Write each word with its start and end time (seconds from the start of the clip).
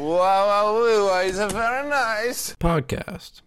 Wow, 0.00 0.16
wow, 0.16 1.08
wow, 1.08 1.20
it's 1.20 1.36
a 1.36 1.46
very 1.48 1.86
nice. 1.86 2.56
podcast. 2.56 3.42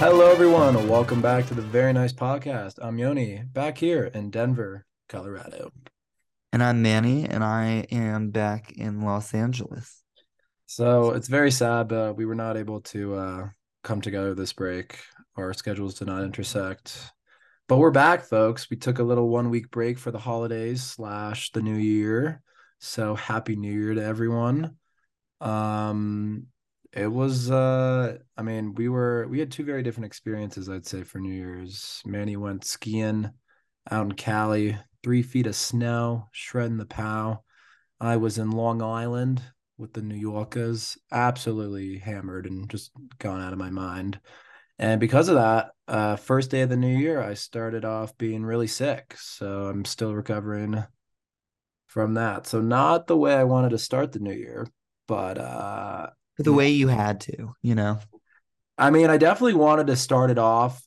Hello, 0.00 0.32
everyone, 0.32 0.74
and 0.74 0.90
welcome 0.90 1.22
back 1.22 1.46
to 1.46 1.54
the 1.54 1.62
Very 1.62 1.92
Nice 1.92 2.12
Podcast. 2.12 2.80
I'm 2.82 2.98
Yoni, 2.98 3.44
back 3.52 3.78
here 3.78 4.06
in 4.06 4.30
Denver, 4.30 4.84
Colorado. 5.08 5.70
And 6.52 6.60
I'm 6.60 6.82
Manny, 6.82 7.24
and 7.24 7.44
I 7.44 7.86
am 7.92 8.30
back 8.30 8.72
in 8.72 9.02
Los 9.02 9.32
Angeles. 9.32 10.02
So 10.66 11.12
it's 11.12 11.28
very 11.28 11.52
sad, 11.52 11.86
but 11.86 12.16
we 12.16 12.26
were 12.26 12.34
not 12.34 12.56
able 12.56 12.80
to 12.80 13.14
uh, 13.14 13.48
come 13.84 14.00
together 14.00 14.34
this 14.34 14.52
break. 14.52 14.98
Our 15.36 15.52
schedules 15.52 15.94
did 15.94 16.08
not 16.08 16.24
intersect. 16.24 16.98
But 17.68 17.76
we're 17.76 17.90
back, 17.90 18.24
folks. 18.24 18.68
We 18.68 18.76
took 18.76 18.98
a 18.98 19.04
little 19.04 19.28
one 19.28 19.50
week 19.50 19.70
break 19.70 19.98
for 19.98 20.10
the 20.10 20.18
holidays 20.18 20.82
slash 20.82 21.52
the 21.52 21.62
new 21.62 21.76
year. 21.76 22.42
So 22.80 23.14
happy 23.14 23.56
new 23.56 23.72
year 23.72 23.94
to 23.94 24.02
everyone. 24.02 24.76
Um 25.40 26.46
it 26.92 27.06
was 27.06 27.50
uh 27.50 28.18
I 28.36 28.42
mean, 28.42 28.74
we 28.74 28.88
were 28.88 29.26
we 29.28 29.38
had 29.38 29.52
two 29.52 29.64
very 29.64 29.82
different 29.82 30.06
experiences, 30.06 30.68
I'd 30.68 30.86
say, 30.86 31.02
for 31.02 31.18
New 31.18 31.34
Year's. 31.34 32.02
Manny 32.06 32.36
went 32.36 32.64
skiing 32.64 33.30
out 33.90 34.06
in 34.06 34.12
Cali, 34.12 34.78
three 35.02 35.22
feet 35.22 35.46
of 35.46 35.56
snow, 35.56 36.28
shredding 36.32 36.78
the 36.78 36.86
pow. 36.86 37.42
I 38.00 38.16
was 38.16 38.38
in 38.38 38.50
Long 38.50 38.80
Island 38.80 39.42
with 39.78 39.92
the 39.92 40.02
New 40.02 40.14
Yorkers, 40.14 40.96
absolutely 41.10 41.98
hammered 41.98 42.46
and 42.46 42.68
just 42.68 42.92
gone 43.18 43.40
out 43.40 43.52
of 43.52 43.58
my 43.58 43.70
mind. 43.70 44.20
And 44.78 45.00
because 45.00 45.28
of 45.28 45.36
that, 45.36 45.70
uh, 45.86 46.16
first 46.16 46.50
day 46.50 46.62
of 46.62 46.68
the 46.68 46.76
new 46.76 46.96
year, 46.96 47.20
I 47.20 47.34
started 47.34 47.84
off 47.84 48.16
being 48.18 48.44
really 48.44 48.66
sick. 48.66 49.14
So 49.18 49.66
I'm 49.66 49.84
still 49.84 50.14
recovering 50.14 50.84
from 51.86 52.14
that. 52.14 52.46
So 52.46 52.60
not 52.60 53.06
the 53.06 53.16
way 53.16 53.34
I 53.34 53.44
wanted 53.44 53.70
to 53.70 53.78
start 53.78 54.12
the 54.12 54.18
new 54.18 54.32
year, 54.32 54.66
but 55.06 55.38
uh, 55.38 56.08
the 56.38 56.52
way 56.52 56.70
you 56.70 56.88
had 56.88 57.20
to, 57.22 57.54
you 57.62 57.74
know. 57.74 58.00
I 58.76 58.90
mean, 58.90 59.10
I 59.10 59.16
definitely 59.16 59.54
wanted 59.54 59.86
to 59.86 59.96
start 59.96 60.30
it 60.30 60.38
off 60.38 60.82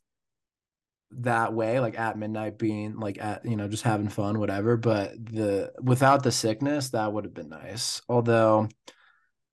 that 1.11 1.53
way, 1.53 1.79
like 1.79 1.97
at 1.99 2.17
midnight, 2.17 2.57
being 2.57 2.99
like 2.99 3.17
at 3.19 3.45
you 3.45 3.55
know 3.55 3.67
just 3.67 3.83
having 3.83 4.09
fun, 4.09 4.39
whatever. 4.39 4.77
But 4.77 5.13
the 5.25 5.71
without 5.81 6.23
the 6.23 6.31
sickness, 6.31 6.89
that 6.89 7.11
would 7.11 7.23
have 7.25 7.33
been 7.33 7.49
nice. 7.49 8.01
Although 8.09 8.69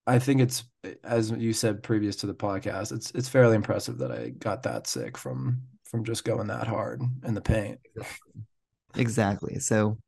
I 0.06 0.19
think 0.19 0.41
it's 0.41 0.64
as 1.02 1.30
you 1.30 1.52
said 1.52 1.83
previous 1.83 2.16
to 2.16 2.27
the 2.27 2.34
podcast, 2.34 2.92
it's 2.92 3.11
it's 3.12 3.28
fairly 3.28 3.56
impressive 3.56 3.98
that 3.98 4.12
I 4.12 4.30
got 4.30 4.64
that 4.64 4.86
sick 4.86 5.16
from 5.16 5.62
from 5.84 6.05
just 6.05 6.24
going 6.24 6.48
that 6.48 6.66
hard 6.66 7.02
in 7.24 7.34
the 7.34 7.41
paint. 7.41 7.78
Exactly. 8.96 9.58
So 9.58 9.98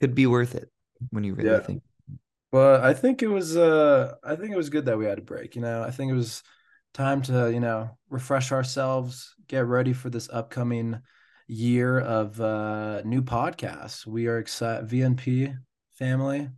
could 0.00 0.14
be 0.14 0.26
worth 0.26 0.54
it 0.54 0.70
when 1.10 1.24
you 1.24 1.34
really 1.34 1.50
Yeah. 1.50 1.60
think. 1.60 1.82
But 2.50 2.82
I 2.82 2.94
think 2.94 3.22
it 3.22 3.28
was 3.28 3.56
uh 3.56 4.14
I 4.22 4.36
think 4.36 4.52
it 4.52 4.56
was 4.56 4.70
good 4.70 4.86
that 4.86 4.98
we 4.98 5.06
had 5.06 5.18
a 5.18 5.22
break, 5.22 5.56
you 5.56 5.62
know. 5.62 5.82
I 5.82 5.90
think 5.90 6.10
it 6.10 6.14
was 6.14 6.42
time 6.94 7.20
to, 7.22 7.52
you 7.52 7.60
know, 7.60 7.90
refresh 8.08 8.52
ourselves, 8.52 9.34
get 9.48 9.66
ready 9.66 9.92
for 9.92 10.08
this 10.08 10.28
upcoming 10.32 11.00
year 11.46 12.00
of 12.00 12.40
uh 12.40 13.02
new 13.04 13.20
podcasts. 13.20 14.06
We 14.06 14.28
are 14.28 14.38
excited 14.38 14.88
VNP 14.88 15.54
family. 15.98 16.48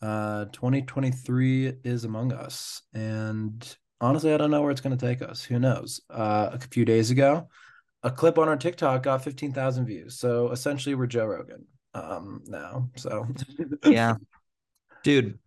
Uh 0.00 0.46
2023 0.46 1.74
is 1.84 2.04
among 2.04 2.32
us. 2.32 2.82
And 2.94 3.76
honestly, 4.00 4.32
I 4.32 4.38
don't 4.38 4.50
know 4.50 4.62
where 4.62 4.70
it's 4.70 4.80
going 4.80 4.96
to 4.96 5.06
take 5.06 5.20
us. 5.20 5.42
Who 5.42 5.58
knows? 5.58 6.00
Uh 6.08 6.50
a 6.52 6.58
few 6.58 6.84
days 6.86 7.10
ago, 7.10 7.48
a 8.02 8.10
clip 8.10 8.38
on 8.38 8.48
our 8.48 8.56
TikTok 8.56 9.02
got 9.02 9.22
15,000 9.22 9.84
views. 9.84 10.18
So 10.18 10.50
essentially 10.50 10.94
we're 10.94 11.06
Joe 11.06 11.26
Rogan 11.26 11.66
um 11.92 12.42
now. 12.46 12.88
So 12.96 13.26
Yeah. 13.84 14.14
Dude, 15.02 15.38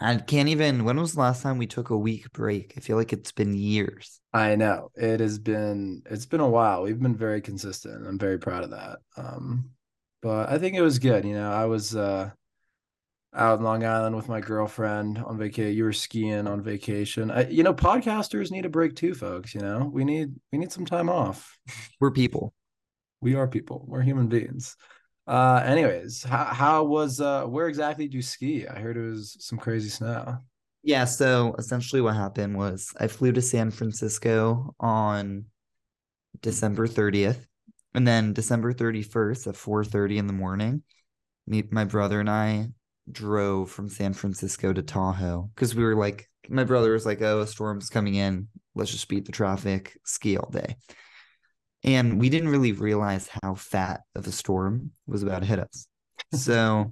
I 0.00 0.16
can't 0.16 0.48
even 0.48 0.84
when 0.84 1.00
was 1.00 1.14
the 1.14 1.20
last 1.20 1.42
time 1.42 1.58
we 1.58 1.66
took 1.66 1.90
a 1.90 1.96
week 1.96 2.32
break? 2.32 2.74
I 2.76 2.80
feel 2.80 2.96
like 2.96 3.12
it's 3.12 3.32
been 3.32 3.54
years. 3.54 4.20
I 4.32 4.54
know 4.54 4.90
it 4.94 5.20
has 5.20 5.38
been 5.38 6.02
it's 6.06 6.26
been 6.26 6.40
a 6.40 6.48
while. 6.48 6.82
We've 6.82 7.00
been 7.00 7.16
very 7.16 7.40
consistent. 7.40 8.06
I'm 8.06 8.18
very 8.18 8.38
proud 8.38 8.64
of 8.64 8.70
that. 8.70 8.98
Um, 9.16 9.70
but 10.22 10.48
I 10.48 10.58
think 10.58 10.76
it 10.76 10.82
was 10.82 10.98
good. 10.98 11.24
You 11.24 11.34
know, 11.34 11.50
I 11.50 11.64
was 11.64 11.96
uh 11.96 12.30
out 13.34 13.58
in 13.58 13.64
Long 13.64 13.84
Island 13.84 14.16
with 14.16 14.28
my 14.28 14.40
girlfriend 14.40 15.18
on 15.18 15.36
vacation. 15.36 15.76
You 15.76 15.84
were 15.84 15.92
skiing 15.92 16.46
on 16.46 16.62
vacation. 16.62 17.30
I, 17.30 17.48
you 17.48 17.62
know, 17.62 17.74
podcasters 17.74 18.50
need 18.50 18.66
a 18.66 18.70
break 18.70 18.94
too, 18.96 19.14
folks. 19.14 19.54
You 19.54 19.60
know, 19.60 19.90
we 19.92 20.04
need 20.04 20.34
we 20.52 20.58
need 20.58 20.72
some 20.72 20.86
time 20.86 21.08
off. 21.08 21.58
We're 22.00 22.10
people. 22.12 22.54
We 23.20 23.34
are 23.34 23.48
people. 23.48 23.84
We're 23.88 24.02
human 24.02 24.28
beings. 24.28 24.76
Uh, 25.28 25.62
anyways, 25.66 26.22
how 26.24 26.44
how 26.44 26.84
was 26.84 27.20
uh 27.20 27.44
where 27.44 27.68
exactly 27.68 28.06
did 28.06 28.14
you 28.14 28.22
ski? 28.22 28.66
I 28.66 28.78
heard 28.78 28.96
it 28.96 29.02
was 29.02 29.36
some 29.40 29.58
crazy 29.58 29.90
snow. 29.90 30.38
Yeah, 30.82 31.04
so 31.04 31.54
essentially 31.58 32.00
what 32.00 32.16
happened 32.16 32.56
was 32.56 32.92
I 32.98 33.08
flew 33.08 33.32
to 33.32 33.42
San 33.42 33.70
Francisco 33.70 34.74
on 34.80 35.44
December 36.40 36.86
30th, 36.86 37.46
and 37.94 38.06
then 38.06 38.32
December 38.32 38.72
31st 38.72 39.46
at 39.46 39.56
4:30 39.56 40.18
in 40.18 40.26
the 40.26 40.32
morning, 40.32 40.82
me, 41.46 41.64
my 41.70 41.84
brother 41.84 42.20
and 42.20 42.30
I 42.30 42.70
drove 43.10 43.70
from 43.70 43.88
San 43.90 44.14
Francisco 44.14 44.72
to 44.72 44.82
Tahoe 44.82 45.50
because 45.54 45.74
we 45.74 45.84
were 45.84 45.96
like, 45.96 46.30
my 46.48 46.64
brother 46.64 46.92
was 46.92 47.06
like, 47.06 47.22
"Oh, 47.22 47.40
a 47.40 47.46
storm's 47.46 47.90
coming 47.90 48.14
in. 48.14 48.48
Let's 48.74 48.90
just 48.92 49.08
beat 49.08 49.26
the 49.26 49.32
traffic, 49.32 49.98
ski 50.04 50.38
all 50.38 50.50
day." 50.50 50.76
And 51.84 52.20
we 52.20 52.28
didn't 52.28 52.48
really 52.48 52.72
realize 52.72 53.28
how 53.42 53.54
fat 53.54 54.00
of 54.14 54.26
a 54.26 54.32
storm 54.32 54.90
was 55.06 55.22
about 55.22 55.40
to 55.40 55.46
hit 55.46 55.58
us. 55.58 55.86
So 56.34 56.90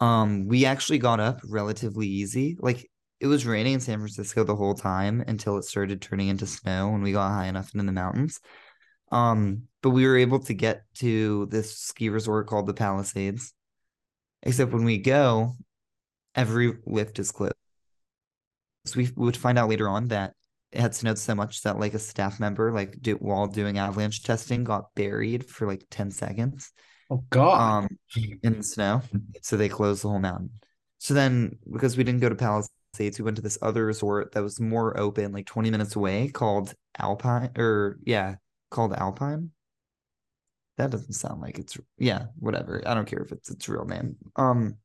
um, 0.00 0.46
we 0.46 0.66
actually 0.66 0.98
got 0.98 1.20
up 1.20 1.40
relatively 1.44 2.06
easy. 2.06 2.56
Like 2.60 2.90
it 3.20 3.26
was 3.26 3.46
raining 3.46 3.74
in 3.74 3.80
San 3.80 3.98
Francisco 3.98 4.44
the 4.44 4.56
whole 4.56 4.74
time 4.74 5.22
until 5.26 5.56
it 5.56 5.64
started 5.64 6.02
turning 6.02 6.28
into 6.28 6.46
snow 6.46 6.90
when 6.90 7.02
we 7.02 7.12
got 7.12 7.30
high 7.30 7.46
enough 7.46 7.72
into 7.74 7.86
the 7.86 7.92
mountains. 7.92 8.40
Um, 9.12 9.64
but 9.82 9.90
we 9.90 10.06
were 10.06 10.16
able 10.16 10.40
to 10.40 10.54
get 10.54 10.82
to 10.96 11.46
this 11.46 11.76
ski 11.78 12.08
resort 12.08 12.46
called 12.46 12.66
the 12.66 12.74
Palisades. 12.74 13.52
Except 14.42 14.72
when 14.72 14.84
we 14.84 14.98
go, 14.98 15.56
every 16.34 16.74
lift 16.86 17.18
is 17.18 17.30
closed. 17.30 17.54
So 18.86 18.98
we 18.98 19.10
would 19.16 19.36
find 19.36 19.58
out 19.58 19.68
later 19.68 19.88
on 19.88 20.08
that 20.08 20.34
had 20.72 20.94
snowed 20.94 21.18
so 21.18 21.34
much 21.34 21.62
that 21.62 21.78
like 21.78 21.94
a 21.94 21.98
staff 21.98 22.40
member, 22.40 22.72
like 22.72 23.00
do, 23.00 23.14
while 23.16 23.46
doing 23.46 23.78
avalanche 23.78 24.22
testing, 24.22 24.64
got 24.64 24.94
buried 24.94 25.46
for 25.48 25.66
like 25.66 25.86
10 25.90 26.10
seconds 26.10 26.72
Oh 27.10 27.24
God. 27.30 27.60
um 27.60 27.88
in 28.42 28.58
the 28.58 28.62
snow. 28.62 29.02
So 29.42 29.56
they 29.56 29.68
closed 29.68 30.04
the 30.04 30.08
whole 30.08 30.18
mountain. 30.20 30.50
So 30.98 31.14
then 31.14 31.58
because 31.70 31.96
we 31.96 32.04
didn't 32.04 32.20
go 32.20 32.28
to 32.28 32.34
Palisades, 32.34 33.18
we 33.18 33.24
went 33.24 33.36
to 33.36 33.42
this 33.42 33.58
other 33.62 33.84
resort 33.86 34.32
that 34.32 34.42
was 34.42 34.60
more 34.60 34.98
open, 34.98 35.32
like 35.32 35.46
20 35.46 35.70
minutes 35.70 35.96
away, 35.96 36.28
called 36.28 36.74
Alpine 36.98 37.50
or 37.56 37.98
yeah, 38.04 38.36
called 38.70 38.92
Alpine. 38.92 39.50
That 40.78 40.90
doesn't 40.90 41.12
sound 41.12 41.40
like 41.42 41.58
it's 41.58 41.76
yeah, 41.98 42.26
whatever. 42.38 42.82
I 42.86 42.94
don't 42.94 43.06
care 43.06 43.20
if 43.22 43.32
it's 43.32 43.50
its 43.50 43.68
real 43.68 43.84
name. 43.84 44.16
Um 44.36 44.76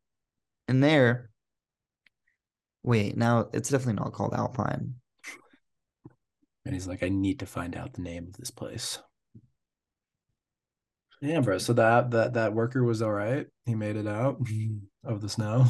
and 0.67 0.83
there 0.83 1.29
wait, 2.83 3.17
now 3.17 3.49
it's 3.53 3.69
definitely 3.69 4.01
not 4.01 4.13
called 4.13 4.33
Alpine. 4.33 4.95
And 6.65 6.73
he's 6.73 6.87
like, 6.87 7.03
I 7.03 7.09
need 7.09 7.39
to 7.39 7.45
find 7.45 7.75
out 7.75 7.93
the 7.93 8.01
name 8.01 8.27
of 8.27 8.37
this 8.37 8.49
place. 8.51 8.99
Yeah, 11.21 11.39
bro. 11.41 11.57
So 11.57 11.73
that 11.73 12.11
that 12.11 12.33
that 12.33 12.53
worker 12.53 12.83
was 12.83 13.01
all 13.01 13.11
right. 13.11 13.47
He 13.65 13.75
made 13.75 13.95
it 13.95 14.07
out 14.07 14.39
of 15.03 15.21
the 15.21 15.29
snow. 15.29 15.65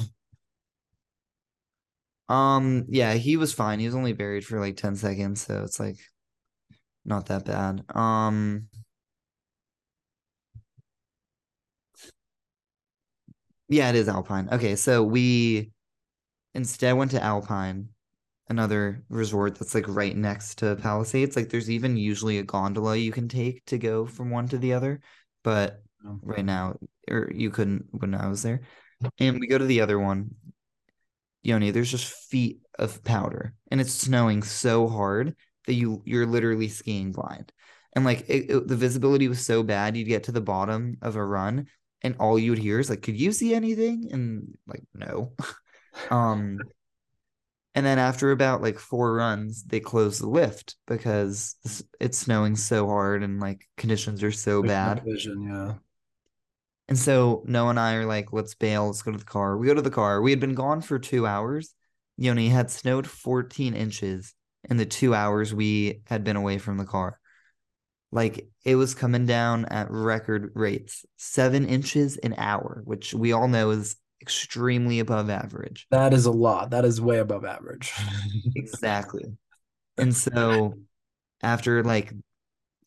Um 2.27 2.85
yeah, 2.89 3.13
he 3.13 3.37
was 3.37 3.53
fine. 3.53 3.79
He 3.79 3.85
was 3.85 3.95
only 3.95 4.13
buried 4.13 4.45
for 4.45 4.59
like 4.59 4.77
10 4.77 4.95
seconds, 4.95 5.41
so 5.45 5.63
it's 5.63 5.79
like 5.79 5.97
not 7.05 7.27
that 7.27 7.45
bad. 7.45 7.83
Um 7.95 8.67
Yeah, 13.67 13.89
it 13.89 13.95
is 13.95 14.07
Alpine. 14.07 14.49
Okay, 14.51 14.75
so 14.75 15.03
we 15.03 15.71
instead 16.53 16.93
went 16.93 17.11
to 17.11 17.23
Alpine, 17.23 17.89
another 18.49 19.03
resort 19.09 19.55
that's 19.57 19.75
like 19.75 19.87
right 19.87 20.15
next 20.15 20.59
to 20.59 20.75
Palisades. 20.75 21.35
Like 21.35 21.49
there's 21.49 21.69
even 21.69 21.97
usually 21.97 22.37
a 22.37 22.43
gondola 22.43 22.95
you 22.97 23.11
can 23.11 23.27
take 23.27 23.65
to 23.65 23.77
go 23.77 24.05
from 24.05 24.29
one 24.29 24.47
to 24.49 24.57
the 24.57 24.73
other, 24.73 25.01
but 25.43 25.81
Oh. 26.07 26.19
right 26.21 26.45
now 26.45 26.77
or 27.09 27.31
you 27.33 27.49
couldn't 27.49 27.87
when 27.91 28.13
I 28.13 28.27
was 28.27 28.43
there. 28.43 28.61
And 29.19 29.39
we 29.39 29.47
go 29.47 29.57
to 29.57 29.65
the 29.65 29.81
other 29.81 29.97
one. 29.97 30.35
Yoni, 31.43 31.71
there's 31.71 31.91
just 31.91 32.13
feet 32.29 32.59
of 32.79 33.03
powder 33.03 33.53
and 33.71 33.79
it's 33.79 33.93
snowing 33.93 34.43
so 34.43 34.87
hard 34.87 35.35
that 35.67 35.73
you 35.73 36.01
you're 36.05 36.25
literally 36.25 36.67
skiing 36.67 37.11
blind. 37.11 37.51
And 37.93 38.03
like 38.05 38.25
it, 38.27 38.49
it- 38.51 38.67
the 38.67 38.75
visibility 38.75 39.27
was 39.27 39.45
so 39.45 39.63
bad, 39.63 39.95
you'd 39.95 40.05
get 40.07 40.23
to 40.25 40.31
the 40.31 40.41
bottom 40.41 40.97
of 41.01 41.15
a 41.15 41.25
run 41.25 41.67
and 42.01 42.15
all 42.19 42.37
you 42.37 42.51
would 42.51 42.59
hear 42.59 42.79
is 42.79 42.89
like, 42.89 43.01
could 43.01 43.19
you 43.19 43.31
see 43.31 43.53
anything? 43.55 44.09
And 44.11 44.55
like, 44.67 44.83
no. 44.93 45.33
um 46.11 46.59
And 47.75 47.85
then 47.85 47.99
after 47.99 48.31
about 48.31 48.61
like 48.61 48.79
four 48.79 49.13
runs, 49.13 49.63
they 49.63 49.81
close 49.81 50.19
the 50.19 50.29
lift 50.29 50.77
because 50.87 51.55
it's 51.99 52.17
snowing 52.17 52.55
so 52.55 52.87
hard 52.87 53.21
and 53.21 53.41
like 53.41 53.67
conditions 53.75 54.23
are 54.23 54.31
so 54.31 54.61
There's 54.61 54.71
bad. 54.71 55.03
Vision, 55.03 55.41
yeah. 55.41 55.73
And 56.87 56.97
so 56.97 57.43
Noah 57.45 57.71
and 57.71 57.79
I 57.79 57.95
are 57.95 58.05
like, 58.05 58.31
let's 58.31 58.55
bail, 58.55 58.85
let's 58.85 59.01
go 59.01 59.11
to 59.11 59.17
the 59.17 59.25
car. 59.25 59.57
We 59.57 59.67
go 59.67 59.73
to 59.73 59.81
the 59.81 59.89
car. 59.89 60.21
We 60.21 60.31
had 60.31 60.39
been 60.39 60.55
gone 60.55 60.81
for 60.81 60.99
two 60.99 61.27
hours. 61.27 61.73
Yoni 62.15 62.47
had 62.47 62.71
snowed 62.71 63.07
14 63.07 63.73
inches 63.73 64.33
in 64.69 64.77
the 64.77 64.85
two 64.85 65.13
hours 65.13 65.53
we 65.53 66.01
had 66.05 66.23
been 66.23 66.37
away 66.37 66.57
from 66.57 66.77
the 66.77 66.85
car. 66.85 67.19
Like 68.11 68.47
it 68.63 68.75
was 68.75 68.95
coming 68.95 69.25
down 69.25 69.65
at 69.65 69.91
record 69.91 70.51
rates, 70.55 71.05
seven 71.17 71.65
inches 71.65 72.15
an 72.17 72.35
hour, 72.37 72.81
which 72.85 73.13
we 73.13 73.33
all 73.33 73.49
know 73.49 73.71
is 73.71 73.97
extremely 74.21 74.99
above 74.99 75.29
average. 75.29 75.87
That 75.91 76.13
is 76.13 76.25
a 76.25 76.31
lot. 76.31 76.71
That 76.71 76.85
is 76.85 76.99
way 77.01 77.19
above 77.19 77.45
average. 77.45 77.91
Exactly. 78.55 79.25
And 79.97 80.13
so 80.13 80.73
after 81.41 81.81
like 81.81 82.11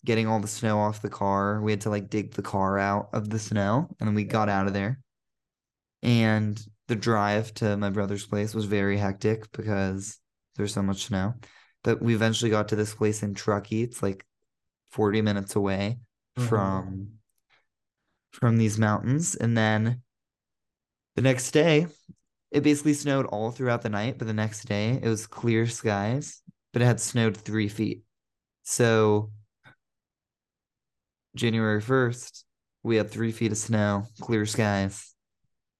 getting 0.04 0.26
all 0.26 0.40
the 0.40 0.46
snow 0.48 0.78
off 0.78 1.00
the 1.00 1.08
car, 1.08 1.62
we 1.62 1.72
had 1.72 1.80
to 1.82 1.90
like 1.90 2.10
dig 2.10 2.32
the 2.34 2.42
car 2.42 2.78
out 2.78 3.08
of 3.14 3.30
the 3.30 3.38
snow 3.38 3.88
and 3.98 4.06
then 4.06 4.14
we 4.14 4.24
got 4.24 4.50
out 4.50 4.66
of 4.66 4.74
there. 4.74 5.00
And 6.02 6.62
the 6.86 6.96
drive 6.96 7.54
to 7.54 7.76
my 7.78 7.88
brother's 7.90 8.26
place 8.26 8.54
was 8.54 8.66
very 8.66 8.98
hectic 8.98 9.50
because 9.52 10.18
there's 10.56 10.74
so 10.74 10.82
much 10.82 11.06
snow. 11.06 11.34
But 11.82 12.02
we 12.02 12.14
eventually 12.14 12.50
got 12.50 12.68
to 12.68 12.76
this 12.76 12.94
place 12.94 13.22
in 13.22 13.32
Truckee. 13.34 13.82
It's 13.82 14.02
like 14.02 14.26
40 14.90 15.22
minutes 15.22 15.56
away 15.56 15.98
Mhm. 16.38 16.48
from 16.48 17.08
from 18.32 18.56
these 18.58 18.78
mountains. 18.78 19.34
And 19.34 19.56
then 19.56 20.02
the 21.18 21.22
next 21.22 21.50
day, 21.50 21.88
it 22.52 22.62
basically 22.62 22.94
snowed 22.94 23.26
all 23.26 23.50
throughout 23.50 23.82
the 23.82 23.88
night, 23.88 24.18
but 24.18 24.28
the 24.28 24.32
next 24.32 24.66
day 24.66 25.00
it 25.02 25.08
was 25.08 25.26
clear 25.26 25.66
skies, 25.66 26.42
but 26.72 26.80
it 26.80 26.84
had 26.84 27.00
snowed 27.00 27.36
three 27.36 27.66
feet. 27.68 28.02
So 28.62 29.32
January 31.34 31.80
1st, 31.80 32.44
we 32.84 32.94
had 32.96 33.10
three 33.10 33.32
feet 33.32 33.50
of 33.50 33.58
snow, 33.58 34.04
clear 34.20 34.46
skies. 34.46 35.12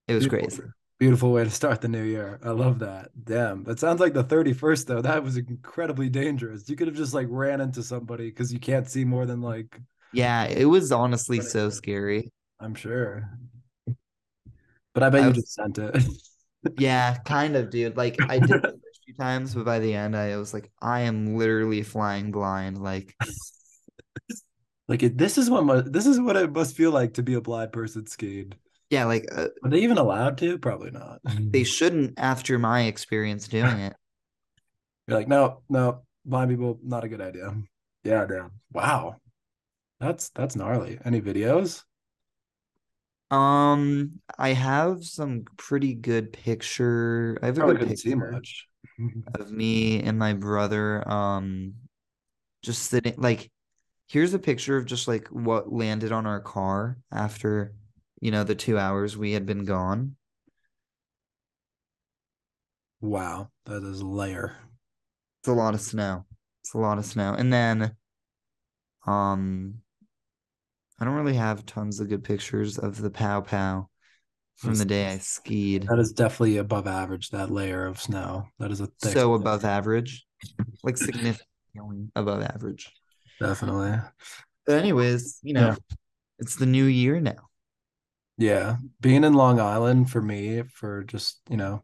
It 0.08 0.14
was 0.14 0.24
Beautiful. 0.24 0.48
crazy. 0.48 0.62
Beautiful 0.98 1.30
way 1.30 1.44
to 1.44 1.50
start 1.50 1.80
the 1.80 1.86
new 1.86 2.02
year. 2.02 2.40
I 2.42 2.50
love 2.50 2.80
that. 2.80 3.10
Damn. 3.22 3.62
That 3.62 3.78
sounds 3.78 4.00
like 4.00 4.14
the 4.14 4.24
31st 4.24 4.88
though. 4.88 5.00
That 5.00 5.22
was 5.22 5.36
incredibly 5.36 6.08
dangerous. 6.08 6.68
You 6.68 6.74
could 6.74 6.88
have 6.88 6.96
just 6.96 7.14
like 7.14 7.28
ran 7.30 7.60
into 7.60 7.84
somebody 7.84 8.30
because 8.30 8.52
you 8.52 8.58
can't 8.58 8.90
see 8.90 9.04
more 9.04 9.24
than 9.24 9.40
like 9.40 9.80
Yeah, 10.12 10.44
it 10.44 10.64
was 10.64 10.90
honestly 10.92 11.40
so 11.40 11.70
scary. 11.70 12.32
I'm 12.60 12.74
sure. 12.74 13.30
But 14.98 15.06
I 15.06 15.10
bet 15.10 15.20
I 15.20 15.24
you 15.26 15.28
was- 15.28 15.36
just 15.38 15.54
sent 15.54 15.78
it. 15.78 16.04
Yeah, 16.76 17.16
kind 17.24 17.54
of, 17.54 17.70
dude. 17.70 17.96
Like 17.96 18.16
I 18.28 18.40
did 18.40 18.50
it 18.50 18.62
first 18.62 19.00
few 19.04 19.14
times, 19.14 19.54
but 19.54 19.64
by 19.64 19.78
the 19.78 19.94
end, 19.94 20.16
I 20.16 20.36
was 20.36 20.52
like, 20.52 20.72
I 20.82 21.02
am 21.02 21.36
literally 21.36 21.84
flying 21.84 22.32
blind. 22.32 22.82
Like, 22.82 23.14
like 24.88 25.04
it, 25.04 25.16
this 25.16 25.38
is 25.38 25.48
what 25.48 25.64
mu- 25.64 25.82
this 25.82 26.04
is 26.04 26.18
what 26.20 26.36
it 26.36 26.52
must 26.52 26.76
feel 26.76 26.90
like 26.90 27.14
to 27.14 27.22
be 27.22 27.34
a 27.34 27.40
blind 27.40 27.70
person 27.72 28.06
skiing. 28.08 28.54
yeah, 28.90 29.04
like 29.04 29.26
uh, 29.34 29.46
Are 29.62 29.70
they 29.70 29.78
even 29.82 29.98
allowed 29.98 30.36
to? 30.38 30.58
Probably 30.58 30.90
not. 30.90 31.20
they 31.24 31.62
shouldn't 31.76 32.14
after 32.18 32.58
my 32.58 32.82
experience 32.82 33.46
doing 33.46 33.78
it. 33.78 33.94
You're 35.06 35.16
like, 35.16 35.28
no, 35.28 35.62
no, 35.68 36.02
blind 36.24 36.50
people, 36.50 36.80
not 36.82 37.04
a 37.04 37.08
good 37.08 37.20
idea. 37.20 37.54
Yeah, 38.02 38.26
damn. 38.26 38.50
Wow. 38.72 39.14
That's 40.00 40.30
that's 40.30 40.56
gnarly. 40.56 40.98
Any 41.04 41.20
videos? 41.20 41.84
Um, 43.30 44.20
I 44.38 44.50
have 44.54 45.04
some 45.04 45.44
pretty 45.56 45.94
good 45.94 46.32
picture. 46.32 47.38
I 47.42 47.46
have 47.46 47.58
a 47.58 47.62
Probably 47.62 47.76
good 47.76 47.84
picture 47.84 48.16
much. 48.30 48.66
of 49.34 49.50
me 49.50 50.02
and 50.02 50.18
my 50.18 50.32
brother. 50.34 51.08
Um, 51.10 51.74
just 52.62 52.84
sitting. 52.84 53.14
Like, 53.18 53.50
here's 54.08 54.34
a 54.34 54.38
picture 54.38 54.76
of 54.76 54.86
just 54.86 55.08
like 55.08 55.28
what 55.28 55.72
landed 55.72 56.12
on 56.12 56.26
our 56.26 56.40
car 56.40 56.98
after, 57.12 57.74
you 58.20 58.30
know, 58.32 58.44
the 58.44 58.54
two 58.54 58.78
hours 58.78 59.16
we 59.16 59.32
had 59.32 59.46
been 59.46 59.64
gone. 59.64 60.16
Wow, 63.00 63.50
that 63.64 63.82
is 63.82 63.98
a 64.02 64.06
layer. 64.06 64.56
It's 65.40 65.48
a 65.48 65.52
lot 65.52 65.74
of 65.74 65.80
snow. 65.80 66.26
It's 66.62 66.74
a 66.74 66.78
lot 66.78 66.98
of 66.98 67.04
snow. 67.06 67.34
And 67.34 67.52
then, 67.52 67.96
um, 69.06 69.82
I 71.00 71.04
don't 71.04 71.14
really 71.14 71.34
have 71.34 71.64
tons 71.64 72.00
of 72.00 72.08
good 72.08 72.24
pictures 72.24 72.78
of 72.78 73.00
the 73.00 73.10
pow 73.10 73.40
pow 73.40 73.88
from 74.56 74.74
the 74.74 74.84
day 74.84 75.06
I 75.12 75.18
skied. 75.18 75.86
That 75.88 75.98
is 75.98 76.12
definitely 76.12 76.56
above 76.56 76.86
average. 76.86 77.30
That 77.30 77.50
layer 77.50 77.86
of 77.86 78.00
snow. 78.00 78.46
That 78.58 78.70
is 78.72 78.80
a 78.80 78.86
thick 78.86 79.12
So 79.12 79.28
layer. 79.28 79.36
above 79.36 79.64
average, 79.64 80.26
like 80.82 80.96
significantly 80.96 82.08
above 82.16 82.42
average. 82.42 82.92
Definitely. 83.40 83.98
But 84.66 84.78
anyways, 84.78 85.38
you 85.42 85.54
know, 85.54 85.68
Yeah. 85.68 85.76
it's 86.40 86.56
the 86.56 86.66
new 86.66 86.84
year 86.84 87.20
now. 87.20 87.48
Yeah, 88.36 88.76
being 89.00 89.24
in 89.24 89.34
Long 89.34 89.58
Island 89.60 90.10
for 90.10 90.22
me, 90.22 90.62
for 90.62 91.02
just 91.04 91.40
you 91.48 91.56
know, 91.56 91.82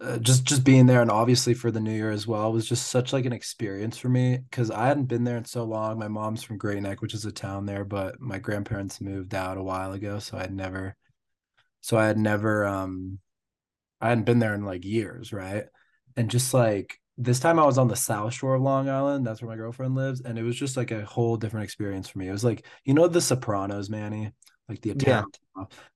uh, 0.00 0.18
just 0.18 0.44
just 0.44 0.64
being 0.64 0.86
there, 0.86 1.00
and 1.02 1.10
obviously 1.10 1.54
for 1.54 1.70
the 1.70 1.80
New 1.80 1.92
Year 1.92 2.10
as 2.10 2.26
well, 2.26 2.52
was 2.52 2.68
just 2.68 2.88
such 2.88 3.12
like 3.12 3.24
an 3.24 3.32
experience 3.32 3.96
for 3.96 4.08
me 4.08 4.38
because 4.50 4.70
I 4.70 4.86
hadn't 4.86 5.06
been 5.06 5.24
there 5.24 5.36
in 5.38 5.44
so 5.44 5.64
long. 5.64 5.98
My 5.98 6.08
mom's 6.08 6.42
from 6.42 6.58
Great 6.58 6.82
Neck, 6.82 7.00
which 7.02 7.14
is 7.14 7.24
a 7.24 7.32
town 7.32 7.66
there, 7.66 7.84
but 7.84 8.20
my 8.20 8.38
grandparents 8.38 9.00
moved 9.00 9.34
out 9.34 9.56
a 9.58 9.62
while 9.62 9.92
ago, 9.92 10.18
so 10.18 10.36
I'd 10.38 10.52
never, 10.52 10.96
so 11.80 11.96
I 11.96 12.06
had 12.06 12.18
never, 12.18 12.66
um, 12.66 13.18
I 14.00 14.10
hadn't 14.10 14.24
been 14.24 14.38
there 14.38 14.54
in 14.54 14.64
like 14.64 14.84
years, 14.84 15.32
right? 15.32 15.64
And 16.16 16.30
just 16.30 16.52
like 16.54 17.00
this 17.18 17.40
time, 17.40 17.58
I 17.58 17.64
was 17.64 17.78
on 17.78 17.88
the 17.88 17.96
South 17.96 18.34
Shore 18.34 18.54
of 18.54 18.62
Long 18.62 18.88
Island. 18.88 19.26
That's 19.26 19.40
where 19.42 19.50
my 19.50 19.56
girlfriend 19.56 19.94
lives, 19.94 20.20
and 20.20 20.38
it 20.38 20.42
was 20.42 20.56
just 20.56 20.76
like 20.76 20.90
a 20.90 21.04
whole 21.04 21.36
different 21.36 21.64
experience 21.64 22.08
for 22.08 22.18
me. 22.18 22.28
It 22.28 22.32
was 22.32 22.44
like 22.44 22.66
you 22.84 22.94
know 22.94 23.08
The 23.08 23.20
Sopranos, 23.20 23.88
Manny, 23.88 24.32
like 24.68 24.80
the 24.82 24.94
Yeah. 25.04 25.24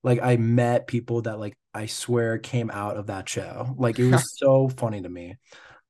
Like 0.02 0.20
I 0.22 0.36
met 0.36 0.86
people 0.86 1.22
that 1.22 1.38
like 1.38 1.56
I 1.74 1.86
swear 1.86 2.38
came 2.38 2.70
out 2.70 2.96
of 2.96 3.06
that 3.06 3.28
show. 3.28 3.74
Like 3.78 3.98
it 3.98 4.04
was 4.10 4.36
so 4.36 4.68
funny 4.68 5.00
to 5.02 5.08
me. 5.08 5.36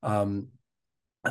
Um 0.03 0.49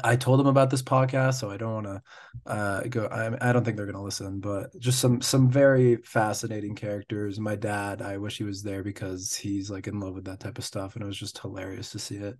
I 0.03 0.17
told 0.17 0.39
them 0.39 0.47
about 0.47 0.69
this 0.69 0.83
podcast, 0.83 1.35
so 1.39 1.49
I 1.49 1.57
don't 1.57 1.83
want 1.83 1.87
to 1.87 2.01
uh 2.45 2.81
go 2.83 3.05
I 3.07 3.49
I 3.49 3.53
don't 3.53 3.63
think 3.65 3.75
they're 3.77 3.85
going 3.85 3.95
to 3.95 4.01
listen, 4.01 4.39
but 4.39 4.77
just 4.79 4.99
some 4.99 5.21
some 5.21 5.49
very 5.49 5.97
fascinating 5.97 6.75
characters. 6.75 7.39
My 7.39 7.55
dad, 7.55 8.01
I 8.01 8.17
wish 8.17 8.37
he 8.37 8.43
was 8.43 8.61
there 8.63 8.83
because 8.83 9.33
he's 9.35 9.69
like 9.71 9.87
in 9.87 9.99
love 9.99 10.13
with 10.15 10.25
that 10.25 10.39
type 10.39 10.57
of 10.57 10.63
stuff 10.65 10.95
and 10.95 11.03
it 11.03 11.07
was 11.07 11.17
just 11.17 11.39
hilarious 11.39 11.91
to 11.91 11.99
see 11.99 12.17
it. 12.17 12.37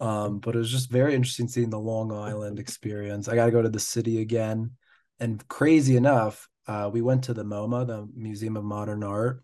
Um 0.00 0.38
but 0.40 0.54
it 0.54 0.58
was 0.58 0.70
just 0.70 0.90
very 0.90 1.14
interesting 1.14 1.48
seeing 1.48 1.70
the 1.70 1.78
Long 1.78 2.12
Island 2.12 2.58
experience. 2.58 3.28
I 3.28 3.34
got 3.34 3.46
to 3.46 3.52
go 3.52 3.62
to 3.62 3.68
the 3.68 3.80
city 3.80 4.20
again. 4.20 4.72
And 5.20 5.46
crazy 5.48 5.96
enough, 5.96 6.48
uh, 6.66 6.88
we 6.92 7.02
went 7.02 7.24
to 7.24 7.34
the 7.34 7.44
MoMA, 7.44 7.86
the 7.86 8.08
Museum 8.14 8.56
of 8.56 8.64
Modern 8.64 9.02
Art, 9.02 9.42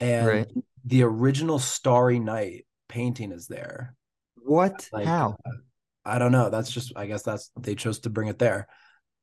and 0.00 0.26
Right. 0.26 0.46
The 0.84 1.02
original 1.02 1.58
Starry 1.58 2.18
Night 2.18 2.66
painting 2.88 3.32
is 3.32 3.46
there. 3.46 3.94
What? 4.36 4.88
Like, 4.92 5.06
How? 5.06 5.36
uh, 5.46 5.50
I 6.04 6.18
don't 6.18 6.32
know. 6.32 6.50
That's 6.50 6.70
just, 6.70 6.92
I 6.96 7.06
guess 7.06 7.22
that's 7.22 7.50
they 7.58 7.74
chose 7.74 8.00
to 8.00 8.10
bring 8.10 8.28
it 8.28 8.38
there, 8.38 8.68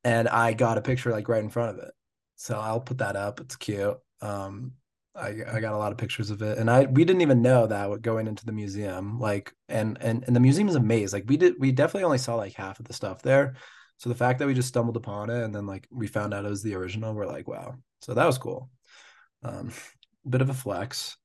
and 0.04 0.28
I 0.28 0.54
got 0.54 0.78
a 0.78 0.82
picture 0.82 1.12
like 1.12 1.30
right 1.30 1.44
in 1.44 1.50
front 1.50 1.78
of 1.78 1.84
it. 1.86 1.92
So 2.38 2.60
I'll 2.60 2.82
put 2.82 3.00
that 3.00 3.16
up. 3.16 3.40
It's 3.40 3.56
cute. 3.56 3.98
Um, 4.22 4.74
I 5.16 5.36
I 5.48 5.60
got 5.60 5.74
a 5.74 5.78
lot 5.78 5.92
of 5.92 5.98
pictures 5.98 6.32
of 6.32 6.42
it, 6.42 6.58
and 6.58 6.72
I 6.72 6.86
we 6.86 7.06
didn't 7.06 7.22
even 7.22 7.42
know 7.42 7.68
that 7.68 8.02
going 8.02 8.28
into 8.28 8.46
the 8.46 8.52
museum. 8.52 9.20
Like, 9.20 9.54
and 9.70 9.98
and 10.02 10.24
and 10.26 10.36
the 10.36 10.40
museum 10.40 10.70
is 10.70 10.76
a 10.76 10.80
maze. 10.80 11.14
Like 11.14 11.26
we 11.28 11.38
did, 11.38 11.56
we 11.60 11.72
definitely 11.72 12.06
only 12.06 12.18
saw 12.18 12.36
like 12.36 12.54
half 12.54 12.80
of 12.80 12.88
the 12.88 12.94
stuff 12.94 13.22
there. 13.22 13.56
So 14.02 14.10
the 14.10 14.16
fact 14.16 14.40
that 14.40 14.48
we 14.48 14.56
just 14.56 14.70
stumbled 14.70 14.98
upon 14.98 15.30
it 15.30 15.44
and 15.44 15.54
then 15.54 15.68
like 15.68 15.88
we 15.92 16.08
found 16.08 16.34
out 16.34 16.44
it 16.44 16.50
was 16.50 16.64
the 16.64 16.74
original, 16.74 17.14
we're 17.14 17.28
like, 17.28 17.48
wow. 17.48 17.76
So 18.02 18.16
that 18.16 18.26
was 18.26 18.40
cool. 18.40 18.72
Um, 19.44 19.72
bit 20.28 20.42
of 20.42 20.50
a 20.50 20.56
flex. 20.56 21.18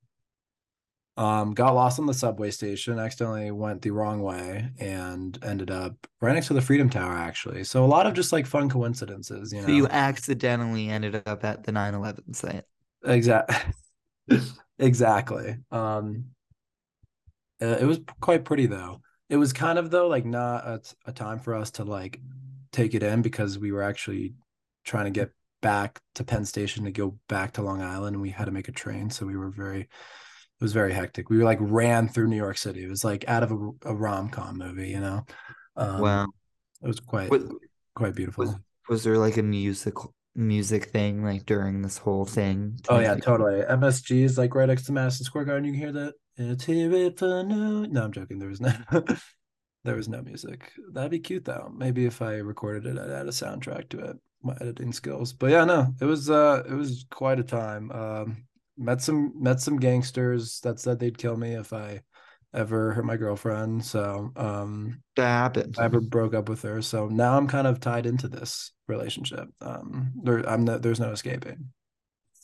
Um, 1.19 1.55
got 1.55 1.75
lost 1.75 1.99
on 1.99 2.05
the 2.05 2.13
subway 2.13 2.51
station, 2.51 2.99
accidentally 2.99 3.51
went 3.51 3.81
the 3.81 3.91
wrong 3.91 4.23
way 4.23 4.69
and 4.79 5.39
ended 5.43 5.71
up 5.71 5.95
right 6.21 6.35
next 6.35 6.49
to 6.49 6.55
the 6.55 6.61
Freedom 6.61 6.91
Tower, 6.91 7.15
actually. 7.15 7.65
So 7.65 7.85
a 7.85 7.87
lot 7.87 8.07
of 8.07 8.13
just 8.13 8.33
like 8.33 8.45
fun 8.45 8.69
coincidences, 8.69 9.51
you 9.51 9.63
know. 9.63 9.67
So 9.67 9.73
you 9.73 9.89
accidentally 9.89 10.91
ended 10.91 11.23
up 11.27 11.43
at 11.43 11.65
the 11.65 11.73
9/11 11.73 12.37
site. 12.37 12.65
Exactly. 13.05 13.57
exactly. 14.79 15.57
Um, 15.71 16.27
it 17.61 17.87
was 17.87 18.01
quite 18.21 18.45
pretty 18.45 18.67
though. 18.67 19.01
It 19.29 19.37
was 19.37 19.53
kind 19.53 19.79
of 19.79 19.91
though 19.91 20.09
like 20.09 20.25
not 20.25 20.67
a, 20.67 20.81
a 21.07 21.13
time 21.13 21.39
for 21.39 21.55
us 21.55 21.71
to 21.73 21.85
like 21.85 22.21
take 22.73 22.95
it 22.95 23.03
in 23.03 23.23
because 23.23 23.59
we 23.59 23.73
were 23.73 23.83
actually 23.83 24.35
trying 24.85 25.07
to 25.07 25.11
get 25.11 25.31
back 25.63 26.01
to 26.15 26.25
Penn 26.25 26.45
Station 26.45 26.85
to 26.85 26.91
go 26.91 27.19
back 27.29 27.53
to 27.55 27.63
Long 27.63 27.83
Island 27.83 28.15
and 28.15 28.23
we 28.23 28.31
had 28.31 28.45
to 28.45 28.51
make 28.51 28.69
a 28.69 28.73
train, 28.73 29.11
so 29.11 29.27
we 29.27 29.37
were 29.37 29.51
very 29.51 29.89
it 30.61 30.65
was 30.65 30.73
very 30.73 30.93
hectic. 30.93 31.29
We 31.31 31.39
were 31.39 31.45
like 31.45 31.59
ran 31.61 32.09
through 32.09 32.29
New 32.29 32.37
York 32.37 32.59
City. 32.59 32.85
It 32.85 32.89
was 32.89 33.05
like 33.05 33.29
out 33.29 33.43
of 33.43 33.53
a, 33.53 33.71
a 33.91 33.95
rom 33.95 34.29
com 34.31 34.59
movie, 34.59 34.89
you 34.89 35.01
know. 35.01 35.25
Um, 35.77 36.01
Wow. 36.01 36.27
it 36.83 36.87
was 36.89 37.01
quite 37.01 37.31
Was, 37.31 37.45
quite 37.95 38.15
beautiful. 38.15 38.45
was 38.47 38.57
was 38.89 39.05
there 39.05 39.19
like 39.19 39.37
a 39.37 39.43
music 39.43 39.95
music 40.35 40.87
thing 40.91 41.25
like 41.25 41.47
during 41.47 41.83
this 41.83 41.99
whole 41.99 42.25
thing? 42.25 42.79
Oh 42.89 42.99
yeah, 43.01 43.17
totally. 43.17 43.63
MSG 43.63 44.23
is 44.23 44.39
like 44.39 44.55
right 44.55 44.69
next 44.69 44.85
to 44.87 44.93
Madison 44.93 45.25
Square 45.25 45.47
Garden. 45.47 45.65
You 45.65 45.73
can 45.73 45.81
hear 45.81 45.93
that. 45.93 46.15
It's 46.39 46.65
here 46.65 46.93
it 46.93 47.19
for 47.19 47.43
no. 47.43 47.85
No, 47.87 48.05
I'm 48.05 48.13
joking. 48.13 48.39
There 48.39 48.49
was 48.49 48.61
no. 48.61 48.73
There 49.85 49.95
was 49.95 50.09
no 50.09 50.21
music. 50.21 50.73
That'd 50.93 51.13
be 51.13 51.21
cute 51.21 51.45
though. 51.45 51.73
Maybe 51.73 52.07
if 52.07 52.21
I 52.21 52.35
recorded 52.39 52.87
it, 52.87 52.99
I'd 52.99 53.11
add 53.11 53.27
a 53.27 53.31
soundtrack 53.31 53.89
to 53.91 54.01
it. 54.01 54.17
My 54.43 54.57
editing 54.61 54.93
skills. 54.93 55.33
But 55.33 55.51
yeah, 55.53 55.65
no, 55.65 55.95
it 56.01 56.05
was 56.05 56.29
uh 56.29 56.65
it 56.69 56.75
was 56.75 57.07
quite 57.11 57.39
a 57.39 57.45
time. 57.45 57.93
Um 57.93 58.46
met 58.77 59.01
some 59.01 59.33
met 59.37 59.61
some 59.61 59.79
gangsters 59.79 60.61
that 60.61 60.79
said 60.81 60.99
they'd 60.99 61.19
kill 61.19 61.37
me 61.37 61.55
if 61.55 61.73
I 61.73 62.03
ever 62.55 62.93
hurt 62.93 63.05
my 63.05 63.17
girlfriend. 63.17 63.85
So 63.85 64.33
um 64.37 65.03
That 65.17 65.29
happened. 65.29 65.77
I 65.79 65.85
ever 65.85 66.01
broke 66.01 66.35
up 66.35 66.49
with 66.49 66.63
her. 66.63 66.83
So 66.83 67.09
now 67.09 67.37
I'm 67.37 67.49
kind 67.49 67.67
of 67.67 67.81
tied 67.81 68.07
into 68.07 68.29
this 68.29 68.73
relationship. 68.89 69.49
Um 69.61 70.13
there 70.23 70.39
I'm 70.49 70.65
no, 70.65 70.79
there's 70.79 71.01
no 71.01 71.11
escaping. 71.11 71.73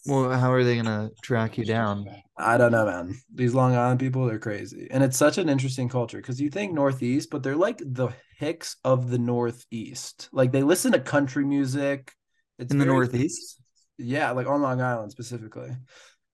Well, 0.05 0.33
how 0.33 0.53
are 0.53 0.65
they 0.65 0.77
gonna 0.77 1.11
track 1.23 1.59
you 1.59 1.65
down? 1.65 2.07
I 2.37 2.59
don't 2.59 2.73
know, 2.73 2.87
man. 2.87 3.21
These 3.33 3.55
Long 3.55 3.77
Island 3.77 4.01
people, 4.01 4.27
they're 4.27 4.39
crazy. 4.39 4.89
And 4.91 5.05
it's 5.05 5.17
such 5.17 5.39
an 5.39 5.49
interesting 5.49 5.89
culture 5.89 6.17
because 6.17 6.41
you 6.41 6.51
think 6.51 6.73
Northeast, 6.73 7.31
but 7.31 7.43
they're 7.43 7.57
like 7.57 7.79
the 7.79 8.09
Hicks 8.37 8.77
of 8.85 9.11
the 9.11 9.19
Northeast. 9.19 10.29
Like 10.33 10.51
they 10.51 10.65
listen 10.65 10.93
to 10.93 11.01
country 11.01 11.45
music. 11.45 12.13
It's 12.59 12.73
In 12.73 12.79
the 12.79 12.87
Northeast? 12.87 13.61
Yeah, 13.97 14.33
like 14.33 14.49
on 14.49 14.61
Long 14.63 14.81
Island 14.81 15.13
specifically. 15.13 15.71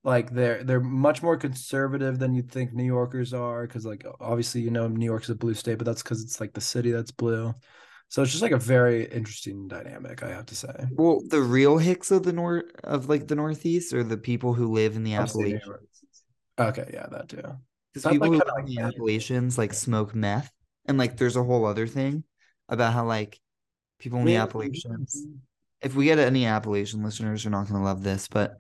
Like 0.09 0.31
they're 0.31 0.65
they're 0.65 0.81
much 0.81 1.23
more 1.23 1.37
conservative 1.37 2.19
than 2.19 2.33
you'd 2.33 2.51
think 2.51 2.73
New 2.73 2.83
Yorkers 2.85 3.35
are, 3.35 3.67
because 3.67 3.85
like 3.85 4.07
obviously 4.21 4.63
you 4.63 4.71
know 4.71 4.89
New 4.89 5.05
York's 5.05 5.29
a 5.29 5.35
blue 5.35 5.53
state, 5.53 5.77
but 5.77 5.85
that's 5.85 6.03
because 6.03 6.23
it's 6.23 6.41
like 6.41 6.55
the 6.55 6.63
city 6.63 6.93
that's 6.93 7.11
blue. 7.11 7.55
So 8.09 8.23
it's 8.23 8.31
just 8.31 8.43
like 8.43 8.53
a 8.53 8.59
very 8.59 9.05
interesting 9.05 9.69
dynamic, 9.69 10.23
I 10.23 10.31
have 10.31 10.47
to 10.47 10.55
say. 10.55 10.73
Well, 10.93 11.21
the 11.29 11.43
real 11.43 11.77
Hicks 11.77 12.11
of 12.11 12.23
the 12.23 12.33
north 12.33 12.65
of 12.85 13.11
like 13.11 13.29
the 13.29 13.35
Northeast 13.35 13.93
are 13.93 14.03
the 14.03 14.17
people 14.17 14.55
who 14.55 14.73
live 14.73 14.97
in 14.97 15.05
the 15.05 15.13
Appalachians. 15.13 15.63
Okay, 16.59 16.91
yeah, 16.91 17.07
that 17.11 17.29
too. 17.29 17.37
Because 17.37 18.05
That's, 18.05 18.05
like, 18.07 18.15
people 18.15 18.29
who 18.29 18.39
live 18.39 18.67
in 18.67 18.75
the 18.75 18.81
Appalachians 18.81 19.59
like 19.59 19.75
smoke 19.75 20.15
meth, 20.15 20.51
and 20.87 20.97
like 20.97 21.19
there's 21.19 21.37
a 21.37 21.45
whole 21.45 21.67
other 21.67 21.87
thing 21.87 22.25
about 22.71 22.95
how 22.95 23.05
like 23.05 23.39
people 23.99 24.21
in 24.21 24.25
the. 24.25 24.37
Appalachians. 24.37 25.27
If 25.83 25.95
we 25.95 26.07
get 26.07 26.19
any 26.19 26.47
Appalachian 26.47 27.05
listeners, 27.05 27.45
you're 27.45 27.51
not 27.51 27.69
gonna 27.69 27.85
love 27.85 28.03
this, 28.03 28.27
but 28.27 28.57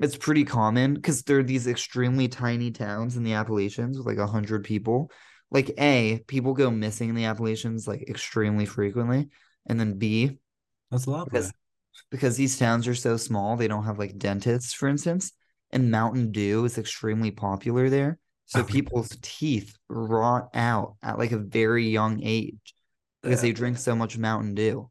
it's 0.00 0.16
pretty 0.16 0.44
common 0.44 0.94
because 0.94 1.22
there 1.22 1.38
are 1.38 1.42
these 1.42 1.66
extremely 1.66 2.28
tiny 2.28 2.70
towns 2.70 3.16
in 3.16 3.24
the 3.24 3.32
Appalachians 3.34 3.96
with 3.98 4.06
like 4.06 4.18
a 4.18 4.26
hundred 4.26 4.64
people. 4.64 5.10
Like 5.50 5.70
A, 5.78 6.20
people 6.26 6.52
go 6.54 6.70
missing 6.70 7.08
in 7.08 7.14
the 7.14 7.24
Appalachians 7.24 7.88
like 7.88 8.02
extremely 8.08 8.66
frequently, 8.66 9.28
and 9.66 9.80
then 9.80 9.98
B, 9.98 10.38
That's 10.90 11.06
lovely. 11.06 11.30
because 11.30 11.52
because 12.10 12.36
these 12.36 12.58
towns 12.58 12.86
are 12.86 12.94
so 12.94 13.16
small, 13.16 13.56
they 13.56 13.68
don't 13.68 13.84
have 13.84 13.98
like 13.98 14.18
dentists, 14.18 14.72
for 14.74 14.88
instance, 14.88 15.32
and 15.72 15.90
Mountain 15.90 16.32
Dew 16.32 16.64
is 16.64 16.78
extremely 16.78 17.30
popular 17.30 17.88
there. 17.90 18.18
So 18.46 18.60
oh, 18.60 18.64
people's 18.64 19.16
teeth 19.22 19.74
rot 19.88 20.48
out 20.54 20.96
at 21.02 21.18
like 21.18 21.32
a 21.32 21.38
very 21.38 21.88
young 21.88 22.20
age 22.22 22.74
because 23.22 23.38
Yeah. 23.42 23.48
they 23.48 23.52
drink 23.52 23.78
so 23.78 23.96
much 23.96 24.16
Mountain 24.18 24.54
Dew. 24.54 24.90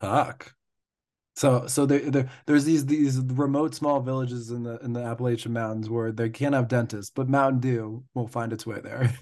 Fuck. 0.00 0.55
So 1.36 1.66
so 1.66 1.84
there, 1.84 2.00
there 2.10 2.30
there's 2.46 2.64
these 2.64 2.86
these 2.86 3.18
remote 3.20 3.74
small 3.74 4.00
villages 4.00 4.50
in 4.50 4.62
the 4.62 4.78
in 4.78 4.94
the 4.94 5.02
Appalachian 5.02 5.52
Mountains 5.52 5.90
where 5.90 6.10
they 6.10 6.30
can't 6.30 6.54
have 6.54 6.66
dentists, 6.66 7.12
but 7.14 7.28
Mountain 7.28 7.60
Dew 7.60 8.02
will 8.14 8.26
find 8.26 8.52
its 8.52 8.66
way 8.66 8.80
there. 8.80 9.14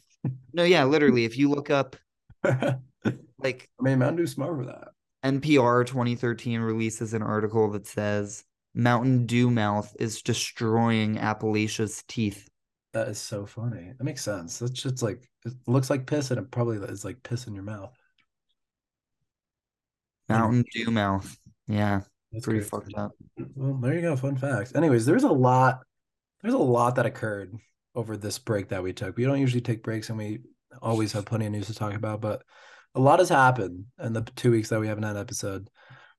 No, 0.55 0.65
yeah, 0.65 0.85
literally, 0.85 1.27
if 1.27 1.37
you 1.37 1.51
look 1.51 1.69
up 1.69 1.97
like 2.45 3.69
I 3.79 3.83
mean, 3.83 3.99
Mountain 3.99 4.17
Dew's 4.17 4.33
smart 4.33 4.57
for 4.57 4.65
that. 4.65 4.89
NPR 5.23 5.87
2013 5.87 6.61
releases 6.61 7.13
an 7.13 7.23
article 7.23 7.71
that 7.73 7.87
says 7.87 8.43
Mountain 8.75 9.27
Dew 9.27 9.51
mouth 9.51 9.95
is 9.99 10.23
destroying 10.23 11.19
Appalachia's 11.19 12.05
teeth. 12.09 12.49
That 12.95 13.09
is 13.09 13.19
so 13.19 13.45
funny. 13.45 13.93
That 13.99 14.05
makes 14.05 14.23
sense. 14.23 14.61
That's 14.61 14.73
just 14.73 15.03
like 15.03 15.29
it 15.45 15.53
looks 15.67 15.91
like 15.91 16.07
piss, 16.07 16.31
and 16.31 16.41
it 16.41 16.51
probably 16.51 16.77
is 16.77 17.05
like 17.05 17.23
piss 17.23 17.47
in 17.47 17.55
your 17.55 17.65
mouth. 17.65 17.95
Mountain 20.29 20.65
Dew 20.73 20.91
mouth. 20.91 21.37
Yeah, 21.67 22.01
That's 22.33 22.45
pretty 22.45 22.61
crazy. 22.61 22.71
fucked 22.71 22.95
up. 22.97 23.13
Well, 23.55 23.75
there 23.75 23.95
you 23.95 24.01
go. 24.03 24.17
Fun 24.17 24.37
facts. 24.37 24.75
Anyways, 24.75 25.07
there's 25.07 25.25
a 25.25 25.29
lot. 25.33 25.81
There's 26.43 26.55
a 26.55 26.59
lot 26.59 26.97
that 26.97 27.07
occurred 27.07 27.57
over 27.95 28.17
this 28.17 28.39
break 28.39 28.69
that 28.69 28.83
we 28.83 28.93
took. 28.93 29.17
We 29.17 29.25
don't 29.25 29.41
usually 29.41 29.61
take 29.63 29.83
breaks, 29.83 30.09
and 30.09 30.19
we 30.19 30.41
always 30.83 31.13
have 31.13 31.25
plenty 31.25 31.47
of 31.47 31.53
news 31.53 31.67
to 31.69 31.75
talk 31.75 31.95
about. 31.95 32.21
But 32.21 32.43
a 32.95 33.01
lot 33.01 33.19
has 33.21 33.29
happened 33.29 33.87
in 34.03 34.13
the 34.13 34.23
two 34.37 34.51
weeks 34.51 34.69
that 34.69 34.81
we 34.81 34.89
haven't 34.89 35.05
had 35.05 35.17
an 35.17 35.23
episode. 35.23 35.69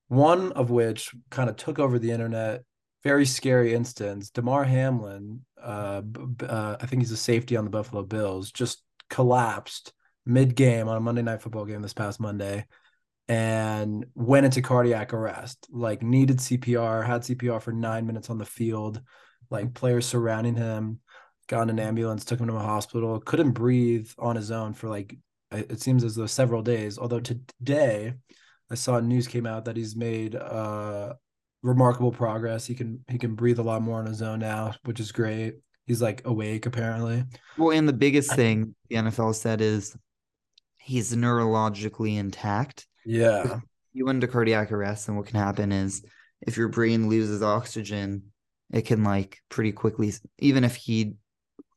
One 0.08 0.52
of 0.52 0.70
which 0.70 1.14
kind 1.30 1.48
of 1.50 1.56
took 1.56 1.78
over 1.78 1.98
the 1.98 2.10
internet. 2.10 2.62
Very 3.04 3.26
scary 3.26 3.72
instance. 3.72 4.30
Damar 4.30 4.64
Hamlin, 4.64 5.44
uh, 5.62 6.02
uh, 6.42 6.76
I 6.80 6.86
think 6.86 7.02
he's 7.02 7.12
a 7.12 7.16
safety 7.16 7.56
on 7.56 7.64
the 7.64 7.70
Buffalo 7.70 8.02
Bills, 8.02 8.50
just 8.50 8.82
collapsed 9.10 9.92
mid 10.24 10.56
game 10.56 10.88
on 10.88 10.96
a 10.96 11.00
Monday 11.00 11.22
Night 11.22 11.40
Football 11.40 11.66
game 11.66 11.82
this 11.82 11.92
past 11.94 12.18
Monday 12.18 12.66
and 13.28 14.06
went 14.14 14.46
into 14.46 14.62
cardiac 14.62 15.12
arrest. 15.12 15.66
Like 15.70 16.02
needed 16.02 16.38
CPR, 16.38 17.04
had 17.06 17.22
CPR 17.22 17.60
for 17.60 17.72
nine 17.72 18.06
minutes 18.06 18.30
on 18.30 18.38
the 18.38 18.44
field. 18.44 19.00
Like 19.50 19.74
players 19.74 20.06
surrounding 20.06 20.56
him, 20.56 21.00
got 21.48 21.62
in 21.62 21.70
an 21.70 21.78
ambulance, 21.78 22.24
took 22.24 22.40
him 22.40 22.48
to 22.48 22.54
a 22.54 22.60
hospital. 22.60 23.20
Couldn't 23.20 23.52
breathe 23.52 24.10
on 24.18 24.36
his 24.36 24.50
own 24.50 24.74
for 24.74 24.88
like 24.88 25.16
it 25.52 25.80
seems 25.80 26.02
as 26.02 26.16
though 26.16 26.26
several 26.26 26.62
days. 26.62 26.98
Although 26.98 27.20
today, 27.20 28.14
I 28.70 28.74
saw 28.74 28.98
news 29.00 29.28
came 29.28 29.46
out 29.46 29.64
that 29.66 29.76
he's 29.76 29.96
made 29.96 30.34
uh 30.34 31.14
remarkable 31.62 32.12
progress. 32.12 32.66
He 32.66 32.74
can 32.74 33.04
he 33.08 33.18
can 33.18 33.34
breathe 33.34 33.58
a 33.58 33.62
lot 33.62 33.82
more 33.82 33.98
on 33.98 34.06
his 34.06 34.22
own 34.22 34.40
now, 34.40 34.74
which 34.84 35.00
is 35.00 35.12
great. 35.12 35.54
He's 35.86 36.02
like 36.02 36.26
awake 36.26 36.66
apparently. 36.66 37.24
Well, 37.56 37.76
and 37.76 37.88
the 37.88 37.92
biggest 37.92 38.34
thing 38.34 38.74
the 38.88 38.96
NFL 38.96 39.34
said 39.34 39.60
is 39.60 39.96
he's 40.78 41.14
neurologically 41.14 42.16
intact. 42.16 42.86
Yeah. 43.06 43.60
You 43.94 44.04
went 44.04 44.16
into 44.16 44.28
cardiac 44.28 44.72
arrest, 44.72 45.08
and 45.08 45.16
what 45.16 45.26
can 45.26 45.38
happen 45.38 45.72
is 45.72 46.04
if 46.42 46.58
your 46.58 46.68
brain 46.68 47.08
loses 47.08 47.42
oxygen, 47.42 48.24
it 48.70 48.82
can 48.82 49.04
like 49.04 49.40
pretty 49.48 49.72
quickly, 49.72 50.12
even 50.38 50.64
if 50.64 50.76
he 50.76 51.14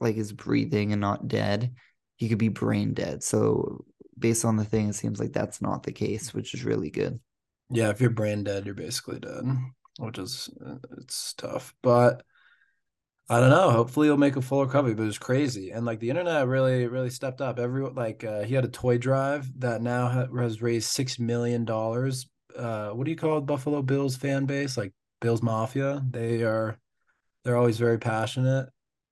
like 0.01 0.17
is 0.17 0.33
breathing 0.33 0.91
and 0.91 0.99
not 0.99 1.27
dead, 1.27 1.73
he 2.17 2.27
could 2.27 2.37
be 2.37 2.49
brain 2.49 2.93
dead. 2.93 3.23
So 3.23 3.85
based 4.17 4.43
on 4.43 4.57
the 4.57 4.65
thing, 4.65 4.89
it 4.89 4.95
seems 4.95 5.19
like 5.19 5.31
that's 5.31 5.61
not 5.61 5.83
the 5.83 5.93
case, 5.93 6.33
which 6.33 6.53
is 6.53 6.65
really 6.65 6.89
good. 6.89 7.19
Yeah, 7.69 7.89
if 7.89 8.01
you're 8.01 8.09
brain 8.09 8.43
dead, 8.43 8.65
you're 8.65 8.75
basically 8.75 9.19
dead, 9.19 9.43
which 9.99 10.17
is 10.17 10.49
uh, 10.65 10.75
it's 10.97 11.33
tough. 11.33 11.73
But 11.83 12.23
I 13.31 13.39
don't 13.39 13.51
know. 13.51 13.69
Hopefully, 13.69 14.07
he'll 14.07 14.17
make 14.17 14.37
a 14.37 14.41
full 14.41 14.65
recovery. 14.65 14.95
But 14.95 15.05
it's 15.07 15.19
crazy, 15.19 15.69
and 15.71 15.85
like 15.85 15.99
the 15.99 16.09
internet 16.09 16.47
really, 16.47 16.87
really 16.87 17.11
stepped 17.11 17.41
up. 17.41 17.59
Everyone 17.59 17.93
like 17.93 18.23
uh, 18.23 18.41
he 18.41 18.55
had 18.55 18.65
a 18.65 18.69
toy 18.69 18.97
drive 18.97 19.47
that 19.59 19.81
now 19.83 20.07
ha- 20.07 20.35
has 20.35 20.61
raised 20.61 20.89
six 20.89 21.19
million 21.19 21.63
dollars. 21.63 22.27
Uh, 22.55 22.89
what 22.89 23.05
do 23.05 23.11
you 23.11 23.17
call 23.17 23.37
it? 23.37 23.45
Buffalo 23.45 23.83
Bills 23.83 24.15
fan 24.15 24.45
base? 24.45 24.77
Like 24.77 24.93
Bills 25.21 25.43
Mafia. 25.43 26.03
They 26.09 26.41
are 26.41 26.79
they're 27.43 27.57
always 27.57 27.77
very 27.77 27.99
passionate. 27.99 28.69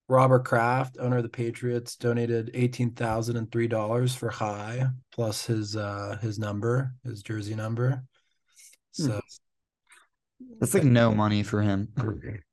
Robert 0.10 0.46
Kraft, 0.46 0.98
owner 1.00 1.18
of 1.18 1.24
the 1.24 1.30
Patriots, 1.30 1.96
donated 1.96 2.50
eighteen 2.56 2.92
thousand 2.92 3.38
and 3.38 3.52
three 3.52 3.68
dollars 3.68 4.16
for 4.16 4.30
High 4.30 4.88
plus 5.12 5.46
his 5.46 5.76
uh 5.76 6.18
his 6.22 6.40
number, 6.40 6.94
his 7.04 7.22
jersey 7.22 7.54
number. 7.54 8.04
Hmm. 8.98 9.06
So 9.06 9.22
That's 10.60 10.74
like 10.74 10.84
no 10.84 11.14
money 11.14 11.44
for 11.44 11.62
him. 11.62 11.90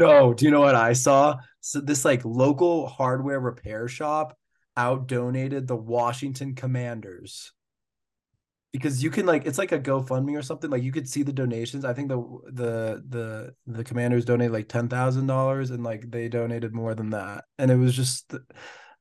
no, 0.00 0.34
do 0.34 0.44
you 0.44 0.50
know 0.50 0.60
what 0.60 0.74
I 0.74 0.92
saw? 0.94 1.36
So 1.60 1.80
this 1.80 2.04
like 2.04 2.24
local 2.24 2.86
hardware 2.88 3.40
repair 3.40 3.88
shop 3.88 4.36
out 4.76 5.06
donated 5.06 5.66
the 5.66 5.76
Washington 5.76 6.54
Commanders. 6.54 7.52
Because 8.72 9.02
you 9.02 9.10
can 9.10 9.26
like 9.26 9.46
it's 9.46 9.58
like 9.58 9.72
a 9.72 9.80
GoFundMe 9.80 10.38
or 10.38 10.42
something. 10.42 10.70
Like 10.70 10.84
you 10.84 10.92
could 10.92 11.08
see 11.08 11.24
the 11.24 11.32
donations. 11.32 11.84
I 11.84 11.92
think 11.92 12.08
the 12.08 12.18
the 12.46 13.04
the 13.08 13.54
the 13.66 13.84
commanders 13.84 14.24
donated 14.24 14.52
like 14.52 14.68
ten 14.68 14.88
thousand 14.88 15.26
dollars 15.26 15.70
and 15.70 15.82
like 15.82 16.08
they 16.10 16.28
donated 16.28 16.72
more 16.72 16.94
than 16.94 17.10
that. 17.10 17.44
And 17.58 17.70
it 17.70 17.76
was 17.76 17.96
just 17.96 18.32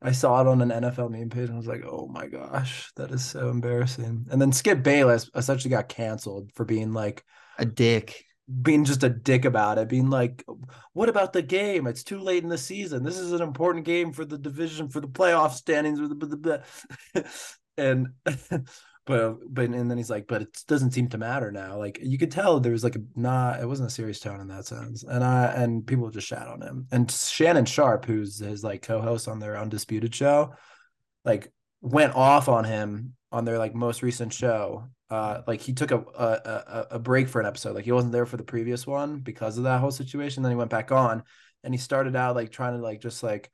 I 0.01 0.12
saw 0.12 0.41
it 0.41 0.48
on 0.48 0.62
an 0.62 0.70
NFL 0.70 1.12
meme 1.12 1.29
page 1.29 1.50
and 1.50 1.53
I 1.53 1.58
was 1.58 1.68
like, 1.68 1.84
oh 1.86 2.08
my 2.08 2.27
gosh, 2.27 2.91
that 2.96 3.12
is 3.12 3.24
so 3.24 3.50
embarrassing. 3.50 4.27
And 4.32 4.41
then 4.41 4.51
Skip 4.51 4.82
Bayless 4.82 5.29
essentially 5.36 5.70
got 5.70 5.89
canceled 5.89 6.51
for 6.56 6.65
being 6.65 6.94
like 6.94 7.24
A 7.58 7.65
dick. 7.65 8.25
Being 8.62 8.86
just 8.86 9.03
a 9.03 9.10
dick 9.10 9.46
about 9.46 9.77
it, 9.77 9.89
being 9.89 10.10
like, 10.10 10.44
"What 10.94 11.10
about 11.10 11.34
the 11.34 11.41
game? 11.41 11.86
It's 11.88 12.03
too 12.03 12.20
late 12.20 12.44
in 12.44 12.50
the 12.50 12.58
season. 12.58 13.03
This 13.03 13.20
is 13.20 13.32
an 13.32 13.41
important 13.41 13.86
game 13.86 14.12
for 14.12 14.25
the 14.25 14.38
division, 14.38 14.89
for 14.89 15.01
the 15.01 15.08
playoff 15.08 15.51
standings." 15.51 16.00
blah, 16.00 16.08
blah, 16.10 16.36
blah, 16.36 16.58
blah." 17.13 17.24
and 17.77 18.08
but 19.06 19.38
but 19.50 19.65
and 19.65 19.89
then 19.89 19.98
he's 19.98 20.10
like, 20.10 20.27
"But 20.27 20.44
it 20.44 20.63
doesn't 20.68 20.91
seem 20.91 21.10
to 21.10 21.18
matter 21.18 21.51
now." 21.51 21.77
Like 21.77 22.00
you 22.01 22.18
could 22.18 22.32
tell 22.32 22.60
there 22.60 22.72
was 22.72 22.84
like 22.84 22.96
a 22.96 23.01
not, 23.15 23.60
it 23.60 23.68
wasn't 23.68 23.89
a 23.89 23.91
serious 23.91 24.20
tone 24.20 24.39
in 24.39 24.48
that 24.50 24.68
sense. 24.68 25.03
And 25.03 25.24
I 25.24 25.46
and 25.48 25.86
people 25.86 26.10
just 26.12 26.27
shat 26.27 26.48
on 26.48 26.62
him. 26.62 26.88
And 26.91 27.10
Shannon 27.10 27.65
Sharpe, 27.65 28.06
who's 28.06 28.38
his 28.38 28.63
like 28.63 28.84
co-host 28.84 29.27
on 29.27 29.39
their 29.39 29.58
Undisputed 29.58 30.13
show, 30.13 30.53
like 31.25 31.51
went 31.82 32.15
off 32.15 32.50
on 32.50 32.65
him 32.65 33.15
on 33.32 33.46
their 33.46 33.58
like 33.58 33.74
most 33.74 34.03
recent 34.03 34.34
show. 34.34 34.88
Uh, 35.10 35.42
like 35.48 35.62
he 35.62 35.74
took 35.74 35.92
a, 35.92 35.98
a 35.98 36.88
a 36.92 37.00
break 37.00 37.28
for 37.28 37.42
an 37.42 37.48
episode. 37.48 37.75
Like 37.75 37.86
he 37.86 37.92
wasn't 37.92 38.13
there 38.13 38.28
for 38.28 38.38
the 38.38 38.44
previous 38.44 38.86
one 38.86 39.20
because 39.20 39.58
of 39.58 39.63
that 39.63 39.80
whole 39.80 39.92
situation. 39.92 40.44
Then 40.44 40.51
he 40.51 40.58
went 40.58 40.70
back 40.70 40.92
on, 40.92 41.24
and 41.63 41.74
he 41.74 41.80
started 41.80 42.16
out 42.16 42.36
like 42.36 42.51
trying 42.51 42.75
to 42.75 42.84
like 42.84 43.01
just 43.01 43.24
like 43.24 43.50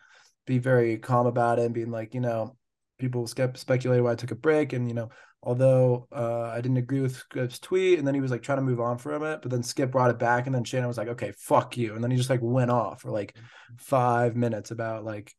be 0.45 0.57
very 0.57 0.97
calm 0.97 1.27
about 1.27 1.59
it 1.59 1.65
and 1.65 1.73
being 1.73 1.91
like, 1.91 2.13
you 2.13 2.19
know, 2.19 2.57
people 2.99 3.25
spe- 3.27 3.55
speculated 3.55 4.03
why 4.03 4.11
I 4.11 4.15
took 4.15 4.31
a 4.31 4.35
break, 4.35 4.73
and 4.73 4.87
you 4.87 4.93
know, 4.93 5.09
although 5.41 6.07
uh, 6.11 6.49
I 6.53 6.59
didn't 6.61 6.77
agree 6.77 6.99
with 6.99 7.15
Skip's 7.15 7.59
tweet, 7.59 7.99
and 7.99 8.07
then 8.07 8.15
he 8.15 8.21
was 8.21 8.31
like 8.31 8.41
trying 8.41 8.57
to 8.57 8.63
move 8.63 8.81
on 8.81 8.97
from 8.97 9.23
it, 9.23 9.41
but 9.41 9.49
then 9.51 9.63
Skip 9.63 9.91
brought 9.91 10.11
it 10.11 10.19
back, 10.19 10.47
and 10.47 10.55
then 10.55 10.63
Shannon 10.63 10.87
was 10.87 10.97
like, 10.97 11.09
okay, 11.09 11.31
fuck 11.37 11.77
you, 11.77 11.95
and 11.95 12.03
then 12.03 12.11
he 12.11 12.17
just 12.17 12.29
like 12.29 12.41
went 12.41 12.71
off 12.71 13.01
for 13.01 13.11
like 13.11 13.35
five 13.77 14.35
minutes 14.35 14.71
about 14.71 15.05
like 15.05 15.33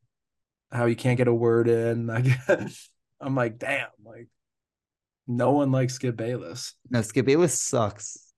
how 0.72 0.86
you 0.86 0.96
can't 0.96 1.18
get 1.18 1.28
a 1.28 1.34
word 1.34 1.68
in. 1.68 2.06
Like, 2.16 2.26
I'm 3.20 3.34
like, 3.34 3.58
damn, 3.58 3.88
like 4.04 4.28
no 5.26 5.52
one 5.52 5.72
likes 5.72 5.94
Skip 5.94 6.16
Bayless. 6.16 6.74
No, 6.90 7.02
Skip 7.02 7.26
Bayless 7.26 7.60
sucks. 7.60 8.32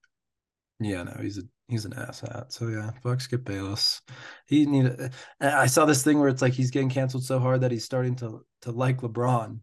Yeah, 0.79 1.03
no, 1.03 1.17
he's 1.21 1.37
a 1.37 1.43
he's 1.67 1.85
an 1.85 1.93
asshat. 1.93 2.51
So 2.51 2.67
yeah, 2.67 2.91
fuck 3.03 3.21
Skip 3.21 3.43
Bayless. 3.43 4.01
He 4.47 4.65
need. 4.65 5.11
I 5.41 5.67
saw 5.67 5.85
this 5.85 6.03
thing 6.03 6.19
where 6.19 6.29
it's 6.29 6.41
like 6.41 6.53
he's 6.53 6.71
getting 6.71 6.89
canceled 6.89 7.25
so 7.25 7.39
hard 7.39 7.61
that 7.61 7.71
he's 7.71 7.85
starting 7.85 8.15
to 8.17 8.45
to 8.61 8.71
like 8.71 9.01
LeBron 9.01 9.59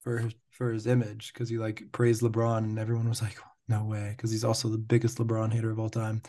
for 0.00 0.28
for 0.50 0.72
his 0.72 0.86
image 0.86 1.32
because 1.32 1.48
he 1.48 1.58
like 1.58 1.82
praised 1.92 2.22
LeBron 2.22 2.58
and 2.58 2.78
everyone 2.78 3.08
was 3.08 3.22
like, 3.22 3.36
no 3.68 3.84
way, 3.84 4.14
because 4.16 4.30
he's 4.30 4.44
also 4.44 4.68
the 4.68 4.78
biggest 4.78 5.18
LeBron 5.18 5.52
hater 5.52 5.70
of 5.70 5.78
all 5.78 5.90
time. 5.90 6.22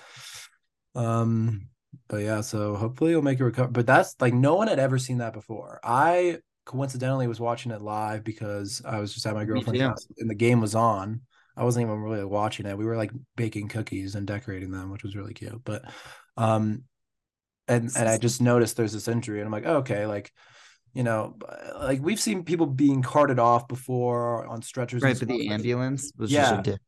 Um, 0.96 1.70
but 2.10 2.18
yeah, 2.18 2.42
so 2.42 2.76
hopefully 2.76 3.12
he'll 3.12 3.22
make 3.22 3.40
a 3.40 3.46
recover. 3.46 3.70
But 3.70 3.88
that's 3.88 4.16
like 4.20 4.34
no 4.34 4.56
one 4.56 4.68
had 4.68 4.80
ever 4.80 4.98
seen 4.98 5.20
that 5.20 5.34
before. 5.34 5.80
I 5.84 6.40
coincidentally 6.68 7.28
was 7.28 7.40
watching 7.40 7.72
it 7.72 7.82
live 7.82 8.24
because 8.24 8.82
I 8.86 9.00
was 9.00 9.14
just 9.14 9.26
at 9.26 9.34
my 9.34 9.46
girlfriend's 9.46 9.82
house 9.82 10.08
and 10.20 10.30
the 10.30 10.36
game 10.36 10.62
was 10.62 10.76
on. 10.76 11.22
I 11.56 11.64
wasn't 11.64 11.88
even 11.88 12.02
really 12.02 12.24
watching 12.26 12.68
it. 12.68 12.78
We 12.78 12.86
were 12.86 12.98
like 12.98 13.12
baking 13.36 13.70
cookies 13.70 14.14
and 14.14 14.28
decorating 14.28 14.70
them, 14.70 14.92
which 14.92 15.02
was 15.02 15.16
really 15.16 15.34
cute. 15.34 15.64
But 15.64 15.86
um 16.36 16.84
and 17.68 17.90
and 17.96 18.08
I 18.08 18.18
just 18.18 18.42
noticed 18.42 18.78
there's 18.78 18.94
this 18.94 19.08
injury 19.08 19.40
and 19.40 19.48
I'm 19.48 19.52
like, 19.52 19.66
oh, 19.66 19.78
okay, 19.78 20.06
like 20.06 20.32
you 20.94 21.04
know, 21.04 21.36
like 21.80 22.02
we've 22.02 22.20
seen 22.20 22.44
people 22.44 22.66
being 22.66 23.02
carted 23.02 23.40
off 23.40 23.68
before 23.68 24.46
on 24.46 24.62
stretchers. 24.62 25.04
Right, 25.04 25.18
but 25.18 25.28
the 25.28 25.50
ambulance 25.50 26.12
was 26.18 26.32
Yeah. 26.32 26.58
just 26.58 26.68
a 26.68 26.80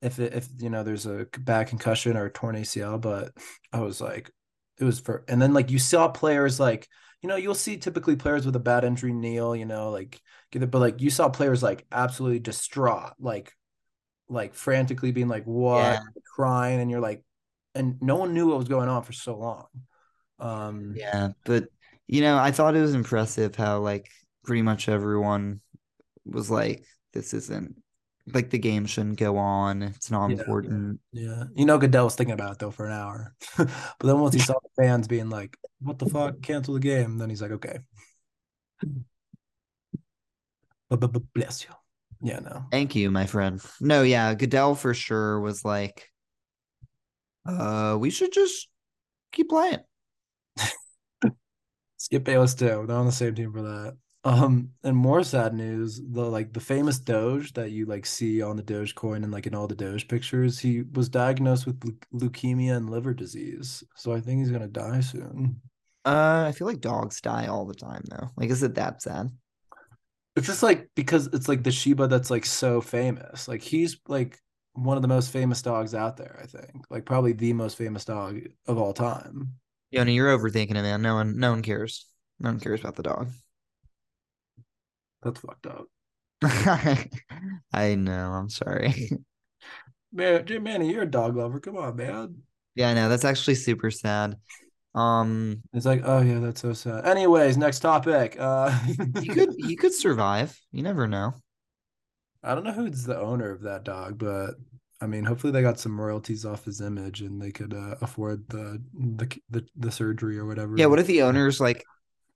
if 0.00 0.18
it, 0.18 0.34
if 0.34 0.48
you 0.58 0.70
know 0.70 0.82
there's 0.82 1.06
a 1.06 1.26
bad 1.40 1.68
concussion 1.68 2.16
or 2.16 2.26
a 2.26 2.30
torn 2.32 2.56
ACL, 2.56 2.98
but 2.98 3.32
I 3.72 3.80
was 3.80 4.00
like, 4.00 4.30
it 4.78 4.84
was 4.84 5.00
for, 5.00 5.24
and 5.28 5.40
then 5.40 5.54
like 5.54 5.70
you 5.70 5.78
saw 5.78 6.08
players 6.08 6.58
like, 6.58 6.88
you 7.22 7.28
know, 7.28 7.36
you'll 7.36 7.54
see 7.54 7.76
typically 7.76 8.16
players 8.16 8.46
with 8.46 8.56
a 8.56 8.60
bad 8.60 8.84
injury 8.84 9.12
kneel, 9.12 9.54
you 9.56 9.64
know, 9.66 9.90
like 9.90 10.20
get 10.50 10.62
it, 10.62 10.70
but 10.70 10.80
like 10.80 11.00
you 11.00 11.10
saw 11.10 11.28
players 11.28 11.62
like 11.62 11.86
absolutely 11.92 12.40
distraught, 12.40 13.12
like, 13.20 13.52
like 14.28 14.54
frantically 14.54 15.12
being 15.12 15.28
like, 15.28 15.44
what, 15.44 16.00
Yeah. 16.00 16.12
crying, 16.36 16.80
and 16.80 16.90
you're 16.90 17.00
like, 17.00 17.24
and 17.74 18.00
no 18.02 18.16
one 18.16 18.34
knew 18.34 18.48
what 18.48 18.58
was 18.58 18.68
going 18.68 18.88
on 18.88 19.02
for 19.04 19.12
so 19.12 19.36
long. 19.38 19.66
Um, 20.40 21.00
Yeah, 21.00 21.30
but 21.44 21.64
you 22.06 22.20
know, 22.20 22.36
I 22.38 22.50
thought 22.50 22.76
it 22.76 22.80
was 22.80 22.94
impressive 22.94 23.54
how 23.56 23.78
like 23.80 24.08
pretty 24.44 24.62
much 24.62 24.88
everyone 24.88 25.60
was 26.26 26.50
like, 26.50 26.84
"This 27.12 27.34
isn't 27.34 27.82
like 28.34 28.50
the 28.50 28.58
game 28.58 28.86
shouldn't 28.86 29.18
go 29.18 29.38
on. 29.38 29.82
It's 29.82 30.10
not 30.10 30.26
Yeah. 30.26 30.36
important." 30.36 31.00
Yeah, 31.12 31.44
you 31.54 31.66
know 31.66 31.78
Goodell 31.78 32.04
was 32.06 32.14
thinking 32.14 32.32
about 32.34 32.52
it 32.52 32.58
though 32.58 32.70
for 32.70 32.86
an 32.86 32.92
hour, 32.92 33.34
but 33.58 33.68
then 34.00 34.18
once 34.20 34.34
he 34.34 34.40
saw 34.40 34.54
the 34.62 34.82
fans 34.82 35.08
being 35.08 35.28
like, 35.28 35.56
"What 35.82 35.98
the 35.98 36.06
fuck? 36.06 36.42
Cancel 36.42 36.74
the 36.74 36.80
game," 36.80 37.18
then 37.18 37.30
he's 37.30 37.42
like, 37.42 37.52
"Okay." 37.52 37.78
Bless 41.34 41.64
you. 41.64 41.70
Yeah, 42.22 42.40
no. 42.40 42.66
Thank 42.70 42.94
you, 42.94 43.10
my 43.10 43.26
friend. 43.26 43.60
No, 43.80 44.02
yeah, 44.02 44.34
Goodell 44.34 44.74
for 44.74 44.94
sure 44.94 45.40
was 45.40 45.64
like, 45.64 46.08
"Uh, 47.46 47.96
we 47.98 48.10
should 48.10 48.32
just 48.32 48.68
keep 49.32 49.48
playing." 49.48 49.80
Skip 51.96 52.24
Bayless 52.24 52.54
too. 52.54 52.84
They're 52.86 52.96
on 52.96 53.06
the 53.06 53.12
same 53.12 53.34
team 53.34 53.52
for 53.52 53.62
that. 53.62 53.96
Um, 54.24 54.70
and 54.84 54.96
more 54.96 55.24
sad 55.24 55.52
news, 55.52 56.00
the 56.00 56.22
like 56.22 56.52
the 56.52 56.60
famous 56.60 57.00
Doge 57.00 57.54
that 57.54 57.72
you 57.72 57.86
like 57.86 58.06
see 58.06 58.40
on 58.40 58.56
the 58.56 58.62
Doge 58.62 58.94
coin 58.94 59.24
and 59.24 59.32
like 59.32 59.48
in 59.48 59.54
all 59.54 59.66
the 59.66 59.74
Doge 59.74 60.06
pictures, 60.06 60.60
he 60.60 60.82
was 60.92 61.08
diagnosed 61.08 61.66
with 61.66 61.82
leu- 61.84 62.28
leukemia 62.28 62.76
and 62.76 62.88
liver 62.88 63.14
disease. 63.14 63.82
So 63.96 64.12
I 64.12 64.20
think 64.20 64.38
he's 64.38 64.52
gonna 64.52 64.68
die 64.68 65.00
soon. 65.00 65.60
Uh, 66.04 66.44
I 66.48 66.52
feel 66.52 66.66
like 66.66 66.80
dogs 66.80 67.20
die 67.20 67.46
all 67.46 67.64
the 67.64 67.74
time 67.74 68.02
though. 68.10 68.30
Like, 68.36 68.50
is 68.50 68.62
it 68.62 68.74
that 68.74 69.02
sad? 69.02 69.30
It's 70.34 70.46
just 70.46 70.62
like 70.62 70.88
because 70.96 71.28
it's 71.32 71.48
like 71.48 71.62
the 71.62 71.70
Shiba 71.70 72.08
that's 72.08 72.30
like 72.30 72.46
so 72.46 72.80
famous. 72.80 73.48
Like 73.48 73.62
he's 73.62 73.98
like 74.08 74.38
one 74.74 74.96
of 74.96 75.02
the 75.02 75.08
most 75.08 75.30
famous 75.30 75.62
dogs 75.62 75.94
out 75.94 76.16
there, 76.16 76.38
I 76.42 76.46
think. 76.46 76.84
Like 76.90 77.04
probably 77.04 77.32
the 77.32 77.52
most 77.52 77.76
famous 77.76 78.04
dog 78.04 78.40
of 78.66 78.78
all 78.78 78.92
time. 78.92 79.54
Yoni, 79.90 80.14
you're 80.14 80.36
overthinking 80.36 80.70
it, 80.70 80.82
man. 80.82 81.02
No 81.02 81.14
one, 81.14 81.38
no 81.38 81.50
one 81.50 81.62
cares. 81.62 82.06
No 82.40 82.48
one 82.48 82.60
cares 82.60 82.80
about 82.80 82.96
the 82.96 83.02
dog. 83.02 83.28
That's 85.22 85.40
fucked 85.40 85.66
up. 85.66 85.86
I 87.72 87.94
know. 87.94 88.32
I'm 88.32 88.48
sorry. 88.48 89.10
Man, 90.14 90.44
Manny, 90.62 90.92
you're 90.92 91.04
a 91.04 91.10
dog 91.10 91.36
lover. 91.36 91.58
Come 91.58 91.78
on, 91.78 91.96
man. 91.96 92.42
Yeah, 92.74 92.90
I 92.90 92.94
know. 92.94 93.08
That's 93.08 93.24
actually 93.24 93.54
super 93.54 93.90
sad. 93.90 94.36
Um, 94.94 95.62
It's 95.72 95.86
like, 95.86 96.02
oh 96.04 96.20
yeah, 96.20 96.38
that's 96.38 96.60
so 96.60 96.72
sad. 96.72 97.06
Anyways, 97.06 97.56
next 97.56 97.80
topic. 97.80 98.36
Uh 98.38 98.70
he 99.20 99.28
could 99.28 99.54
he 99.58 99.76
could 99.80 99.94
survive. 99.94 100.58
You 100.70 100.82
never 100.82 101.06
know. 101.06 101.34
I 102.42 102.54
don't 102.54 102.64
know 102.64 102.72
who's 102.72 103.04
the 103.04 103.18
owner 103.18 103.50
of 103.50 103.62
that 103.62 103.84
dog, 103.84 104.18
but 104.18 104.54
I 105.00 105.06
mean, 105.06 105.24
hopefully 105.24 105.52
they 105.52 105.62
got 105.62 105.80
some 105.80 106.00
royalties 106.00 106.44
off 106.44 106.64
his 106.64 106.80
image 106.80 107.22
and 107.22 107.40
they 107.40 107.50
could 107.50 107.74
uh, 107.74 107.96
afford 108.00 108.48
the, 108.48 108.82
the 108.94 109.40
the 109.50 109.66
the 109.76 109.90
surgery 109.90 110.38
or 110.38 110.46
whatever. 110.46 110.76
Yeah, 110.76 110.86
what 110.86 110.98
if 110.98 111.06
the 111.06 111.22
owner's 111.22 111.60
like, 111.60 111.84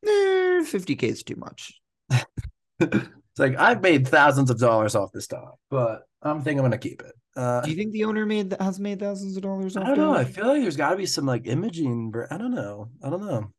eh, 0.05 0.62
50k 0.64 1.09
is 1.09 1.23
too 1.23 1.37
much? 1.37 1.81
it's 2.81 3.09
like 3.38 3.57
I've 3.57 3.83
made 3.83 4.09
thousands 4.09 4.51
of 4.51 4.59
dollars 4.59 4.95
off 4.95 5.12
this 5.12 5.27
dog, 5.27 5.55
but 5.71 6.03
I'm 6.23 6.42
thinking 6.42 6.61
I'm 6.61 6.64
gonna 6.64 6.79
keep 6.79 7.03
it. 7.03 7.14
Uh, 7.37 7.61
Do 7.61 7.70
you 7.70 7.77
think 7.77 7.92
the 7.92 8.05
owner 8.05 8.25
made 8.25 8.57
has 8.59 8.81
made 8.81 8.99
thousands 8.99 9.37
of 9.37 9.42
dollars 9.42 9.77
I 9.77 9.85
don't 9.85 9.99
know. 9.99 10.14
I 10.14 10.25
feel 10.25 10.46
like 10.46 10.62
there's 10.62 10.77
got 10.77 10.90
to 10.90 10.96
be 10.96 11.07
some 11.07 11.27
like 11.27 11.46
imaging. 11.46 12.14
I 12.31 12.38
don't 12.38 12.55
know. 12.55 12.88
I 13.05 13.11
don't 13.11 13.25
know. 13.25 13.53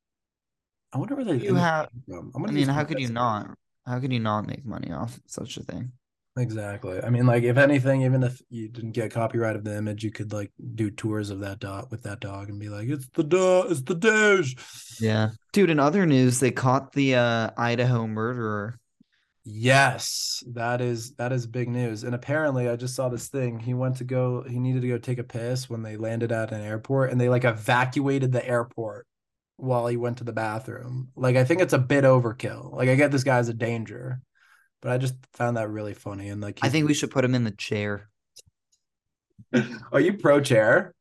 I 0.93 0.97
wonder 0.97 1.15
where 1.15 1.25
they. 1.25 1.35
You 1.37 1.55
have- 1.55 1.89
From. 2.07 2.31
Gonna 2.31 2.51
mean, 2.51 2.69
how 2.69 2.83
could 2.83 2.99
you 2.99 3.09
not? 3.09 3.55
How 3.85 3.99
could 3.99 4.11
you 4.11 4.19
not 4.19 4.47
make 4.47 4.65
money 4.65 4.91
off 4.91 5.19
such 5.27 5.57
a 5.57 5.63
thing? 5.63 5.91
Exactly. 6.37 7.01
I 7.01 7.09
mean, 7.09 7.25
like 7.25 7.43
if 7.43 7.57
anything, 7.57 8.03
even 8.03 8.21
if 8.21 8.41
you 8.49 8.67
didn't 8.69 8.91
get 8.91 9.11
copyright 9.11 9.55
of 9.55 9.63
the 9.63 9.75
image, 9.75 10.03
you 10.03 10.11
could 10.11 10.31
like 10.31 10.51
do 10.75 10.91
tours 10.91 11.29
of 11.31 11.39
that 11.39 11.59
dog 11.59 11.89
with 11.89 12.03
that 12.03 12.19
dog 12.19 12.49
and 12.49 12.59
be 12.59 12.69
like, 12.69 12.89
"It's 12.89 13.07
the 13.13 13.23
dog. 13.23 13.71
It's 13.71 13.81
the 13.81 13.95
Doge." 13.95 14.55
Yeah, 14.99 15.29
dude. 15.51 15.69
In 15.71 15.79
other 15.79 16.05
news, 16.05 16.39
they 16.39 16.51
caught 16.51 16.93
the 16.93 17.15
uh, 17.15 17.49
Idaho 17.57 18.05
murderer. 18.07 18.77
Yes, 19.49 20.43
that 20.47 20.81
is 20.81 21.13
that 21.13 21.31
is 21.31 21.47
big 21.47 21.69
news. 21.69 22.03
And 22.03 22.13
apparently, 22.13 22.67
I 22.67 22.75
just 22.75 22.95
saw 22.95 23.07
this 23.07 23.29
thing. 23.29 23.59
He 23.59 23.73
went 23.73 23.95
to 23.97 24.03
go. 24.03 24.43
He 24.43 24.59
needed 24.59 24.81
to 24.81 24.89
go 24.89 24.97
take 24.97 25.19
a 25.19 25.23
piss 25.23 25.69
when 25.69 25.83
they 25.83 25.95
landed 25.95 26.33
at 26.33 26.51
an 26.51 26.61
airport, 26.61 27.11
and 27.11 27.21
they 27.21 27.29
like 27.29 27.45
evacuated 27.45 28.33
the 28.33 28.45
airport 28.45 29.07
while 29.55 29.87
he 29.87 29.95
went 29.95 30.17
to 30.17 30.25
the 30.25 30.33
bathroom. 30.33 31.11
Like 31.15 31.37
I 31.37 31.45
think 31.45 31.61
it's 31.61 31.71
a 31.71 31.79
bit 31.79 32.03
overkill. 32.03 32.73
Like 32.73 32.89
I 32.89 32.95
get 32.95 33.09
this 33.09 33.23
guy's 33.23 33.47
a 33.47 33.53
danger, 33.53 34.19
but 34.81 34.91
I 34.91 34.97
just 34.97 35.15
found 35.31 35.55
that 35.55 35.69
really 35.69 35.93
funny. 35.93 36.27
And 36.27 36.41
like, 36.41 36.59
I 36.61 36.67
think 36.67 36.85
we 36.85 36.93
should 36.93 37.11
put 37.11 37.23
him 37.23 37.33
in 37.33 37.45
the 37.45 37.51
chair. 37.51 38.09
Are 39.93 40.01
you 40.01 40.17
pro 40.17 40.41
chair? 40.41 40.93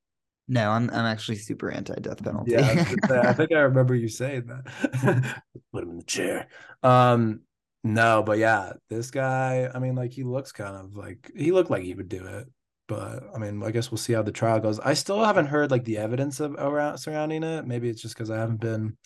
No, 0.46 0.70
I'm 0.70 0.88
I'm 0.90 1.06
actually 1.06 1.38
super 1.38 1.68
anti 1.68 1.96
death 1.96 2.22
penalty. 2.22 2.52
Yeah, 2.52 2.60
I, 2.60 2.74
was 2.74 2.84
gonna 2.84 3.22
say, 3.22 3.28
I 3.28 3.32
think 3.34 3.52
I 3.52 3.60
remember 3.62 3.96
you 3.96 4.08
saying 4.08 4.46
that. 4.46 5.42
Put 5.72 5.82
him 5.82 5.90
in 5.90 5.98
the 5.98 6.04
chair. 6.04 6.46
Um, 6.84 7.40
no, 7.86 8.22
but 8.22 8.38
yeah, 8.38 8.72
this 8.90 9.10
guy. 9.10 9.70
I 9.72 9.78
mean, 9.78 9.94
like 9.94 10.12
he 10.12 10.24
looks 10.24 10.52
kind 10.52 10.76
of 10.76 10.96
like 10.96 11.30
he 11.36 11.52
looked 11.52 11.70
like 11.70 11.82
he 11.84 11.94
would 11.94 12.08
do 12.08 12.26
it. 12.26 12.48
But 12.88 13.22
I 13.34 13.38
mean, 13.38 13.62
I 13.62 13.70
guess 13.70 13.90
we'll 13.90 13.98
see 13.98 14.12
how 14.12 14.22
the 14.22 14.32
trial 14.32 14.60
goes. 14.60 14.80
I 14.80 14.94
still 14.94 15.24
haven't 15.24 15.46
heard 15.46 15.70
like 15.70 15.84
the 15.84 15.98
evidence 15.98 16.40
of 16.40 16.54
around 16.54 16.98
surrounding 16.98 17.42
it. 17.42 17.66
Maybe 17.66 17.88
it's 17.88 18.02
just 18.02 18.14
because 18.14 18.30
I 18.30 18.38
haven't 18.38 18.60
been 18.60 18.96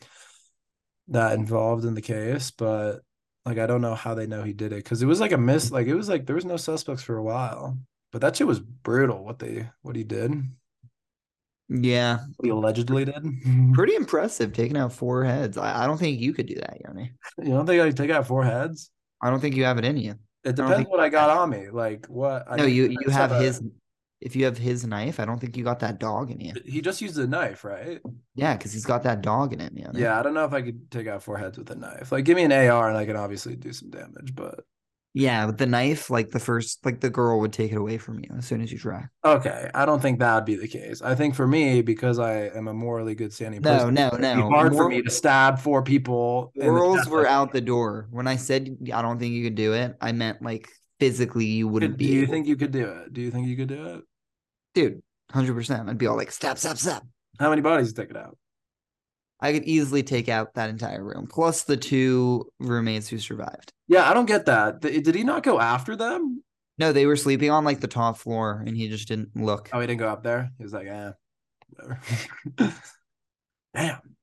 that 1.09 1.35
involved 1.35 1.85
in 1.85 1.95
the 1.95 2.03
case. 2.03 2.51
But 2.51 3.01
like, 3.45 3.59
I 3.59 3.67
don't 3.67 3.83
know 3.83 3.95
how 3.95 4.15
they 4.15 4.27
know 4.27 4.43
he 4.43 4.53
did 4.53 4.73
it 4.73 4.85
because 4.85 5.03
it 5.03 5.07
was 5.07 5.21
like 5.21 5.33
a 5.33 5.39
miss. 5.39 5.71
Like 5.71 5.87
it 5.87 5.95
was 5.95 6.09
like 6.09 6.27
there 6.27 6.37
was 6.37 6.45
no 6.45 6.57
suspects 6.57 7.03
for 7.03 7.17
a 7.17 7.23
while. 7.23 7.79
But 8.13 8.23
that 8.23 8.37
shit 8.37 8.47
was 8.47 8.61
brutal. 8.61 9.25
What 9.25 9.39
they 9.39 9.69
what 9.83 9.97
he 9.97 10.05
did. 10.05 10.33
Yeah, 11.71 12.19
What 12.37 12.45
he 12.47 12.51
allegedly 12.51 13.05
did. 13.05 13.15
Mm-hmm. 13.15 13.73
pretty 13.73 13.95
impressive 13.95 14.53
taking 14.53 14.77
out 14.77 14.93
four 14.93 15.25
heads. 15.25 15.57
I, 15.57 15.85
I 15.85 15.87
don't 15.87 15.99
think 15.99 16.21
you 16.21 16.33
could 16.35 16.47
do 16.47 16.57
that, 16.57 16.79
Yoni. 16.85 17.13
You 17.39 17.51
don't 17.53 17.67
think 17.67 17.81
I 17.81 17.87
could 17.87 17.97
take 17.97 18.11
out 18.11 18.27
four 18.27 18.45
heads? 18.45 18.91
I 19.23 19.31
don't 19.31 19.41
think 19.41 19.55
you 19.57 19.65
have 19.65 19.79
it 19.79 19.85
in 19.85 19.97
you. 19.97 20.15
It 20.45 20.57
don't 20.57 20.67
depends 20.67 20.77
think- 20.79 20.91
what 20.91 21.01
I 21.01 21.09
got 21.09 21.31
on 21.39 21.51
me. 21.51 21.69
Like 21.71 22.07
what? 22.07 22.45
I 22.51 22.57
No, 22.57 22.65
think 22.65 22.75
you 22.77 22.89
you 22.89 22.99
just 23.05 23.17
have 23.17 23.33
a- 23.33 23.39
his. 23.41 23.63
If 24.21 24.37
you 24.37 24.45
have 24.45 24.59
his 24.59 24.85
knife, 24.85 25.19
I 25.19 25.25
don't 25.25 25.39
think 25.39 25.57
you 25.57 25.65
got 25.65 25.79
that 25.81 25.99
dog 25.99 26.31
in 26.31 26.41
you. 26.41 26.53
He 26.67 26.83
just 26.83 27.01
used 27.01 27.19
a 27.19 27.27
knife, 27.27 27.65
right? 27.65 28.03
Yeah, 28.35 28.55
because 28.55 28.71
he's 28.71 28.85
got 28.85 29.03
that 29.05 29.23
dog 29.23 29.55
in 29.55 29.61
him. 29.61 29.75
Yoni. 29.75 29.99
Yeah, 29.99 30.21
I 30.21 30.23
don't 30.23 30.35
know 30.35 30.45
if 30.45 30.53
I 30.53 30.61
could 30.61 30.91
take 30.91 31.07
out 31.07 31.23
four 31.23 31.39
heads 31.39 31.57
with 31.57 31.71
a 31.71 31.75
knife. 31.75 32.13
Like, 32.13 32.27
give 32.27 32.37
me 32.37 32.43
an 32.45 32.53
AR 32.53 32.89
and 32.91 32.99
I 32.99 33.07
can 33.07 33.17
obviously 33.17 33.57
do 33.57 33.73
some 33.73 33.89
damage, 33.89 34.35
but 34.35 34.61
Yeah, 35.13 35.47
with 35.47 35.59
the 35.59 35.67
knife, 35.67 36.09
like 36.09 36.31
the 36.31 36.39
first, 36.39 36.85
like 36.85 37.01
the 37.01 37.11
girl 37.11 37.41
would 37.41 37.53
take 37.53 37.73
it 37.73 37.77
away 37.77 37.99
from 37.99 38.21
you 38.21 38.31
as 38.39 38.47
soon 38.47 38.61
as 38.61 38.71
you 38.71 38.79
try. 38.79 39.07
Okay, 39.25 39.69
I 39.75 39.85
don't 39.85 40.01
think 40.01 40.21
that 40.21 40.35
would 40.37 40.45
be 40.45 40.55
the 40.55 40.69
case. 40.69 41.03
I 41.03 41.17
think 41.17 41.35
for 41.35 41.49
me, 41.49 41.83
because 41.83 42.21
I 42.21 42.43
am 42.55 42.69
a 42.69 42.73
morally 42.75 43.17
good 43.17 43.33
standing 43.33 43.61
No, 43.61 43.73
person, 43.73 43.95
no, 43.95 44.07
it'd 44.07 44.21
no. 44.21 44.49
hard 44.49 44.73
for 44.73 44.89
me 44.89 45.03
to 45.03 45.11
stab 45.11 45.59
four 45.59 45.83
people. 45.83 46.53
Morals 46.55 47.09
were 47.09 47.27
out 47.27 47.53
the 47.53 47.61
door. 47.61 48.07
When 48.11 48.29
I 48.29 48.37
said 48.37 48.77
I 48.95 49.03
don't 49.03 49.19
think 49.19 49.35
you 49.35 49.43
could 49.43 49.57
do 49.57 49.73
it, 49.73 49.97
I 50.01 50.13
meant 50.13 50.43
like 50.43 50.69
physically 51.01 51.47
you 51.47 51.67
wouldn't 51.67 51.95
Could- 51.95 51.99
be. 51.99 52.07
Do 52.07 52.13
you 52.13 52.23
able- 52.23 52.33
think 52.33 52.47
you 52.47 52.57
could 52.57 52.71
do 52.71 52.87
it? 52.87 53.13
Do 53.13 53.21
you 53.21 53.31
think 53.33 53.49
you 53.49 53.57
could 53.57 53.69
do 53.69 53.87
it? 53.87 54.05
dude? 54.75 55.03
Hundred 55.33 55.55
percent. 55.55 55.89
I'd 55.89 55.99
be 55.99 56.07
all 56.07 56.17
like, 56.17 56.31
stop, 56.31 56.57
stop, 56.59 56.77
stop. 56.77 57.05
How 57.41 57.51
many 57.51 57.63
bodies 57.63 57.93
take 57.93 58.11
it 58.11 58.17
out? 58.17 58.37
I 59.41 59.53
could 59.53 59.65
easily 59.65 60.03
take 60.03 60.29
out 60.29 60.55
that 60.55 60.71
entire 60.71 61.03
room, 61.03 61.27
plus 61.27 61.63
the 61.63 61.77
two 61.77 62.51
roommates 62.59 63.09
who 63.09 63.19
survived. 63.19 63.73
Yeah, 63.89 64.09
I 64.09 64.15
don't 64.15 64.27
get 64.27 64.47
that. 64.47 64.81
Did 64.81 65.15
he 65.15 65.25
not 65.25 65.43
go 65.43 65.59
after 65.59 65.97
them? 65.97 66.43
No, 66.79 66.93
they 66.93 67.07
were 67.07 67.17
sleeping 67.17 67.51
on 67.51 67.65
like 67.65 67.81
the 67.81 67.89
top 67.89 68.19
floor, 68.19 68.63
and 68.67 68.77
he 68.77 68.89
just 68.89 69.09
didn't 69.09 69.37
look. 69.37 69.69
Oh, 69.73 69.81
he 69.81 69.87
didn't 69.87 70.01
go 70.01 70.09
up 70.09 70.23
there. 70.23 70.51
He 70.57 70.65
was 70.65 70.73
like, 70.73 70.87
eh, 70.87 71.13
whatever. 71.69 72.01
Damn, 73.75 74.17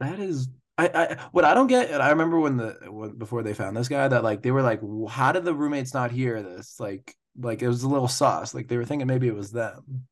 that 0.00 0.18
is. 0.18 0.48
I, 0.78 0.88
I 0.88 1.16
what 1.32 1.44
I 1.44 1.54
don't 1.54 1.68
get, 1.68 1.90
and 1.90 2.02
I 2.02 2.10
remember 2.10 2.38
when 2.38 2.56
the 2.56 2.76
when, 2.88 3.16
before 3.16 3.42
they 3.42 3.54
found 3.54 3.76
this 3.76 3.88
guy 3.88 4.08
that 4.08 4.24
like 4.24 4.42
they 4.42 4.50
were 4.50 4.62
like, 4.62 4.80
how 5.08 5.32
did 5.32 5.44
the 5.44 5.54
roommates 5.54 5.94
not 5.94 6.10
hear 6.10 6.42
this? 6.42 6.78
Like, 6.78 7.14
like 7.38 7.62
it 7.62 7.68
was 7.68 7.82
a 7.82 7.88
little 7.88 8.08
sus. 8.08 8.54
Like 8.54 8.68
they 8.68 8.76
were 8.76 8.84
thinking 8.84 9.06
maybe 9.06 9.28
it 9.28 9.34
was 9.34 9.50
them. 9.52 10.06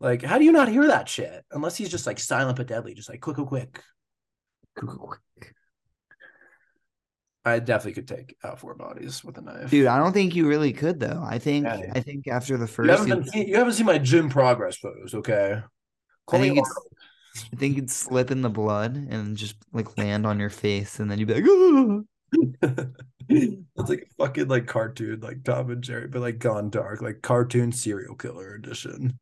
Like, 0.00 0.22
how 0.22 0.38
do 0.38 0.44
you 0.44 0.52
not 0.52 0.68
hear 0.68 0.86
that 0.88 1.08
shit? 1.08 1.44
Unless 1.50 1.76
he's 1.76 1.88
just 1.88 2.06
like 2.06 2.18
silent 2.18 2.56
but 2.56 2.66
deadly, 2.66 2.94
just 2.94 3.08
like 3.08 3.20
quick, 3.20 3.36
quick, 3.36 3.80
quick. 4.74 5.54
I 7.44 7.60
definitely 7.60 7.92
could 7.92 8.08
take 8.08 8.36
out 8.42 8.58
four 8.58 8.74
bodies 8.74 9.22
with 9.22 9.38
a 9.38 9.40
knife, 9.40 9.70
Dude, 9.70 9.86
I 9.86 9.98
don't 9.98 10.12
think 10.12 10.34
you 10.34 10.48
really 10.48 10.72
could 10.72 10.98
though. 10.98 11.22
I 11.24 11.38
think 11.38 11.64
Yeah. 11.64 11.92
I 11.94 12.00
think 12.00 12.26
after 12.26 12.56
the 12.56 12.62
You 12.62 12.66
first, 12.66 12.90
haven't, 12.90 13.24
you, 13.26 13.30
seen- 13.30 13.48
you 13.48 13.54
haven't 13.56 13.74
seen 13.74 13.86
my 13.86 13.98
gym 13.98 14.28
progress 14.28 14.78
pose, 14.78 15.14
okay? 15.14 15.62
Call 16.26 16.40
me 16.40 16.48
think 16.48 16.58
it's-. 16.58 17.48
I 17.52 17.56
think 17.56 17.76
you'd 17.76 17.90
slip 17.90 18.30
in 18.32 18.40
the 18.42 18.48
blood 18.50 18.96
and 18.96 19.36
just 19.36 19.56
like 19.72 19.96
land 19.98 20.26
on 20.26 20.40
your 20.40 20.50
face, 20.50 20.98
and 20.98 21.08
then 21.10 21.18
you'd 21.18 21.28
be 21.28 21.34
like, 21.34 21.44
"Ah." 21.46 22.00
It's 23.28 23.60
like 23.90 24.08
a 24.10 24.14
fucking 24.24 24.48
like 24.48 24.66
cartoon, 24.66 25.20
like 25.20 25.44
Tom 25.44 25.70
and 25.70 25.82
Jerry, 25.82 26.08
but 26.08 26.22
like 26.22 26.38
gone 26.38 26.70
dark, 26.70 27.00
like 27.02 27.22
cartoon 27.22 27.70
serial 27.72 28.16
killer 28.16 28.54
edition. 28.54 29.18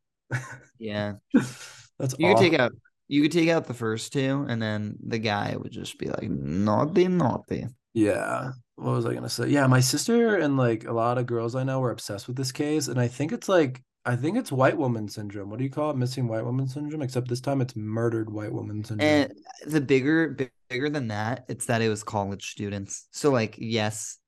Yeah. 0.78 1.14
That's 1.98 2.14
You 2.18 2.28
could 2.28 2.38
take 2.38 2.58
out 2.58 2.72
you 3.08 3.22
could 3.22 3.32
take 3.32 3.48
out 3.48 3.66
the 3.66 3.74
first 3.74 4.12
two, 4.12 4.46
and 4.48 4.60
then 4.60 4.96
the 5.06 5.18
guy 5.18 5.54
would 5.56 5.72
just 5.72 5.98
be 5.98 6.08
like, 6.08 6.28
naughty, 6.28 7.06
naughty. 7.06 7.66
Yeah. 7.92 8.52
What 8.76 8.92
was 8.92 9.06
I 9.06 9.14
gonna 9.14 9.28
say? 9.28 9.48
Yeah, 9.48 9.66
my 9.66 9.80
sister 9.80 10.36
and 10.38 10.56
like 10.56 10.84
a 10.84 10.92
lot 10.92 11.18
of 11.18 11.26
girls 11.26 11.54
I 11.54 11.62
know 11.62 11.80
were 11.80 11.92
obsessed 11.92 12.26
with 12.26 12.36
this 12.36 12.50
case, 12.50 12.88
and 12.88 12.98
I 12.98 13.06
think 13.06 13.30
it's 13.30 13.48
like 13.48 13.82
I 14.04 14.16
think 14.16 14.36
it's 14.36 14.50
white 14.50 14.76
woman 14.76 15.08
syndrome. 15.08 15.48
What 15.48 15.58
do 15.58 15.64
you 15.64 15.70
call 15.70 15.90
it? 15.90 15.96
Missing 15.96 16.26
white 16.26 16.44
woman 16.44 16.66
syndrome. 16.66 17.02
Except 17.02 17.28
this 17.28 17.40
time 17.40 17.60
it's 17.60 17.76
murdered 17.76 18.30
white 18.30 18.52
woman 18.52 18.82
syndrome. 18.82 19.08
And 19.08 19.32
the 19.64 19.80
bigger 19.80 20.36
bigger 20.68 20.90
than 20.90 21.08
that, 21.08 21.44
it's 21.48 21.66
that 21.66 21.82
it 21.82 21.88
was 21.88 22.02
college 22.02 22.50
students. 22.50 23.06
So 23.12 23.30
like, 23.30 23.54
yes, 23.58 24.18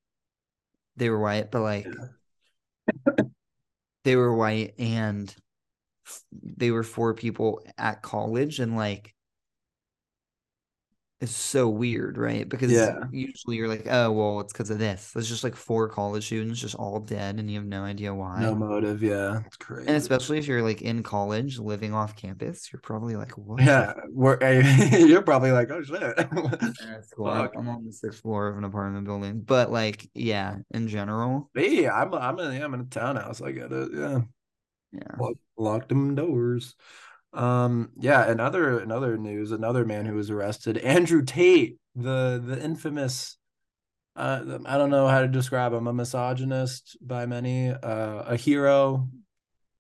they 0.97 1.11
were 1.11 1.19
white, 1.19 1.51
but 1.51 1.62
like 1.62 1.88
they 4.05 4.14
were 4.14 4.35
white 4.35 4.75
and 4.79 5.35
they 6.33 6.71
were 6.71 6.83
four 6.83 7.14
people 7.14 7.61
at 7.79 8.03
college 8.03 8.61
and 8.61 8.77
like 8.77 9.12
it's 11.19 11.35
so 11.35 11.66
weird, 11.66 12.19
right? 12.19 12.47
Because 12.47 12.71
Yeah. 12.71 13.05
usually 13.11 13.57
you're 13.57 13.69
like, 13.69 13.87
oh 13.90 14.12
well, 14.12 14.40
it's 14.40 14.53
because 14.53 14.69
of 14.69 14.79
this. 14.79 15.14
It's 15.16 15.27
just 15.29 15.45
like 15.45 15.57
four 15.57 15.88
college 15.88 16.27
students 16.27 16.61
just 16.61 16.75
all 16.75 17.01
dead 17.01 17.38
and 17.38 17.51
you 17.51 17.57
have 17.59 17.66
no 17.66 17.85
idea 17.85 18.12
why. 18.14 18.42
no 18.42 18.55
motive. 18.55 19.03
Yeah, 19.03 19.40
it's 19.47 19.57
crazy. 19.57 19.88
and 19.88 19.97
especially 19.97 20.37
if 20.37 20.47
you're 20.47 20.61
like 20.62 20.83
in 20.83 21.03
college 21.03 21.59
living 21.59 21.95
off 21.95 22.16
campus, 22.16 22.71
you're 22.71 22.83
probably 22.83 23.16
like, 23.16 23.33
what? 23.38 23.62
yeah, 23.62 23.95
we're, 24.11 24.37
you're 24.99 25.23
probably 25.23 25.53
like, 25.53 25.71
oh 25.71 25.83
shit. 25.83 26.29
Cool. 27.16 27.29
I'm, 27.29 27.45
Fuck. 27.45 27.53
I'm 27.57 27.69
on 27.71 27.87
the 27.87 27.92
sixth 27.92 28.21
floor 28.21 28.49
of 28.49 28.59
an 28.59 28.64
apartment 28.64 29.07
building, 29.07 29.40
but 29.40 29.73
like, 29.73 30.11
yeah, 30.12 30.57
in 30.73 30.87
general, 30.87 31.51
Hey, 31.55 31.88
I'm 31.88 32.12
I'm 32.12 32.38
in 32.40 32.62
I'm 32.62 32.75
in 32.75 32.81
a 32.81 32.85
townhouse. 32.85 33.40
I 33.40 33.53
get 33.53 33.73
it. 33.73 33.88
Yeah. 33.95 34.21
Yeah. 34.97 35.17
Lock, 35.19 35.37
lock 35.57 35.89
them 35.89 36.15
doors. 36.15 36.75
Um, 37.33 37.91
yeah, 37.99 38.31
another 38.31 38.79
another 38.79 39.19
news, 39.19 39.53
another 39.53 39.85
man 39.85 40.07
who 40.07 40.15
was 40.15 40.31
arrested, 40.31 40.79
Andrew 40.79 41.23
Tate, 41.23 41.77
the 41.95 42.43
the 42.45 42.63
infamous 42.63 43.37
uh 44.17 44.59
I 44.65 44.79
don't 44.79 44.91
know 44.91 45.09
how 45.09 45.21
to 45.21 45.29
describe 45.29 45.73
him, 45.73 45.87
a 45.87 45.93
misogynist 45.93 46.97
by 47.01 47.27
many, 47.27 47.71
uh 47.71 48.23
a 48.27 48.37
hero 48.37 49.09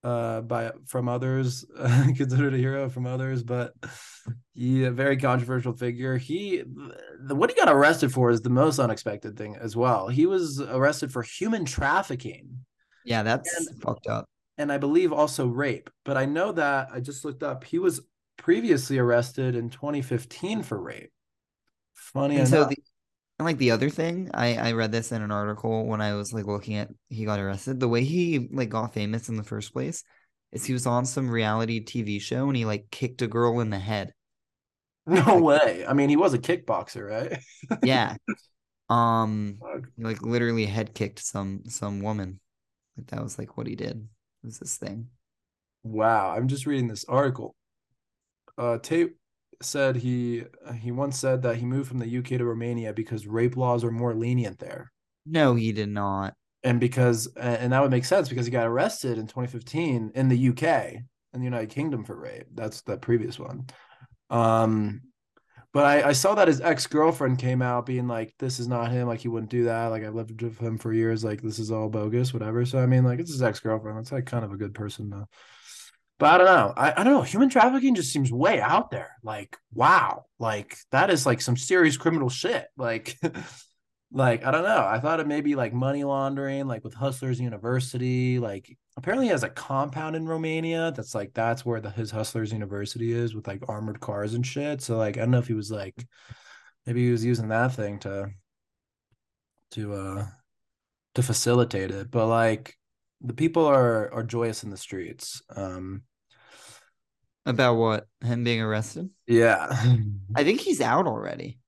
uh 0.04 0.42
by 0.42 0.72
from 0.86 1.08
others, 1.08 1.64
considered 2.16 2.52
a 2.52 2.58
hero 2.58 2.90
from 2.90 3.06
others, 3.06 3.42
but 3.42 3.72
he 4.54 4.84
a 4.84 4.90
very 4.90 5.16
controversial 5.16 5.72
figure. 5.72 6.18
He 6.18 6.62
the, 7.20 7.34
what 7.34 7.48
he 7.48 7.56
got 7.56 7.72
arrested 7.72 8.12
for 8.12 8.30
is 8.30 8.42
the 8.42 8.50
most 8.50 8.78
unexpected 8.78 9.38
thing 9.38 9.56
as 9.56 9.74
well. 9.74 10.08
He 10.08 10.26
was 10.26 10.60
arrested 10.60 11.10
for 11.10 11.22
human 11.22 11.64
trafficking 11.64 12.66
Yeah, 13.04 13.22
that's 13.22 13.68
fucked 13.80 14.08
up. 14.08 14.28
And 14.58 14.72
I 14.72 14.78
believe 14.78 15.12
also 15.12 15.46
rape. 15.46 15.90
But 16.04 16.16
I 16.16 16.24
know 16.26 16.52
that 16.52 16.88
I 16.92 17.00
just 17.00 17.24
looked 17.24 17.42
up. 17.42 17.64
He 17.64 17.78
was 17.78 18.00
previously 18.36 18.98
arrested 18.98 19.54
in 19.56 19.70
2015 19.70 20.62
for 20.62 20.80
rape. 20.80 21.12
Funny 21.94 22.38
And 22.38 22.46
enough. 22.46 22.48
so 22.48 22.64
the 22.64 22.76
and 23.38 23.46
like 23.46 23.58
the 23.58 23.70
other 23.72 23.90
thing, 23.90 24.30
I 24.34 24.56
I 24.56 24.72
read 24.72 24.92
this 24.92 25.12
in 25.12 25.22
an 25.22 25.32
article 25.32 25.86
when 25.86 26.00
I 26.02 26.14
was 26.14 26.32
like 26.32 26.46
looking 26.46 26.76
at 26.76 26.90
he 27.10 27.24
got 27.24 27.40
arrested. 27.40 27.80
The 27.80 27.88
way 27.88 28.04
he 28.04 28.48
like 28.52 28.70
got 28.70 28.94
famous 28.94 29.28
in 29.28 29.36
the 29.36 29.44
first 29.44 29.72
place 29.72 30.04
is 30.52 30.64
he 30.66 30.72
was 30.74 30.86
on 30.86 31.06
some 31.06 31.30
reality 31.30 31.80
TV 31.84 32.20
show 32.20 32.48
and 32.48 32.56
he 32.56 32.64
like 32.66 32.90
kicked 32.90 33.22
a 33.22 33.28
girl 33.28 33.60
in 33.60 33.70
the 33.70 33.78
head. 33.78 34.12
no 35.06 35.38
way. 35.40 35.84
I 35.86 35.92
mean, 35.92 36.08
he 36.08 36.16
was 36.16 36.34
a 36.34 36.38
kickboxer, 36.38 37.08
right? 37.08 37.38
Yeah. 37.82 38.16
Um 38.90 39.64
like 39.98 40.22
literally 40.22 40.66
head 40.66 40.94
kicked 40.94 41.20
some 41.20 41.64
some 41.68 42.00
woman. 42.02 42.40
Like 42.96 43.08
that 43.08 43.22
was 43.22 43.38
like 43.38 43.56
what 43.56 43.66
he 43.66 43.76
did. 43.76 44.08
Was 44.46 44.58
this 44.58 44.76
thing. 44.78 45.08
Wow, 45.82 46.30
I'm 46.30 46.48
just 46.48 46.64
reading 46.66 46.88
this 46.88 47.04
article. 47.04 47.54
Uh, 48.56 48.78
Tate 48.78 49.16
said 49.62 49.96
he 49.96 50.44
he 50.80 50.90
once 50.92 51.18
said 51.18 51.42
that 51.42 51.56
he 51.56 51.66
moved 51.66 51.88
from 51.88 51.98
the 51.98 52.18
UK 52.18 52.26
to 52.38 52.44
Romania 52.44 52.92
because 52.94 53.26
rape 53.26 53.56
laws 53.56 53.84
are 53.84 53.90
more 53.90 54.14
lenient 54.14 54.58
there. 54.58 54.90
No, 55.26 55.54
he 55.54 55.72
did 55.72 55.88
not. 55.90 56.34
and 56.62 56.80
because 56.80 57.26
and 57.36 57.72
that 57.72 57.82
would 57.82 57.90
make 57.90 58.04
sense 58.04 58.28
because 58.28 58.46
he 58.46 58.52
got 58.52 58.66
arrested 58.66 59.18
in 59.18 59.26
2015 59.26 60.12
in 60.14 60.28
the 60.28 60.48
UK 60.48 60.62
in 61.32 61.40
the 61.40 61.44
United 61.44 61.70
Kingdom 61.70 62.04
for 62.04 62.16
rape. 62.16 62.46
That's 62.54 62.80
the 62.82 62.96
previous 62.96 63.38
one. 63.38 63.66
Um, 64.30 65.02
but 65.76 65.84
I, 65.84 66.08
I 66.08 66.12
saw 66.12 66.34
that 66.34 66.48
his 66.48 66.62
ex 66.62 66.86
girlfriend 66.86 67.38
came 67.38 67.60
out 67.60 67.84
being 67.84 68.08
like, 68.08 68.34
"This 68.38 68.58
is 68.58 68.66
not 68.66 68.90
him. 68.90 69.08
Like 69.08 69.20
he 69.20 69.28
wouldn't 69.28 69.50
do 69.50 69.64
that. 69.64 69.88
Like 69.88 70.04
I've 70.04 70.14
lived 70.14 70.40
with 70.40 70.58
him 70.58 70.78
for 70.78 70.90
years. 70.90 71.22
Like 71.22 71.42
this 71.42 71.58
is 71.58 71.70
all 71.70 71.90
bogus, 71.90 72.32
whatever." 72.32 72.64
So 72.64 72.78
I 72.78 72.86
mean, 72.86 73.04
like 73.04 73.20
it's 73.20 73.30
his 73.30 73.42
ex 73.42 73.60
girlfriend. 73.60 73.98
That's 73.98 74.10
like 74.10 74.24
kind 74.24 74.42
of 74.42 74.52
a 74.52 74.56
good 74.56 74.72
person. 74.72 75.26
But 76.18 76.26
I 76.26 76.38
don't 76.38 76.46
know. 76.46 76.72
I, 76.74 76.92
I 76.92 77.04
don't 77.04 77.12
know. 77.12 77.20
Human 77.20 77.50
trafficking 77.50 77.94
just 77.94 78.10
seems 78.10 78.32
way 78.32 78.58
out 78.58 78.90
there. 78.90 79.16
Like 79.22 79.54
wow, 79.74 80.24
like 80.38 80.78
that 80.92 81.10
is 81.10 81.26
like 81.26 81.42
some 81.42 81.58
serious 81.58 81.98
criminal 81.98 82.30
shit. 82.30 82.68
Like 82.78 83.18
like 84.12 84.44
I 84.44 84.50
don't 84.50 84.62
know. 84.64 84.84
I 84.86 85.00
thought 85.00 85.20
it 85.20 85.26
may 85.26 85.40
be 85.40 85.54
like 85.56 85.72
money 85.72 86.04
laundering, 86.04 86.66
like 86.66 86.84
with 86.84 86.94
Hustlers 86.94 87.40
University. 87.40 88.38
Like 88.38 88.76
apparently 88.96 89.26
he 89.26 89.32
has 89.32 89.42
a 89.42 89.48
compound 89.50 90.16
in 90.16 90.26
Romania 90.28 90.92
that's 90.94 91.14
like 91.14 91.34
that's 91.34 91.64
where 91.66 91.80
the 91.80 91.90
his 91.90 92.10
Hustlers 92.10 92.52
University 92.52 93.12
is 93.12 93.34
with 93.34 93.46
like 93.46 93.62
armored 93.68 94.00
cars 94.00 94.34
and 94.34 94.46
shit. 94.46 94.80
So 94.82 94.96
like 94.96 95.16
I 95.16 95.20
don't 95.20 95.30
know 95.32 95.38
if 95.38 95.48
he 95.48 95.54
was 95.54 95.70
like 95.70 96.06
maybe 96.86 97.04
he 97.04 97.10
was 97.12 97.24
using 97.24 97.48
that 97.48 97.74
thing 97.74 97.98
to 98.00 98.30
to 99.72 99.94
uh 99.94 100.26
to 101.14 101.22
facilitate 101.22 101.90
it. 101.90 102.10
But 102.10 102.26
like 102.28 102.76
the 103.20 103.34
people 103.34 103.66
are 103.66 104.12
are 104.12 104.22
joyous 104.22 104.64
in 104.64 104.70
the 104.70 104.76
streets. 104.76 105.42
Um 105.54 106.02
About 107.46 107.74
what? 107.76 108.08
Him 108.20 108.44
being 108.44 108.60
arrested? 108.60 109.10
yeah. 109.26 109.68
I 110.34 110.44
think 110.44 110.60
he's 110.60 110.80
out 110.80 111.06
already. 111.06 111.58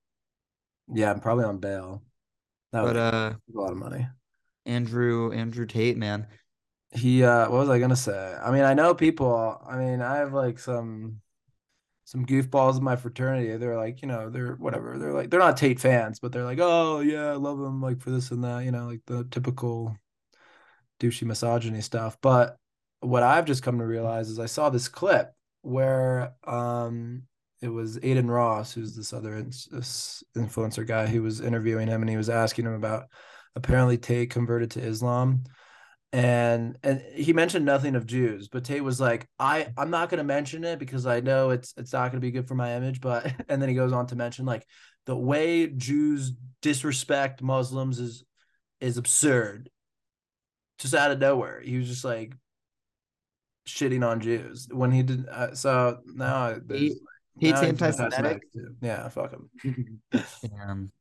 yeah, 0.92 1.10
I'm 1.10 1.20
probably 1.20 1.44
on 1.44 1.58
bail. 1.58 2.02
That 2.72 2.82
But 2.82 2.96
uh 2.96 3.34
a 3.54 3.58
lot 3.58 3.72
of 3.72 3.78
money. 3.78 4.06
Andrew 4.66 5.32
Andrew 5.32 5.66
Tate, 5.66 5.96
man. 5.96 6.26
he 6.92 7.22
uh 7.24 7.50
what 7.50 7.60
was 7.60 7.68
i 7.68 7.78
gonna 7.78 7.94
say 7.96 8.36
i 8.42 8.50
mean 8.50 8.64
i 8.64 8.74
know 8.74 8.94
people 8.94 9.60
i 9.68 9.76
mean 9.76 10.00
i 10.00 10.16
have 10.16 10.32
like 10.32 10.58
some 10.58 11.20
some 12.04 12.24
goofballs 12.24 12.78
in 12.78 12.84
my 12.84 12.96
fraternity 12.96 13.56
they're 13.58 13.76
like 13.76 14.00
you 14.02 14.08
know 14.08 14.30
they're 14.30 14.54
whatever 14.56 14.98
they're 14.98 15.12
like 15.12 15.30
they're 15.30 15.40
not 15.40 15.56
tate 15.58 15.78
fans 15.78 16.18
but 16.20 16.32
they're 16.32 16.44
like 16.44 16.58
oh 16.60 17.00
yeah 17.00 17.26
i 17.28 17.34
love 17.34 17.58
him 17.60 17.82
like 17.82 18.00
for 18.00 18.10
this 18.10 18.30
and 18.30 18.42
that 18.42 18.64
you 18.64 18.70
know 18.72 18.86
like 18.86 19.02
the 19.06 19.24
typical 19.30 19.94
douchey 21.00 21.24
misogyny 21.24 21.80
stuff 21.82 22.16
but 22.22 22.56
what 23.00 23.22
i've 23.22 23.44
just 23.44 23.62
come 23.62 23.78
to 23.78 23.86
realize 23.86 24.28
is 24.30 24.38
i 24.38 24.46
saw 24.46 24.70
this 24.70 24.88
clip 24.88 25.34
where 25.62 26.32
um 26.44 27.22
it 27.60 27.68
was 27.68 27.96
Adin 27.98 28.30
Ross, 28.30 28.72
who's 28.72 28.94
this 28.94 29.12
other 29.12 29.42
influencer 29.42 30.86
guy, 30.86 31.06
who 31.06 31.22
was 31.22 31.40
interviewing 31.40 31.88
him, 31.88 32.02
and 32.02 32.10
he 32.10 32.16
was 32.16 32.30
asking 32.30 32.66
him 32.66 32.74
about 32.74 33.06
apparently 33.56 33.98
Tate 33.98 34.30
converted 34.30 34.70
to 34.72 34.80
Islam. 34.80 35.44
And 36.10 36.78
and 36.82 37.02
he 37.14 37.34
mentioned 37.34 37.66
nothing 37.66 37.94
of 37.94 38.06
Jews, 38.06 38.48
but 38.48 38.64
Tate 38.64 38.82
was 38.82 38.98
like, 39.00 39.28
I 39.38 39.68
I'm 39.76 39.90
not 39.90 40.08
gonna 40.08 40.24
mention 40.24 40.64
it 40.64 40.78
because 40.78 41.04
I 41.04 41.20
know 41.20 41.50
it's 41.50 41.74
it's 41.76 41.92
not 41.92 42.10
gonna 42.10 42.20
be 42.20 42.30
good 42.30 42.48
for 42.48 42.54
my 42.54 42.76
image. 42.76 43.00
But 43.00 43.30
and 43.48 43.60
then 43.60 43.68
he 43.68 43.74
goes 43.74 43.92
on 43.92 44.06
to 44.06 44.16
mention 44.16 44.46
like 44.46 44.64
the 45.04 45.16
way 45.16 45.66
Jews 45.66 46.32
disrespect 46.62 47.42
Muslims 47.42 47.98
is 47.98 48.24
is 48.80 48.96
absurd. 48.96 49.68
Just 50.78 50.94
out 50.94 51.10
of 51.10 51.18
nowhere, 51.18 51.60
he 51.60 51.76
was 51.76 51.88
just 51.88 52.04
like 52.04 52.34
shitting 53.66 54.06
on 54.06 54.20
Jews 54.20 54.68
when 54.70 54.90
he 54.90 55.02
did. 55.02 55.28
Uh, 55.28 55.54
so 55.54 55.98
now 56.06 56.54
He- 56.70 56.88
now 56.88 56.94
he's 57.38 57.60
anti-Semitic. 57.60 58.52
too. 58.52 58.74
Yeah, 58.80 59.08
fuck 59.08 59.32
him. 59.32 60.00
Um, 60.66 60.92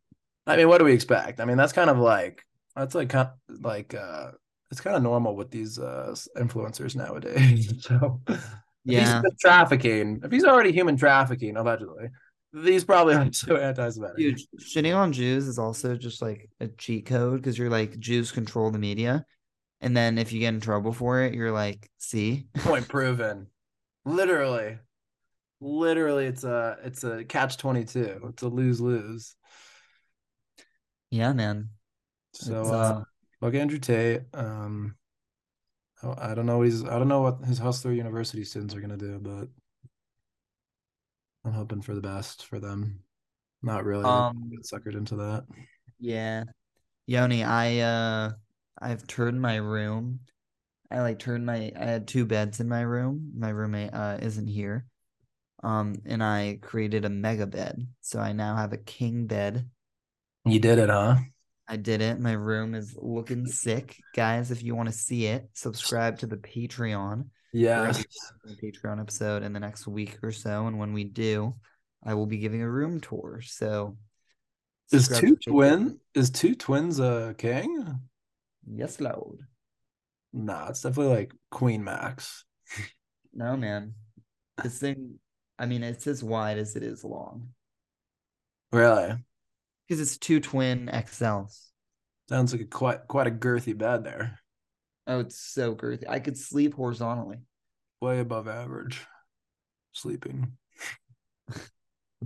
I 0.45 0.55
mean, 0.55 0.69
what 0.69 0.77
do 0.77 0.85
we 0.85 0.93
expect? 0.93 1.39
I 1.39 1.45
mean, 1.45 1.57
that's 1.57 1.73
kind 1.73 1.89
of 1.89 1.99
like 1.99 2.43
that's 2.75 2.95
like 2.95 3.09
kind 3.09 3.29
like 3.59 3.93
uh 3.93 4.31
it's 4.71 4.81
kind 4.81 4.95
of 4.95 5.03
normal 5.03 5.35
with 5.35 5.51
these 5.51 5.77
uh 5.77 6.15
influencers 6.37 6.95
nowadays. 6.95 7.73
so 7.81 8.21
if 8.27 8.41
yeah, 8.85 9.21
he's 9.21 9.39
trafficking, 9.39 10.21
if 10.23 10.31
he's 10.31 10.45
already 10.45 10.71
human 10.71 10.95
trafficking 10.95 11.57
allegedly, 11.57 12.09
he's 12.53 12.85
probably 12.85 13.15
also 13.17 13.57
anti-Semitic. 13.57 14.17
dude, 14.17 14.39
shitting 14.59 14.95
on 14.95 15.11
Jews 15.11 15.47
is 15.47 15.59
also 15.59 15.95
just 15.95 16.21
like 16.21 16.49
a 16.61 16.67
cheat 16.69 17.05
code 17.05 17.41
because 17.41 17.57
you're 17.57 17.69
like 17.69 17.99
Jews 17.99 18.31
control 18.31 18.71
the 18.71 18.79
media, 18.79 19.25
and 19.81 19.95
then 19.95 20.17
if 20.17 20.31
you 20.31 20.39
get 20.39 20.53
in 20.53 20.61
trouble 20.61 20.93
for 20.93 21.23
it, 21.23 21.33
you're 21.33 21.51
like, 21.51 21.89
see, 21.97 22.47
Point 22.59 22.87
proven. 22.87 23.47
Literally, 24.05 24.77
literally, 25.59 26.25
it's 26.25 26.43
a 26.43 26.77
it's 26.83 27.03
a 27.03 27.23
catch 27.23 27.57
twenty 27.57 27.85
two. 27.85 28.19
It's 28.29 28.43
a 28.43 28.47
lose 28.47 28.81
lose. 28.81 29.35
yeah, 31.11 31.33
man. 31.33 31.69
So 32.33 32.61
It's, 32.61 32.71
uh, 32.71 33.03
uh, 33.41 33.49
Andrew 33.49 33.79
Tate. 33.79 34.23
Um, 34.33 34.95
I 36.03 36.31
I 36.31 36.35
don't 36.35 36.45
know 36.45 36.57
what 36.57 36.67
he's. 36.67 36.83
I 36.83 36.97
don't 36.99 37.07
know 37.07 37.21
what 37.21 37.43
his 37.45 37.57
Hustler 37.57 37.91
University 37.91 38.43
students 38.43 38.75
are 38.75 38.81
gonna 38.81 38.97
do, 38.97 39.19
but 39.19 39.47
I'm 41.45 41.53
hoping 41.53 41.81
for 41.81 41.95
the 41.95 42.01
best 42.01 42.45
for 42.45 42.59
them. 42.59 42.99
Not 43.63 43.85
really 43.85 44.03
Um, 44.03 44.49
get 44.51 44.63
suckered 44.63 44.95
into 44.95 45.15
that. 45.15 45.45
Yeah. 45.99 46.43
Yoni, 47.07 47.43
I 47.43 47.79
uh 47.79 48.31
I've 48.81 49.07
turned 49.07 49.41
my 49.41 49.55
room. 49.55 50.19
I 50.91 51.01
like 51.01 51.19
turned 51.19 51.45
my 51.45 51.71
I 51.75 51.85
had 51.85 52.07
two 52.07 52.25
beds 52.25 52.59
in 52.59 52.69
my 52.69 52.81
room. 52.81 53.31
My 53.35 53.49
roommate 53.49 53.93
uh 53.93 54.17
isn't 54.21 54.47
here. 54.47 54.85
Um 55.63 55.95
and 56.05 56.23
I 56.23 56.59
created 56.61 57.05
a 57.05 57.09
mega 57.09 57.47
bed. 57.47 57.87
So 58.01 58.19
I 58.19 58.33
now 58.33 58.55
have 58.55 58.73
a 58.73 58.77
king 58.77 59.27
bed. 59.27 59.69
You 60.45 60.59
did 60.59 60.79
it, 60.79 60.89
huh? 60.89 61.17
I 61.67 61.75
did 61.75 62.01
it. 62.01 62.19
My 62.19 62.31
room 62.31 62.75
is 62.75 62.95
looking 62.97 63.45
sick. 63.45 63.97
Guys, 64.15 64.51
if 64.51 64.63
you 64.63 64.75
want 64.75 64.87
to 64.87 64.95
see 64.95 65.25
it, 65.25 65.49
subscribe 65.53 66.19
to 66.19 66.27
the 66.27 66.37
Patreon. 66.37 67.25
Yeah. 67.51 67.91
gonna 67.91 67.93
be 67.93 68.01
doing 68.45 68.57
a 68.57 68.87
Patreon 68.87 69.01
episode 69.01 69.43
in 69.43 69.51
the 69.51 69.59
next 69.59 69.87
week 69.87 70.17
or 70.23 70.31
so. 70.31 70.67
And 70.67 70.79
when 70.79 70.93
we 70.93 71.03
do, 71.03 71.55
I 72.05 72.13
will 72.13 72.25
be 72.25 72.37
giving 72.37 72.61
a 72.61 72.69
room 72.69 73.01
tour. 73.01 73.41
So 73.43 73.97
Is 74.91 75.09
two 75.09 75.35
twin? 75.35 75.99
Is 76.13 76.29
two 76.29 76.55
twins 76.55 76.99
a 76.99 77.35
king? 77.37 77.99
Yes, 78.69 79.01
Lord. 79.01 79.39
Nah, 80.31 80.69
it's 80.69 80.81
definitely 80.81 81.15
like 81.15 81.33
Queen 81.51 81.83
Max. 81.83 82.45
No, 83.33 83.57
man. 83.57 83.93
This 84.63 84.79
thing, 84.79 85.19
I 85.59 85.65
mean, 85.65 85.83
it's 85.83 86.07
as 86.07 86.23
wide 86.23 86.57
as 86.57 86.75
it 86.75 86.83
is 86.83 87.03
long 87.03 87.49
Really? 88.71 89.13
because 89.87 90.01
it's 90.01 90.17
two 90.17 90.39
twin 90.39 90.89
XLs. 90.93 91.69
Sounds 92.29 92.51
like 92.51 92.61
a 92.61 92.65
quite 92.65 93.07
quite 93.07 93.27
a 93.27 93.31
girthy 93.31 93.77
bed 93.77 94.03
there. 94.03 94.39
Oh, 95.07 95.19
it's 95.19 95.39
so 95.39 95.73
girthy. 95.73 96.03
I 96.07 96.19
could 96.19 96.37
sleep 96.37 96.73
horizontally. 96.73 97.37
Way 98.01 98.19
above 98.19 98.47
average. 98.49 99.05
Sleeping. 99.93 100.51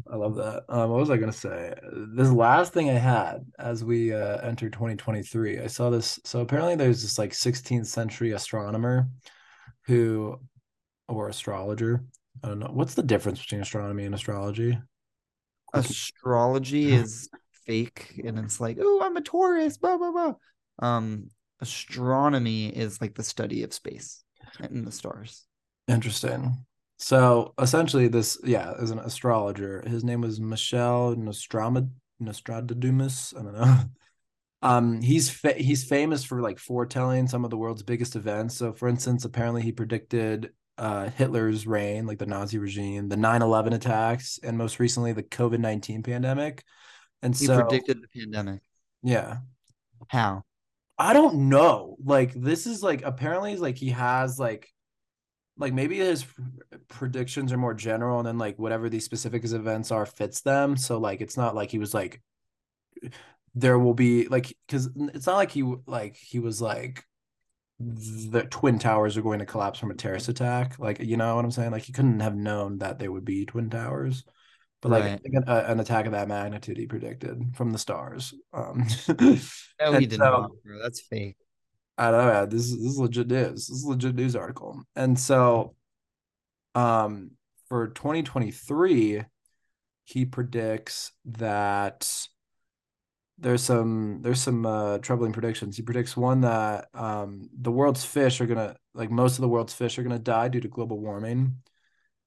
I 0.09 0.15
love 0.15 0.35
that. 0.35 0.63
Um, 0.69 0.89
what 0.89 0.99
was 0.99 1.11
I 1.11 1.17
gonna 1.17 1.31
say? 1.31 1.73
This 2.15 2.31
last 2.31 2.73
thing 2.73 2.89
I 2.89 2.93
had 2.93 3.45
as 3.59 3.83
we 3.83 4.13
uh, 4.13 4.37
entered 4.37 4.73
2023, 4.73 5.59
I 5.59 5.67
saw 5.67 5.89
this. 5.89 6.19
So 6.25 6.39
apparently, 6.41 6.75
there's 6.75 7.01
this 7.03 7.19
like 7.19 7.31
16th 7.33 7.85
century 7.85 8.31
astronomer 8.31 9.07
who, 9.85 10.39
or 11.07 11.29
astrologer. 11.29 12.03
I 12.43 12.47
don't 12.47 12.59
know. 12.59 12.71
What's 12.71 12.93
the 12.93 13.03
difference 13.03 13.39
between 13.39 13.61
astronomy 13.61 14.05
and 14.05 14.15
astrology? 14.15 14.77
Astrology 15.73 16.91
is 16.93 17.29
fake 17.65 18.21
and 18.23 18.39
it's 18.39 18.59
like, 18.59 18.77
oh, 18.79 19.01
I'm 19.03 19.17
a 19.17 19.21
Taurus, 19.21 19.77
blah, 19.77 19.97
blah, 19.97 20.11
blah. 20.11 20.33
Um, 20.79 21.29
astronomy 21.59 22.67
is 22.67 22.99
like 22.99 23.15
the 23.15 23.23
study 23.23 23.63
of 23.63 23.73
space 23.73 24.23
and 24.59 24.85
the 24.85 24.91
stars. 24.91 25.45
Interesting. 25.87 26.65
So 26.97 27.53
essentially, 27.59 28.07
this 28.07 28.37
yeah 28.43 28.73
is 28.79 28.91
an 28.91 28.99
astrologer. 28.99 29.83
His 29.87 30.03
name 30.03 30.21
was 30.21 30.39
Michel 30.39 31.15
Nostradamus. 31.15 33.33
I 33.37 33.43
don't 33.43 33.53
know. 33.53 33.77
Um, 34.63 35.01
he's 35.01 35.27
fa- 35.27 35.57
he's 35.57 35.83
famous 35.83 36.23
for 36.23 36.39
like 36.39 36.59
foretelling 36.59 37.27
some 37.27 37.43
of 37.43 37.49
the 37.49 37.57
world's 37.57 37.81
biggest 37.81 38.15
events. 38.15 38.55
So, 38.55 38.73
for 38.73 38.87
instance, 38.87 39.25
apparently 39.25 39.63
he 39.63 39.71
predicted 39.71 40.51
uh, 40.81 41.11
Hitler's 41.11 41.67
reign, 41.67 42.07
like 42.07 42.17
the 42.17 42.25
Nazi 42.25 42.57
regime, 42.57 43.07
the 43.07 43.15
9/11 43.15 43.75
attacks, 43.75 44.39
and 44.41 44.57
most 44.57 44.79
recently 44.79 45.13
the 45.13 45.21
COVID 45.21 45.59
19 45.59 46.01
pandemic. 46.01 46.63
And 47.21 47.35
He 47.35 47.45
so, 47.45 47.61
predicted 47.61 48.01
the 48.01 48.19
pandemic. 48.19 48.61
yeah, 49.03 49.37
How? 50.07 50.43
I 50.97 51.13
don't 51.13 51.49
know. 51.49 51.97
Like 52.03 52.33
this 52.33 52.65
is 52.65 52.81
like 52.81 53.03
apparently 53.03 53.57
like 53.57 53.77
he 53.77 53.91
has 53.91 54.39
like 54.39 54.73
like 55.55 55.71
maybe 55.71 55.97
his 55.97 56.25
predictions 56.87 57.53
are 57.53 57.57
more 57.57 57.75
general 57.75 58.17
and 58.17 58.27
then 58.27 58.39
like 58.39 58.57
whatever 58.57 58.89
these 58.89 59.05
specific 59.05 59.45
events 59.45 59.91
are 59.91 60.07
fits 60.07 60.41
them. 60.41 60.75
So 60.77 60.97
like 60.97 61.21
it's 61.21 61.37
not 61.37 61.53
like 61.53 61.69
he 61.69 61.77
was 61.77 61.93
like 61.93 62.23
there 63.53 63.77
will 63.77 63.93
be 63.93 64.27
like 64.27 64.51
because 64.65 64.89
it's 65.13 65.27
not 65.27 65.35
like 65.35 65.51
he 65.51 65.61
like 65.85 66.15
he 66.15 66.39
was 66.39 66.59
like 66.59 67.03
the 68.31 68.43
twin 68.49 68.79
towers 68.79 69.17
are 69.17 69.21
going 69.21 69.39
to 69.39 69.45
collapse 69.45 69.79
from 69.79 69.91
a 69.91 69.95
terrorist 69.95 70.29
attack. 70.29 70.77
Like 70.79 70.99
you 70.99 71.17
know 71.17 71.35
what 71.35 71.45
I'm 71.45 71.51
saying? 71.51 71.71
Like 71.71 71.83
he 71.83 71.93
couldn't 71.93 72.19
have 72.21 72.35
known 72.35 72.79
that 72.79 72.99
they 72.99 73.07
would 73.09 73.25
be 73.25 73.45
twin 73.45 73.69
towers. 73.69 74.23
But 74.81 74.89
like 74.91 75.03
Right. 75.03 75.21
an, 75.25 75.43
a- 75.47 75.65
an 75.71 75.79
attack 75.79 76.05
of 76.07 76.13
that 76.13 76.27
magnitude 76.27 76.77
he 76.77 76.87
predicted 76.87 77.39
from 77.55 77.71
the 77.71 77.77
stars. 77.77 78.33
Um, 78.53 78.85
No, 79.79 79.93
he 79.99 80.05
did 80.07 80.17
so- 80.19 80.23
not, 80.25 80.51
bro. 80.63 80.79
That's 80.81 81.01
fake. 81.01 81.37
I 81.97 82.09
don't 82.09 82.25
know. 82.25 82.31
man. 82.33 82.49
This 82.49 82.61
is 82.65 82.77
this 82.81 82.91
is 82.93 82.97
legit 82.99 83.27
news. 83.27 83.67
This 83.67 83.69
is 83.77 83.83
a 83.83 83.89
legit 83.89 84.15
news 84.15 84.35
article. 84.35 84.81
And 84.95 85.19
so, 85.19 85.75
um, 86.73 87.31
for 87.69 87.89
2023, 87.89 89.23
he 90.05 90.25
predicts 90.25 91.11
that 91.25 92.27
there's 93.41 93.63
some 93.63 94.19
there's 94.21 94.41
some 94.41 94.65
uh, 94.65 94.99
troubling 94.99 95.33
predictions. 95.33 95.75
He 95.75 95.83
predicts 95.83 96.15
one 96.15 96.41
that 96.41 96.87
um 96.93 97.49
the 97.59 97.71
world's 97.71 98.05
fish 98.05 98.39
are 98.39 98.45
gonna 98.45 98.75
like 98.93 99.11
most 99.11 99.35
of 99.37 99.41
the 99.41 99.49
world's 99.49 99.73
fish 99.73 99.97
are 99.99 100.03
gonna 100.03 100.19
die 100.19 100.47
due 100.47 100.61
to 100.61 100.67
global 100.67 100.99
warming. 100.99 101.57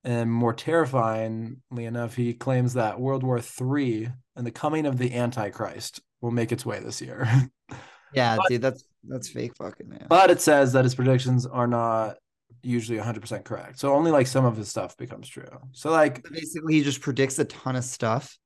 And 0.06 0.30
more 0.30 0.52
terrifyingly 0.52 1.86
enough, 1.86 2.14
he 2.14 2.34
claims 2.34 2.74
that 2.74 3.00
World 3.00 3.22
War 3.22 3.38
III 3.38 4.12
and 4.36 4.46
the 4.46 4.50
coming 4.50 4.84
of 4.84 4.98
the 4.98 5.14
Antichrist 5.14 6.00
will 6.20 6.30
make 6.30 6.52
its 6.52 6.66
way 6.66 6.80
this 6.80 7.00
year. 7.00 7.28
Yeah, 8.12 8.36
But- 8.36 8.48
dude, 8.48 8.62
that's 8.62 8.84
that's 9.08 9.28
fake 9.28 9.56
fucking 9.56 9.88
man. 9.88 10.06
But 10.08 10.30
it 10.30 10.40
says 10.40 10.72
that 10.74 10.84
his 10.84 10.94
predictions 10.94 11.46
are 11.46 11.66
not 11.66 12.16
usually 12.62 12.98
100% 12.98 13.42
correct. 13.44 13.80
So 13.80 13.92
only 13.92 14.12
like 14.12 14.28
some 14.28 14.44
of 14.44 14.56
his 14.56 14.68
stuff 14.68 14.96
becomes 14.96 15.28
true. 15.28 15.48
So 15.72 15.90
like 15.90 16.22
Basically, 16.30 16.74
he 16.74 16.84
just 16.84 17.00
predicts 17.00 17.38
a 17.40 17.44
ton 17.44 17.74
of 17.74 17.82
stuff, 17.84 18.38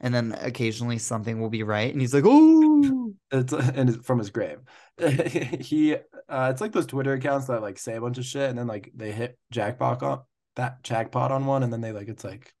and 0.00 0.14
then 0.14 0.36
occasionally 0.40 0.98
something 0.98 1.40
will 1.40 1.50
be 1.50 1.62
right, 1.62 1.92
and 1.92 2.00
he's 2.00 2.14
like, 2.14 2.24
"Oh, 2.26 3.14
it's 3.30 3.52
and 3.52 4.04
from 4.04 4.18
his 4.18 4.30
grave. 4.30 4.58
he 5.60 5.94
uh 5.94 6.48
it's 6.50 6.60
like 6.60 6.72
those 6.72 6.86
Twitter 6.86 7.12
accounts 7.12 7.46
that 7.46 7.62
like 7.62 7.78
say 7.78 7.96
a 7.96 8.00
bunch 8.00 8.18
of 8.18 8.24
shit 8.24 8.48
and 8.48 8.58
then 8.58 8.66
like 8.66 8.90
they 8.94 9.12
hit 9.12 9.38
jackpot 9.50 10.02
on 10.02 10.20
that 10.54 10.82
jackpot 10.82 11.30
on 11.30 11.44
one 11.44 11.62
and 11.62 11.72
then 11.72 11.82
they 11.82 11.92
like 11.92 12.08
it's 12.08 12.24
like 12.24 12.54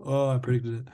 oh 0.00 0.30
I 0.30 0.38
predicted 0.38 0.86
it. 0.86 0.92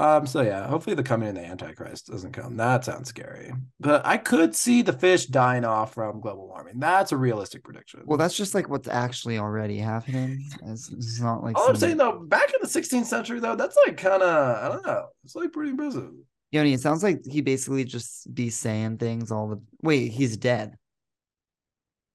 Um 0.00 0.26
so 0.26 0.40
yeah, 0.40 0.66
hopefully 0.66 0.96
the 0.96 1.02
coming 1.02 1.28
of 1.28 1.34
the 1.34 1.44
Antichrist 1.44 2.06
doesn't 2.06 2.32
come. 2.32 2.56
That 2.56 2.84
sounds 2.86 3.10
scary. 3.10 3.52
But 3.78 4.04
I 4.06 4.16
could 4.16 4.56
see 4.56 4.80
the 4.80 4.94
fish 4.94 5.26
dying 5.26 5.64
off 5.64 5.92
from 5.92 6.20
global 6.20 6.48
warming. 6.48 6.78
That's 6.78 7.12
a 7.12 7.16
realistic 7.18 7.62
prediction. 7.64 8.02
Well, 8.06 8.16
that's 8.16 8.36
just 8.36 8.54
like 8.54 8.68
what's 8.70 8.88
actually 8.88 9.38
already 9.38 9.76
happening. 9.78 10.48
It's, 10.66 10.90
it's 10.90 11.20
not 11.20 11.42
like 11.42 11.56
All 11.56 11.68
I'm 11.68 11.76
saying 11.76 11.98
though, 11.98 12.18
back 12.20 12.48
in 12.48 12.60
the 12.62 12.66
16th 12.68 13.04
century 13.04 13.40
though, 13.40 13.56
that's 13.56 13.76
like 13.86 13.98
kind 13.98 14.22
of 14.22 14.56
I 14.64 14.68
don't 14.74 14.86
know. 14.86 15.08
It's 15.24 15.34
like 15.36 15.52
pretty 15.52 15.70
impressive. 15.72 16.10
Yoni, 16.52 16.72
it 16.72 16.80
sounds 16.80 17.02
like 17.02 17.20
he 17.24 17.42
basically 17.42 17.84
just 17.84 18.32
be 18.34 18.48
saying 18.50 18.96
things 18.98 19.30
all 19.30 19.48
the. 19.48 19.60
Wait, 19.82 20.12
he's 20.12 20.36
dead. 20.36 20.76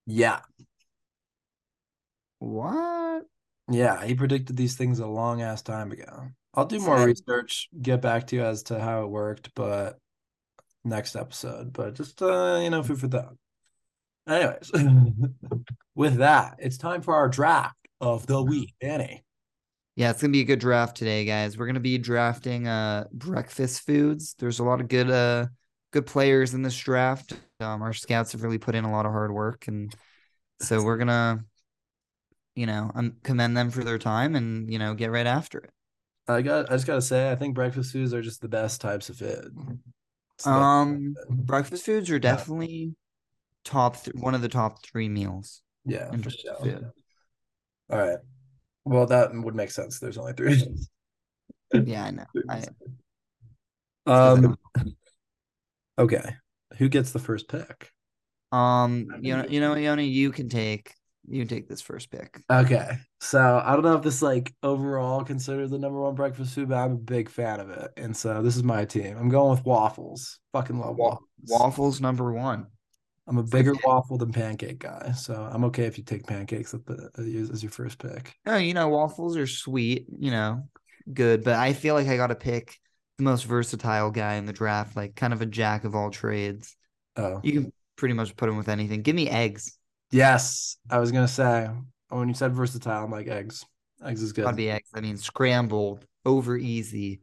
Yeah, 0.07 0.41
What? 2.39 3.23
yeah. 3.71 4.03
He 4.05 4.13
predicted 4.15 4.55
these 4.57 4.75
things 4.75 4.99
a 4.99 5.07
long 5.07 5.41
ass 5.41 5.61
time 5.61 5.91
ago. 5.91 6.27
I'll 6.55 6.65
do 6.65 6.79
more 6.79 6.97
Sad. 6.97 7.07
research, 7.07 7.69
get 7.81 8.01
back 8.01 8.27
to 8.27 8.35
you 8.35 8.43
as 8.43 8.63
to 8.63 8.79
how 8.79 9.03
it 9.03 9.07
worked, 9.07 9.53
but 9.55 9.97
next 10.83 11.15
episode, 11.15 11.73
but 11.73 11.95
just 11.95 12.21
uh, 12.21 12.59
you 12.61 12.69
know, 12.69 12.83
food 12.83 12.99
for 12.99 13.07
thought. 13.07 13.35
Anyways, 14.27 14.71
with 15.95 16.15
that, 16.17 16.55
it's 16.59 16.77
time 16.77 17.01
for 17.01 17.15
our 17.15 17.27
draft 17.27 17.75
of 18.01 18.25
the 18.27 18.41
week. 18.41 18.73
Danny. 18.81 19.23
Yeah, 19.95 20.09
it's 20.11 20.21
gonna 20.21 20.31
be 20.31 20.41
a 20.41 20.45
good 20.45 20.59
draft 20.59 20.97
today, 20.97 21.25
guys. 21.25 21.57
We're 21.57 21.67
gonna 21.67 21.79
be 21.79 21.97
drafting 21.97 22.67
uh 22.67 23.05
breakfast 23.11 23.85
foods. 23.85 24.35
There's 24.37 24.59
a 24.59 24.63
lot 24.63 24.81
of 24.81 24.87
good 24.87 25.09
uh 25.09 25.47
good 25.91 26.05
players 26.05 26.53
in 26.53 26.61
this 26.61 26.77
draft. 26.77 27.33
Um, 27.59 27.81
our 27.81 27.93
scouts 27.93 28.33
have 28.33 28.43
really 28.43 28.57
put 28.57 28.75
in 28.75 28.83
a 28.83 28.91
lot 28.91 29.05
of 29.05 29.11
hard 29.11 29.31
work, 29.31 29.67
and 29.67 29.93
so 30.59 30.83
we're 30.83 30.97
gonna, 30.97 31.45
you 32.55 32.65
know, 32.65 32.91
um, 32.93 33.15
commend 33.23 33.55
them 33.55 33.71
for 33.71 33.83
their 33.83 33.97
time 33.97 34.35
and 34.35 34.71
you 34.71 34.79
know 34.79 34.93
get 34.93 35.11
right 35.11 35.27
after 35.27 35.59
it. 35.59 35.69
I 36.27 36.41
got. 36.41 36.69
I 36.71 36.75
just 36.75 36.87
gotta 36.87 37.01
say, 37.01 37.31
I 37.31 37.35
think 37.35 37.55
breakfast 37.55 37.91
foods 37.91 38.13
are 38.13 38.21
just 38.21 38.41
the 38.41 38.47
best 38.47 38.81
types 38.81 39.09
of 39.09 39.17
food. 39.17 39.55
It's 40.37 40.47
Um, 40.47 41.15
breakfast 41.29 41.85
foods 41.85 42.09
are 42.09 42.19
definitely 42.19 42.95
top 43.63 44.03
th- 44.03 44.15
one 44.15 44.35
of 44.35 44.41
the 44.41 44.49
top 44.49 44.83
three 44.83 45.09
meals. 45.09 45.61
yeah, 45.85 46.11
for 46.11 46.29
sure. 46.29 46.55
food. 46.61 46.91
All 47.89 47.99
right. 47.99 48.19
Well, 48.85 49.05
that 49.07 49.31
would 49.33 49.55
make 49.55 49.71
sense. 49.71 49.99
There's 49.99 50.17
only 50.17 50.33
three. 50.33 50.63
Yeah, 51.73 52.05
I 52.05 52.11
know. 52.11 52.25
I, 52.49 52.63
Um. 54.07 54.57
Okay. 55.97 56.35
Who 56.77 56.89
gets 56.89 57.11
the 57.11 57.19
first 57.19 57.47
pick? 57.47 57.91
um, 58.51 59.07
you 59.21 59.35
know, 59.35 59.45
you 59.47 59.59
know, 59.59 59.75
Yoni, 59.75 60.07
you 60.07 60.31
can 60.31 60.49
take 60.49 60.93
you 61.27 61.41
can 61.41 61.47
take 61.47 61.67
this 61.67 61.81
first 61.81 62.11
pick. 62.11 62.41
Okay. 62.51 62.97
So 63.19 63.61
I 63.63 63.73
don't 63.73 63.83
know 63.83 63.95
if 63.95 64.03
this 64.03 64.21
like 64.21 64.53
overall 64.63 65.23
considered 65.23 65.69
the 65.69 65.79
number 65.79 65.99
one 65.99 66.15
breakfast 66.15 66.55
food, 66.55 66.69
but 66.69 66.77
I'm 66.77 66.91
a 66.93 66.97
big 66.97 67.29
fan 67.29 67.59
of 67.59 67.69
it. 67.69 67.91
And 67.97 68.15
so 68.15 68.41
this 68.41 68.55
is 68.55 68.63
my 68.63 68.85
team. 68.85 69.17
I'm 69.17 69.29
going 69.29 69.51
with 69.51 69.65
waffles. 69.65 70.39
Fucking 70.53 70.79
love 70.79 70.97
waffles. 70.97 71.27
Waffles 71.47 72.01
number 72.01 72.31
one. 72.31 72.67
I'm 73.27 73.37
a 73.37 73.43
bigger 73.43 73.73
waffle 73.83 74.17
than 74.17 74.31
pancake 74.31 74.79
guy. 74.79 75.11
So 75.13 75.33
I'm 75.33 75.63
okay 75.65 75.85
if 75.85 75.97
you 75.97 76.03
take 76.03 76.27
pancakes 76.27 76.73
at 76.73 76.85
the 76.85 77.09
as 77.51 77.63
your 77.63 77.71
first 77.71 77.97
pick. 77.97 78.35
Oh, 78.45 78.57
you 78.57 78.75
know, 78.75 78.87
waffles 78.89 79.35
are 79.35 79.47
sweet, 79.47 80.05
you 80.19 80.29
know, 80.29 80.67
good, 81.11 81.43
but 81.43 81.55
I 81.55 81.73
feel 81.73 81.95
like 81.95 82.07
I 82.07 82.17
got 82.17 82.27
to 82.27 82.35
pick 82.35 82.77
the 83.17 83.23
most 83.23 83.43
versatile 83.43 84.11
guy 84.11 84.35
in 84.35 84.45
the 84.45 84.53
draft, 84.53 84.95
like 84.95 85.15
kind 85.15 85.33
of 85.33 85.41
a 85.41 85.47
jack 85.47 85.85
of 85.85 85.95
all 85.95 86.11
trades. 86.11 86.75
Oh. 87.15 87.39
You 87.43 87.53
can 87.53 87.73
pretty 87.95 88.13
much 88.13 88.35
put 88.35 88.49
him 88.49 88.57
with 88.57 88.69
anything. 88.69 89.01
Give 89.01 89.15
me 89.15 89.27
eggs. 89.29 89.75
Yes. 90.11 90.77
I 90.89 90.99
was 90.99 91.11
gonna 91.11 91.27
say 91.27 91.69
when 92.09 92.27
you 92.27 92.33
said 92.33 92.53
versatile, 92.53 93.03
I'm 93.03 93.11
like 93.11 93.27
eggs. 93.27 93.65
Eggs 94.03 94.21
is 94.21 94.33
Gotta 94.33 94.49
good. 94.51 94.57
be 94.57 94.69
eggs. 94.69 94.89
I 94.93 95.01
mean, 95.01 95.17
scrambled, 95.17 96.05
over 96.25 96.55
easy, 96.57 97.21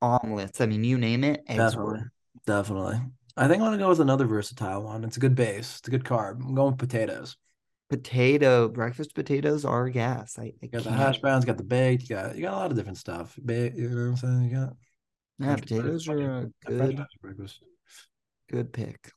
omelets. 0.00 0.60
I 0.60 0.66
mean, 0.66 0.84
you 0.84 0.98
name 0.98 1.24
it. 1.24 1.42
Eggs 1.48 1.58
Definitely. 1.58 1.84
were. 2.00 2.12
Definitely. 2.46 3.00
I 3.36 3.48
think 3.48 3.62
I'm 3.62 3.66
gonna 3.68 3.78
go 3.78 3.88
with 3.88 4.00
another 4.00 4.26
versatile 4.26 4.82
one. 4.84 5.04
It's 5.04 5.16
a 5.16 5.20
good 5.20 5.34
base. 5.34 5.78
It's 5.78 5.88
a 5.88 5.90
good 5.90 6.04
carb. 6.04 6.40
I'm 6.44 6.54
going 6.54 6.72
with 6.72 6.78
potatoes. 6.78 7.36
Potato 7.88 8.68
breakfast 8.68 9.14
potatoes 9.14 9.64
are 9.64 9.88
gas. 9.90 10.38
I, 10.38 10.42
I 10.44 10.52
You 10.62 10.68
got 10.68 10.82
the 10.84 10.88
can't- 10.90 11.00
hash 11.00 11.18
browns, 11.18 11.44
got 11.44 11.56
the 11.58 11.62
baked, 11.64 12.04
you 12.04 12.08
got 12.16 12.34
you 12.36 12.42
got 12.42 12.54
a 12.54 12.56
lot 12.56 12.70
of 12.70 12.76
different 12.76 12.98
stuff. 12.98 13.34
Ba- 13.42 13.72
you 13.74 13.88
know 13.88 13.96
what 13.96 14.10
I'm 14.10 14.16
saying? 14.16 14.44
You 14.50 14.56
got 14.56 14.76
Yeah, 15.38 15.56
potatoes 15.56 16.08
are 16.08 16.18
a 16.38 16.50
good 16.66 17.00
breakfast. 17.20 17.62
good 18.50 18.72
pick. 18.72 19.10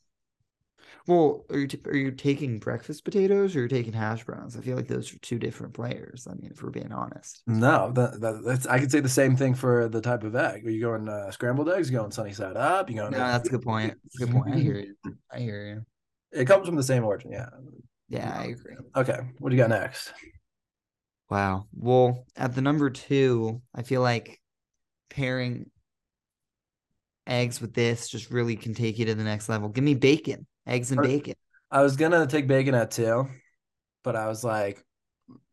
Well, 1.07 1.45
are 1.51 1.59
you 1.59 1.67
t- 1.67 1.81
are 1.85 1.95
you 1.95 2.11
taking 2.11 2.57
breakfast 2.57 3.05
potatoes 3.05 3.55
or 3.55 3.59
you're 3.59 3.67
taking 3.67 3.93
hash 3.93 4.23
browns? 4.23 4.57
I 4.57 4.61
feel 4.61 4.75
like 4.75 4.87
those 4.87 5.13
are 5.13 5.19
two 5.19 5.37
different 5.37 5.73
players. 5.73 6.27
I 6.29 6.33
mean, 6.33 6.51
if 6.51 6.63
we're 6.63 6.71
being 6.71 6.91
honest. 6.91 7.43
No, 7.45 7.91
that, 7.91 8.19
that 8.21 8.43
that's 8.43 8.65
I 8.65 8.79
could 8.79 8.91
say 8.91 9.01
the 9.01 9.09
same 9.09 9.35
thing 9.35 9.53
for 9.53 9.87
the 9.87 10.01
type 10.01 10.23
of 10.23 10.35
egg. 10.35 10.65
Are 10.65 10.71
you 10.71 10.81
going 10.81 11.07
uh, 11.07 11.29
scrambled 11.29 11.69
eggs? 11.69 11.91
You 11.91 11.97
going 11.97 12.11
sunny 12.11 12.33
side 12.33 12.57
up? 12.57 12.89
You 12.89 12.95
going? 12.95 13.11
No, 13.11 13.19
that's 13.19 13.47
a 13.47 13.51
good 13.51 13.61
point. 13.61 13.93
That's 14.03 14.21
a 14.21 14.25
good 14.25 14.35
point. 14.35 14.55
I 14.55 14.57
hear 14.57 14.79
you. 14.79 14.95
I 15.31 15.39
hear 15.39 15.67
you. 15.67 15.85
It 16.31 16.45
comes 16.45 16.65
from 16.65 16.75
the 16.75 16.83
same 16.83 17.03
origin. 17.03 17.31
Yeah. 17.31 17.49
Yeah, 18.09 18.35
I 18.37 18.45
agree. 18.45 18.75
Okay. 18.95 19.19
What 19.39 19.49
do 19.49 19.55
you 19.55 19.61
got 19.61 19.69
next? 19.69 20.13
Wow. 21.29 21.67
Well, 21.73 22.25
at 22.35 22.53
the 22.53 22.61
number 22.61 22.89
two, 22.89 23.61
I 23.73 23.81
feel 23.81 24.01
like 24.01 24.39
pairing 25.09 25.69
eggs 27.27 27.59
with 27.59 27.73
this 27.73 28.07
just 28.07 28.29
really 28.29 28.55
can 28.55 28.73
take 28.73 28.99
you 28.99 29.05
to 29.05 29.15
the 29.15 29.23
next 29.23 29.49
level. 29.49 29.69
Give 29.69 29.83
me 29.83 29.95
bacon, 29.95 30.45
eggs 30.67 30.91
and 30.91 31.01
bacon. 31.01 31.35
I 31.71 31.81
was 31.81 31.95
gonna 31.95 32.27
take 32.27 32.47
bacon 32.47 32.75
at 32.75 32.91
two, 32.91 33.27
but 34.03 34.15
I 34.15 34.27
was 34.27 34.43
like, 34.43 34.83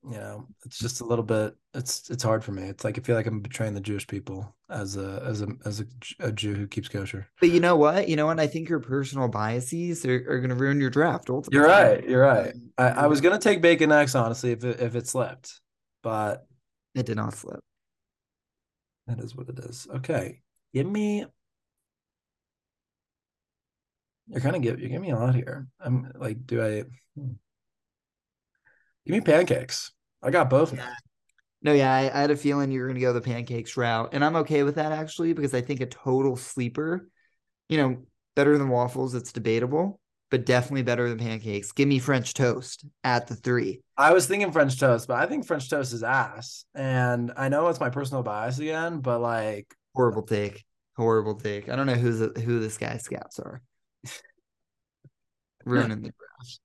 you 0.04 0.18
know, 0.18 0.46
it's 0.64 0.78
just 0.78 1.00
a 1.00 1.04
little 1.04 1.24
bit. 1.24 1.54
It's 1.74 2.10
it's 2.10 2.22
hard 2.22 2.44
for 2.44 2.52
me. 2.52 2.64
It's 2.64 2.84
like 2.84 2.98
I 2.98 3.02
feel 3.02 3.16
like 3.16 3.26
I'm 3.26 3.40
betraying 3.40 3.74
the 3.74 3.80
Jewish 3.80 4.06
people 4.06 4.54
as 4.68 4.96
a 4.96 5.22
as 5.24 5.42
a 5.42 5.48
as 5.64 5.82
a 6.20 6.32
Jew 6.32 6.54
who 6.54 6.66
keeps 6.66 6.88
kosher. 6.88 7.28
But 7.40 7.50
you 7.50 7.60
know 7.60 7.76
what? 7.76 8.08
You 8.08 8.16
know 8.16 8.26
what? 8.26 8.40
I 8.40 8.46
think 8.46 8.68
your 8.68 8.80
personal 8.80 9.28
biases 9.28 10.04
are, 10.04 10.14
are 10.30 10.38
going 10.38 10.50
to 10.50 10.54
ruin 10.56 10.80
your 10.80 10.90
draft. 10.90 11.30
Ultimately. 11.30 11.56
You're 11.58 11.68
right. 11.68 12.08
You're 12.08 12.22
right. 12.22 12.54
I, 12.78 12.88
I 12.88 13.06
was 13.06 13.20
gonna 13.20 13.38
take 13.38 13.62
bacon 13.62 13.88
next, 13.90 14.14
honestly, 14.14 14.52
if 14.52 14.64
it, 14.64 14.80
if 14.80 14.94
it 14.96 15.06
slipped, 15.08 15.60
but 16.02 16.46
It 16.94 17.06
did 17.06 17.16
not 17.16 17.34
slip. 17.34 17.60
that 19.06 19.18
is 19.20 19.34
what 19.34 19.48
it 19.48 19.58
is. 19.58 19.86
Okay, 19.96 20.40
give 20.74 20.86
me. 20.86 21.26
You're 24.28 24.40
kind 24.40 24.56
of 24.56 24.62
give 24.62 24.78
you're 24.78 24.88
giving 24.88 25.02
me 25.02 25.10
a 25.10 25.16
lot 25.16 25.34
here. 25.34 25.66
I'm 25.80 26.10
like, 26.14 26.46
do 26.46 26.62
I? 26.62 26.84
hmm. 27.18 27.32
Give 29.06 29.14
me 29.14 29.20
pancakes. 29.20 29.92
I 30.22 30.30
got 30.30 30.48
both 30.48 30.72
now. 30.72 30.88
No, 31.62 31.72
yeah, 31.72 31.92
I, 31.92 32.00
I 32.02 32.20
had 32.20 32.30
a 32.30 32.36
feeling 32.36 32.70
you 32.70 32.80
were 32.80 32.86
going 32.86 32.96
to 32.96 33.00
go 33.00 33.12
the 33.12 33.20
pancakes 33.20 33.76
route, 33.76 34.10
and 34.12 34.24
I'm 34.24 34.36
okay 34.36 34.62
with 34.62 34.76
that 34.76 34.92
actually 34.92 35.32
because 35.32 35.54
I 35.54 35.60
think 35.60 35.80
a 35.80 35.86
total 35.86 36.36
sleeper, 36.36 37.08
you 37.68 37.78
know, 37.78 38.02
better 38.34 38.58
than 38.58 38.68
waffles. 38.68 39.14
It's 39.14 39.32
debatable, 39.32 40.00
but 40.30 40.46
definitely 40.46 40.82
better 40.82 41.08
than 41.08 41.18
pancakes. 41.18 41.72
Give 41.72 41.86
me 41.86 41.98
French 41.98 42.34
toast 42.34 42.84
at 43.04 43.28
the 43.28 43.36
three. 43.36 43.80
I 43.96 44.12
was 44.12 44.26
thinking 44.26 44.50
French 44.50 44.78
toast, 44.78 45.06
but 45.06 45.18
I 45.18 45.26
think 45.26 45.46
French 45.46 45.68
toast 45.68 45.92
is 45.92 46.02
ass. 46.02 46.64
And 46.74 47.32
I 47.36 47.48
know 47.48 47.68
it's 47.68 47.80
my 47.80 47.90
personal 47.90 48.22
bias 48.22 48.58
again, 48.58 49.00
but 49.00 49.20
like, 49.20 49.72
Horrible 49.94 50.22
take. 50.22 50.64
Horrible 50.96 51.34
take. 51.34 51.68
I 51.68 51.76
don't 51.76 51.86
know 51.86 51.94
who's 51.94 52.18
the, 52.18 52.40
who 52.40 52.60
this 52.60 52.78
guy's 52.78 53.02
scouts 53.02 53.38
are. 53.38 53.62
Ruining 55.64 56.02
the 56.02 56.12
draft. 56.12 56.60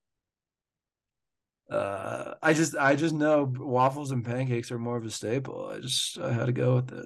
uh, 1.71 2.33
I 2.41 2.53
just 2.53 2.75
I 2.75 2.95
just 2.95 3.13
know 3.13 3.51
waffles 3.57 4.11
and 4.11 4.25
pancakes 4.25 4.71
are 4.71 4.79
more 4.79 4.97
of 4.97 5.05
a 5.05 5.11
staple. 5.11 5.67
I 5.73 5.79
just 5.79 6.17
I 6.19 6.31
had 6.33 6.45
to 6.47 6.51
go 6.53 6.75
with 6.75 6.91
it. 6.93 7.05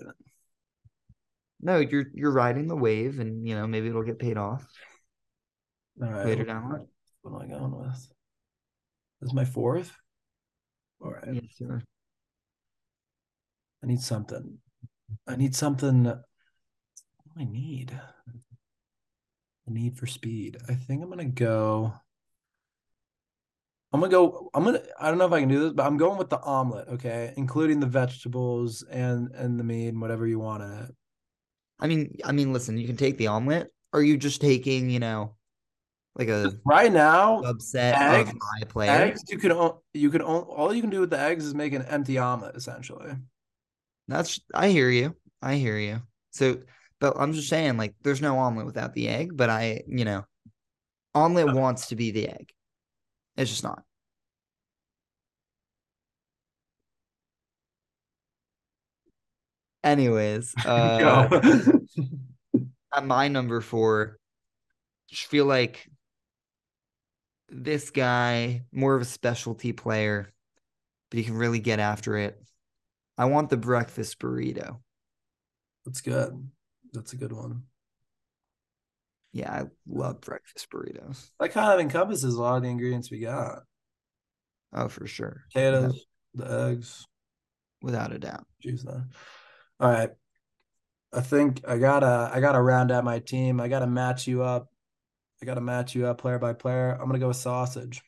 No, 1.61 1.77
you're 1.79 2.05
you're 2.13 2.31
riding 2.31 2.67
the 2.67 2.75
wave, 2.75 3.19
and 3.19 3.47
you 3.47 3.55
know 3.55 3.67
maybe 3.67 3.87
it'll 3.87 4.03
get 4.03 4.19
paid 4.19 4.37
off. 4.37 4.65
All 6.01 6.09
right, 6.09 6.25
Later 6.25 6.39
what- 6.43 6.47
down 6.47 6.69
line. 6.69 6.87
What 7.23 7.43
am 7.43 7.51
I 7.51 7.53
going 7.59 7.71
with? 7.77 7.93
This 9.19 9.27
is 9.29 9.33
my 9.33 9.45
fourth. 9.45 9.91
All 10.99 11.11
right, 11.11 11.33
Yes, 11.35 11.43
sir. 11.55 11.81
I 13.83 13.87
need 13.87 13.99
something. 14.01 14.57
I 15.27 15.35
need 15.35 15.55
something. 15.55 16.03
What 16.05 16.23
do 17.35 17.41
I 17.41 17.43
need? 17.43 17.99
Need 19.73 19.97
for 19.97 20.05
speed. 20.07 20.57
I 20.67 20.73
think 20.75 21.01
I'm 21.03 21.09
gonna 21.09 21.25
go. 21.25 21.93
I'm 23.93 23.99
gonna 23.99 24.11
go. 24.11 24.49
I'm 24.53 24.63
gonna. 24.63 24.81
I 24.99 25.09
don't 25.09 25.17
know 25.17 25.25
if 25.25 25.31
I 25.31 25.39
can 25.39 25.49
do 25.49 25.59
this, 25.59 25.73
but 25.73 25.85
I'm 25.85 25.97
going 25.97 26.17
with 26.17 26.29
the 26.29 26.39
omelet. 26.41 26.87
Okay, 26.89 27.33
including 27.37 27.79
the 27.79 27.87
vegetables 27.87 28.83
and 28.83 29.31
and 29.33 29.59
the 29.59 29.63
meat 29.63 29.89
and 29.89 30.01
whatever 30.01 30.25
you 30.27 30.39
want 30.39 30.63
in 30.63 30.71
it. 30.71 30.95
I 31.79 31.87
mean, 31.87 32.17
I 32.23 32.31
mean, 32.31 32.53
listen, 32.53 32.77
you 32.77 32.87
can 32.87 32.97
take 32.97 33.17
the 33.17 33.27
omelet. 33.27 33.71
Are 33.93 34.01
you 34.01 34.15
just 34.17 34.39
taking, 34.39 34.89
you 34.89 34.99
know, 34.99 35.35
like 36.15 36.29
a 36.29 36.53
Right 36.65 36.91
now, 36.91 37.41
upset 37.41 37.95
eggs- 37.99 38.29
of 38.29 38.35
my 38.35 38.65
player? 38.67 38.91
eggs 38.91 39.23
you 39.29 39.37
can 39.37 39.51
you 39.93 40.09
can 40.09 40.21
all 40.21 40.73
you 40.73 40.81
can 40.81 40.89
do 40.89 41.01
with 41.01 41.09
the 41.09 41.19
eggs 41.19 41.45
is 41.45 41.53
make 41.53 41.73
an 41.73 41.83
empty 41.83 42.17
omelet 42.17 42.55
essentially. 42.55 43.11
That's 44.07 44.39
I 44.53 44.69
hear 44.69 44.89
you. 44.89 45.15
I 45.41 45.55
hear 45.55 45.77
you. 45.77 46.01
So, 46.31 46.59
but 47.01 47.15
I'm 47.17 47.33
just 47.33 47.49
saying, 47.49 47.77
like, 47.77 47.95
there's 48.03 48.21
no 48.21 48.37
omelet 48.37 48.67
without 48.67 48.93
the 48.93 49.09
egg. 49.09 49.35
But 49.35 49.49
I, 49.49 49.81
you 49.87 50.05
know, 50.05 50.23
omelet 51.15 51.53
wants 51.53 51.87
to 51.87 51.95
be 51.95 52.11
the 52.11 52.29
egg. 52.29 52.53
It's 53.35 53.49
just 53.49 53.63
not. 53.63 53.83
Anyways, 59.83 60.53
uh, 60.65 61.39
at 62.95 63.05
my 63.05 63.27
number 63.27 63.61
four, 63.61 64.19
just 65.09 65.25
feel 65.25 65.45
like 65.45 65.89
this 67.49 67.89
guy 67.89 68.61
more 68.71 68.95
of 68.95 69.01
a 69.01 69.05
specialty 69.05 69.73
player, 69.73 70.31
but 71.09 71.17
he 71.17 71.23
can 71.23 71.35
really 71.35 71.59
get 71.59 71.79
after 71.79 72.15
it. 72.15 72.39
I 73.17 73.25
want 73.25 73.49
the 73.49 73.57
breakfast 73.57 74.19
burrito. 74.19 74.77
That's 75.83 76.01
good. 76.01 76.47
That's 76.93 77.13
a 77.13 77.17
good 77.17 77.31
one. 77.31 77.63
Yeah, 79.33 79.51
I 79.51 79.63
love 79.87 80.21
breakfast 80.21 80.69
burritos. 80.69 81.29
That 81.39 81.51
kind 81.53 81.71
of 81.73 81.79
encompasses 81.79 82.35
a 82.35 82.41
lot 82.41 82.57
of 82.57 82.63
the 82.63 82.69
ingredients 82.69 83.09
we 83.09 83.19
got. 83.19 83.63
Oh, 84.73 84.89
for 84.89 85.07
sure. 85.07 85.43
Potatoes, 85.53 86.05
the 86.33 86.69
eggs, 86.69 87.05
Without 87.81 88.13
a 88.13 88.19
doubt. 88.19 88.45
juice. 88.61 88.85
All 88.85 89.01
right. 89.79 90.11
I 91.13 91.21
think 91.21 91.61
I 91.67 91.77
gotta 91.77 92.29
I 92.33 92.39
gotta 92.39 92.61
round 92.61 92.91
out 92.91 93.03
my 93.03 93.19
team. 93.19 93.59
I 93.59 93.67
gotta 93.67 93.87
match 93.87 94.27
you 94.27 94.43
up. 94.43 94.69
I 95.41 95.45
gotta 95.45 95.61
match 95.61 95.95
you 95.95 96.07
up 96.07 96.19
player 96.19 96.39
by 96.39 96.53
player. 96.53 96.91
I'm 96.91 97.07
gonna 97.07 97.19
go 97.19 97.29
with 97.29 97.37
sausage. 97.37 98.01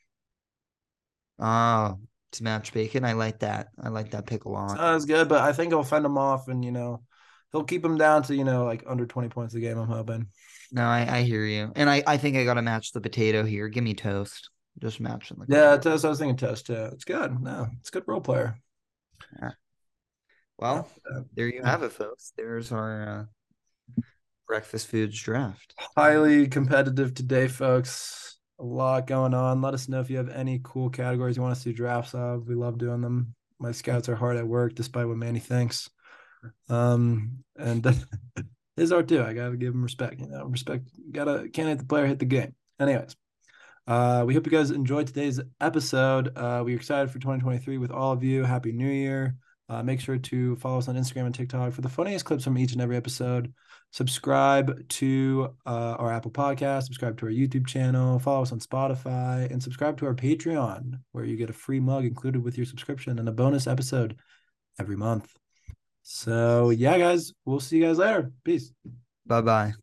Ah, 1.38 1.96
to 2.32 2.42
match 2.42 2.72
bacon. 2.72 3.04
I 3.04 3.12
like 3.12 3.40
that. 3.40 3.68
I 3.82 3.88
like 3.88 4.12
that 4.12 4.26
pick 4.26 4.44
a 4.44 4.48
lot. 4.48 4.78
As 4.80 5.04
good, 5.04 5.28
but 5.28 5.42
I 5.42 5.52
think 5.52 5.72
he'll 5.72 5.82
fend 5.82 6.04
them 6.04 6.16
off, 6.16 6.48
and 6.48 6.64
you 6.64 6.70
know, 6.70 7.02
he'll 7.54 7.64
keep 7.64 7.82
him 7.84 7.96
down 7.96 8.22
to 8.24 8.34
you 8.34 8.44
know 8.44 8.64
like 8.66 8.84
under 8.86 9.06
20 9.06 9.28
points 9.30 9.54
a 9.54 9.60
game. 9.60 9.78
I'm 9.78 9.88
hoping. 9.88 10.26
No, 10.72 10.82
I, 10.84 11.18
I 11.18 11.22
hear 11.22 11.44
you. 11.46 11.72
And 11.76 11.88
I, 11.88 12.02
I 12.06 12.16
think 12.18 12.36
I 12.36 12.44
gotta 12.44 12.60
match 12.62 12.92
the 12.92 13.00
potato 13.00 13.44
here. 13.44 13.68
Give 13.68 13.84
me 13.84 13.94
toast. 13.94 14.50
Just 14.82 14.98
matching 15.00 15.38
the 15.38 15.46
Yeah, 15.48 15.76
toast. 15.78 16.04
I 16.04 16.08
was 16.08 16.18
thinking 16.18 16.36
toast 16.36 16.66
too. 16.66 16.90
It's 16.92 17.04
good. 17.04 17.40
No, 17.40 17.68
it's 17.80 17.90
a 17.90 17.92
good 17.92 18.04
role 18.06 18.20
player. 18.20 18.56
yeah. 19.40 19.52
Well, 20.58 20.88
Yeah. 21.10 21.20
there 21.34 21.46
you 21.48 21.62
have 21.62 21.82
it, 21.82 21.92
folks. 21.92 22.32
There's 22.36 22.72
our 22.72 23.28
uh, 23.98 24.02
breakfast 24.48 24.88
foods 24.88 25.20
draft. 25.20 25.74
highly 25.96 26.48
competitive 26.48 27.14
today, 27.14 27.48
folks. 27.48 28.38
A 28.60 28.64
lot 28.64 29.06
going 29.06 29.34
on. 29.34 29.60
Let 29.62 29.74
us 29.74 29.88
know 29.88 30.00
if 30.00 30.10
you 30.10 30.16
have 30.16 30.28
any 30.28 30.60
cool 30.62 30.90
categories 30.90 31.36
you 31.36 31.42
want 31.42 31.54
to 31.56 31.60
see 31.60 31.72
drafts 31.72 32.14
of. 32.14 32.46
We 32.46 32.54
love 32.54 32.78
doing 32.78 33.00
them. 33.00 33.34
My 33.58 33.72
scouts 33.72 34.08
are 34.08 34.14
hard 34.16 34.36
at 34.36 34.46
work, 34.46 34.74
despite 34.74 35.06
what 35.08 35.16
Manny 35.16 35.40
thinks. 35.40 35.88
Um, 36.68 37.44
and 37.56 37.86
his 38.76 38.92
are 38.92 39.02
too. 39.02 39.22
I 39.22 39.32
gotta 39.32 39.56
give 39.56 39.74
him 39.74 39.82
respect. 39.82 40.20
You 40.20 40.28
know, 40.28 40.46
respect. 40.46 40.88
Gotta 41.10 41.48
can't 41.52 41.68
hit 41.68 41.78
the 41.78 41.84
player, 41.84 42.06
hit 42.06 42.18
the 42.18 42.24
game. 42.24 42.54
Anyways, 42.80 43.16
uh, 43.86 44.24
we 44.26 44.34
hope 44.34 44.46
you 44.46 44.52
guys 44.52 44.70
enjoyed 44.70 45.06
today's 45.06 45.40
episode. 45.60 46.36
Uh, 46.36 46.62
we're 46.64 46.76
excited 46.76 47.10
for 47.10 47.18
2023 47.18 47.78
with 47.78 47.90
all 47.90 48.12
of 48.12 48.22
you. 48.24 48.44
Happy 48.44 48.72
New 48.72 48.90
Year. 48.90 49.36
Uh, 49.68 49.82
make 49.82 50.00
sure 50.00 50.18
to 50.18 50.56
follow 50.56 50.78
us 50.78 50.88
on 50.88 50.96
Instagram 50.96 51.26
and 51.26 51.34
TikTok 51.34 51.72
for 51.72 51.80
the 51.80 51.88
funniest 51.88 52.26
clips 52.26 52.44
from 52.44 52.58
each 52.58 52.72
and 52.72 52.82
every 52.82 52.96
episode 52.96 53.52
subscribe 53.94 54.88
to 54.88 55.54
uh, 55.66 55.94
our 56.00 56.12
Apple 56.12 56.32
Podcast, 56.32 56.82
subscribe 56.82 57.16
to 57.16 57.26
our 57.26 57.32
YouTube 57.32 57.64
channel, 57.64 58.18
follow 58.18 58.42
us 58.42 58.50
on 58.50 58.58
Spotify, 58.58 59.48
and 59.52 59.62
subscribe 59.62 59.96
to 59.98 60.06
our 60.06 60.14
Patreon, 60.16 60.98
where 61.12 61.24
you 61.24 61.36
get 61.36 61.48
a 61.48 61.52
free 61.52 61.78
mug 61.78 62.04
included 62.04 62.42
with 62.42 62.56
your 62.56 62.66
subscription 62.66 63.20
and 63.20 63.28
a 63.28 63.32
bonus 63.32 63.68
episode 63.68 64.16
every 64.80 64.96
month. 64.96 65.32
So, 66.04 66.70
yeah, 66.70 66.98
guys, 66.98 67.32
we'll 67.44 67.60
see 67.60 67.78
you 67.78 67.86
guys 67.86 67.98
later. 67.98 68.30
Peace. 68.44 68.72
Bye 69.26 69.40
bye. 69.40 69.74